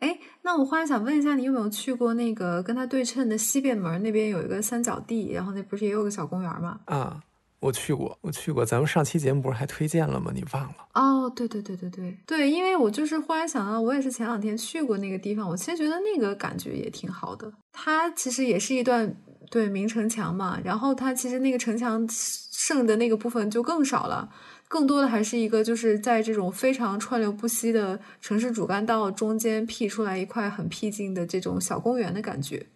[0.00, 6.80] 哎，那我忽然想问一下，你有没有去过那个跟它对称的西便门那边有一个三角地，然后那不是也有个小公园吗？
[6.86, 7.22] 啊，
[7.64, 8.62] 我去过，我去过。
[8.62, 10.30] 咱们上期节目不是还推荐了吗？
[10.34, 10.74] 你忘了？
[10.92, 17.50] 哦，对对对对对对，因为我就是忽然想到，我也是前两天去过那个地方，我其实觉得那个感觉也挺好的。
[17.72, 19.16] 它其实也是一段
[19.50, 24.28] 对明城墙嘛，然后它其实那个城墙剩的那个部分就更少了，
[24.68, 32.66] 更多的还是一个就是在这种非常川流不息的城市主干道中间辟出来一块很僻静的这种小公园的感觉。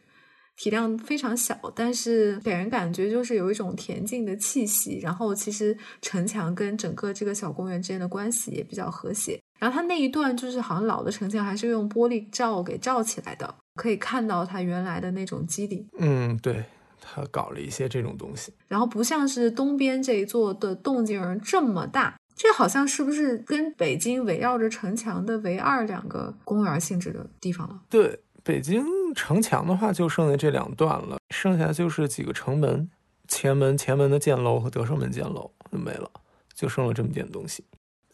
[0.59, 4.98] 体量非常小，但是给人感觉就是有一种恬静的气息。
[5.01, 9.40] 然后其实城墙跟整个这个小公园之间的关系也比较和谐。
[9.59, 15.86] 然后它那一段就是好像老的城墙还是用玻璃罩给罩起来的，可以看到它原来的那种基底。
[15.98, 16.64] 嗯，对，
[17.01, 18.52] 他搞了一些这种东西。
[18.66, 22.16] 然后不像是东边这一座的动静儿这么大。
[22.36, 27.82] 这好像是不是跟北京围绕着城墙的唯二两个公园性质的地方了？
[27.90, 28.16] 对，
[28.48, 28.82] 北京
[29.14, 32.88] 城墙的话，就剩下这两段了，剩下就是几个城门，
[33.28, 36.10] 前门前门的箭楼和德胜门箭楼就没了，
[36.54, 37.62] 就剩了这么点东西。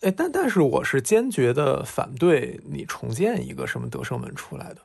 [0.00, 4.78] 哎，但但是我是坚决的反对你重建一个什么德胜门出来的，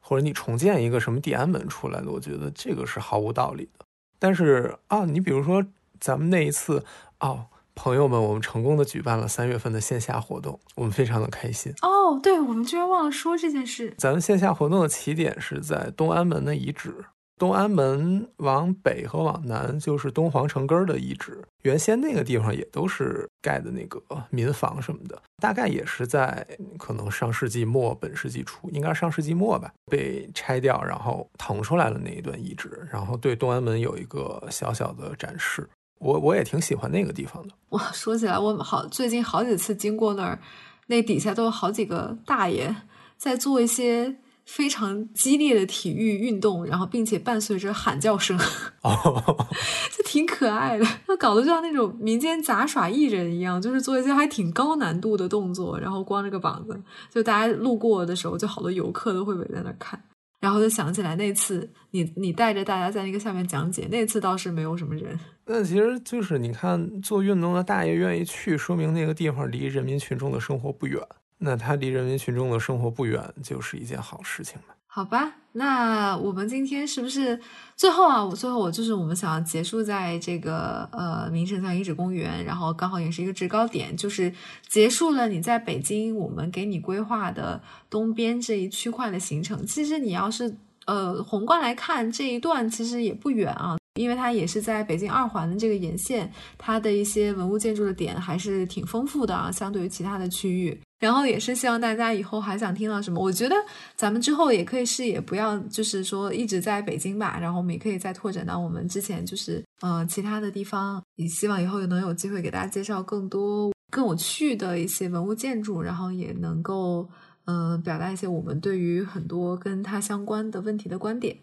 [0.00, 3.86] 或者你重建一个什么地安门出来的，我觉得这个是毫无道理的。
[4.18, 5.64] 但是啊，你比如说
[6.00, 6.84] 咱们那一次
[7.20, 7.46] 哦，
[7.78, 11.72] 朋友们，我们成功的举办了三月份的线下活动，我们非常的开心。
[11.82, 13.94] 哦，对，我们居然忘了说这件事。
[13.98, 16.92] 咱们线下活动的起点是在东安门的遗址。
[17.38, 26.44] 东安门往北和往南就是东皇城根儿的遗址，原先那个地方也都是盖的那个民房什么的，大概也是在
[26.76, 37.54] 可能上世纪末本世纪初，应该是上世纪末吧，被拆掉，然后腾出来了那一段遗址，然后对东安门有一个小小的展示，我我也挺喜欢那个地方的。
[37.70, 40.40] 哇，说起来，我好最近好几次经过那儿，
[40.86, 42.74] 那底下都有好几个大爷
[43.16, 44.16] 在做一些。
[44.48, 48.34] 非常激烈的体育运动，然后并且伴随着喊叫声，
[49.94, 50.86] 就挺可爱的。
[51.06, 60.02] 那搞得就像那种民间杂耍艺人一样，就是做一些还挺高难度的动作，然后光着个膀子，就大家路过的时候，就好多游客都会围在那看。
[60.40, 65.20] 然后就想起来那次你你带着大家在那个下面讲解，那次倒是没有什么人。
[65.50, 71.02] 那其实就是你看做运动的大爷愿意去，说明那个地方离人民群众的生活不远。
[71.38, 74.74] 那它离人民群众的生活不远，就是一件好事情嘛。
[74.86, 77.38] 好吧，那我们今天是不是
[77.76, 78.24] 最后啊？
[78.24, 84.32] 我最后我就是我们想要结束在这个呃明城墙遗址公园，然后刚好也是一个制高点，就是
[84.66, 89.64] 结束了你在北京我们给你规划的东边这一区块的行程。
[89.64, 90.56] 其实你要是
[90.86, 93.77] 呃宏观来看这一段，其实也不远啊。
[93.98, 100.80] 因为它也是在北京二环的这个沿线，它的一些文物建筑的点还是挺丰富的啊，相对于其他的区域。
[100.98, 103.54] 然后也是希望大家以后还想听到什么，我觉得
[103.94, 111.00] 咱们之后也可以视野不要就是说一直在北京吧，然后我们也可以再拓展到我们之前就是呃其他的地方。
[111.14, 117.08] 也希望以后也能有机会给大家介绍更多更有趣的一些文物建筑，然后也能够
[117.44, 121.36] 嗯表达一些我们对于很多跟它相关的问题的观点。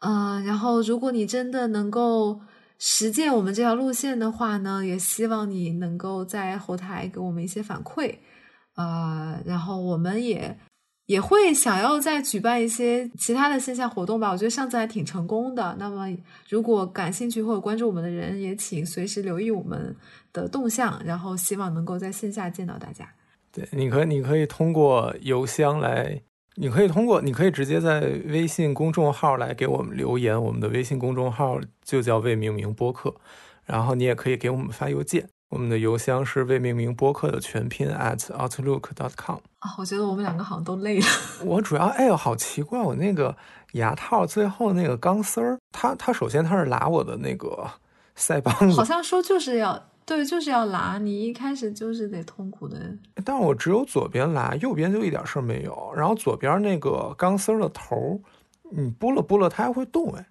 [0.00, 2.40] 嗯，然后如果你真的能够
[2.78, 8.14] 实践我们这条路线的话呢，也希望你能够在后台给我们一些反馈，
[8.76, 10.56] 呃，然后我们也
[11.04, 14.30] 也会想要再举办一些其他的线下活动吧。
[14.30, 15.76] 我觉得上次还挺成功的。
[15.78, 16.08] 那么，
[16.48, 19.94] 如果感兴趣或者关注我们的人，也请随时留意我们
[20.32, 23.06] 的动向，然后希望能够在线下见到大家。
[23.52, 26.22] 对，你可你可以通过邮箱来。
[26.60, 33.14] 你可以通过，你可以直接在微信公众号来给我们留言，我们的微信公众号就叫未命名播客。
[33.64, 39.38] 然后你也可以给我们发邮件，我们的邮箱是未命名播客的全拼 at outlook.com。
[39.60, 41.06] 啊，我觉得我们两个好像都累了。
[41.46, 43.34] 我主要，哎呦，好奇怪，我那个
[43.72, 47.66] 牙套最后那个钢丝儿，它它首先它是拉我的那个
[48.18, 49.82] 腮帮子，好像说就是要。
[50.04, 52.76] 对，就是要拉，你一开始就是得痛苦的。
[53.24, 55.92] 但是我只有左边拉，右边就一点事儿没有。
[55.94, 58.20] 然后左边那个钢丝的头，
[58.70, 60.12] 你拨了拨了，它还会动。
[60.14, 60.26] 哎，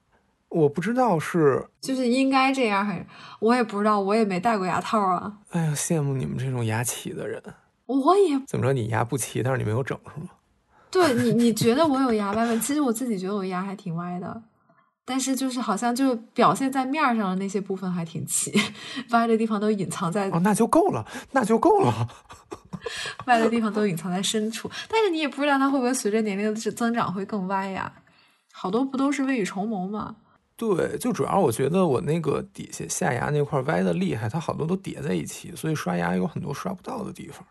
[0.50, 3.06] 我不知道是就是应该这样，还是
[3.40, 5.38] 我也不知道，我也没戴过牙套啊。
[5.52, 7.42] 哎呀，羡慕你们这种牙齐的人。
[7.86, 8.74] 我也怎么着？
[8.74, 10.30] 你牙不齐，但是你没有整是吗？
[10.92, 12.60] 对你，你觉得我有牙歪吗？
[12.62, 14.44] 其实我自己觉得我牙还挺歪的。
[15.10, 18.54] 但是就是好像就表现在面上的那些部分还挺齐，
[19.10, 22.08] 歪的地方都隐藏在哦，那就够了，那就够了，
[23.26, 24.70] 歪的地方都隐藏在深处。
[24.88, 27.92] 但是你也不知道它会不会随着年龄的增长会更歪呀？
[28.54, 30.18] 好多不都是未雨绸缪吗？
[30.56, 37.44] 对，就主要我觉得我那个底下下牙那块歪的厉害，它好多都叠在一起，所以刷牙有很多刷不到的地方。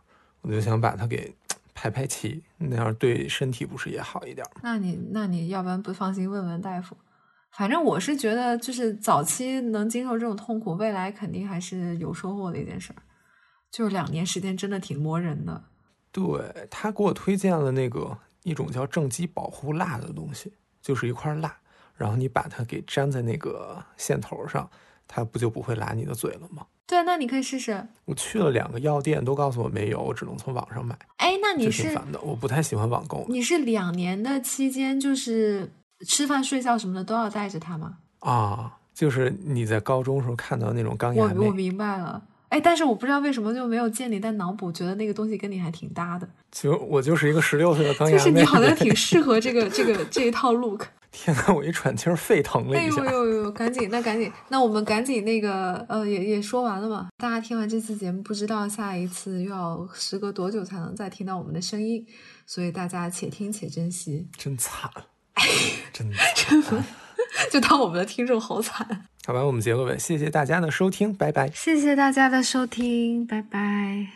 [0.43, 1.35] 我就想把它给
[1.75, 4.61] 排排齐，那样对身体不是也好一点吗？
[4.63, 6.97] 那你那你要不然不放心问问大夫。
[7.59, 13.03] 反正我是觉得，就是早期能经受这种痛苦，未来肯定还是有收获的一件事儿。
[13.69, 15.61] 就是两年时间真的挺磨人的。
[16.13, 16.41] 对
[16.71, 21.53] 他给我推荐了那个一种叫正畸保护蜡的东西，就是一块蜡，
[21.97, 24.71] 然后你把它给粘在那个线头上，
[25.09, 26.65] 它不就不会拉你的嘴了吗？
[26.87, 27.85] 对，那你可以试试。
[28.05, 30.97] 我去了两个药店，都告诉我没有，我只能从网上买。
[31.17, 33.27] 哎，那你是挺烦的，我不太喜欢网购。
[33.29, 35.73] 你是两年的期间，就是。
[36.07, 37.99] 吃饭、睡觉什么的都要带着它吗？
[38.21, 46.29] 啊，就是你在高中时候看到那种钢牙我我明白了，哎，但是我不知道为什么就没有建立但脑补，觉得那个东西跟你还挺搭的。
[46.51, 50.87] 就我就是一个十六岁的钢牙就是你好像挺适合这个这个这一套 look。
[51.11, 53.03] 天呐，我一喘气儿沸腾了一下。
[53.03, 57.09] 哎呦呦呦，赶紧，那赶紧，那我们赶紧那个呃，也也说完了嘛。
[57.17, 62.07] 大家听完这期节目，不知道下一次又要时隔多久才能再听到我们的声音，
[62.47, 64.29] 所以大家且听且珍惜。
[64.37, 64.91] 真惨。
[65.93, 66.85] 真的，真的，
[67.51, 69.07] 就当我们的听众好惨。
[69.25, 71.51] 好吧，我们结个尾，谢谢大家的收听，拜拜。
[71.55, 74.09] 谢谢大家的收听，拜拜。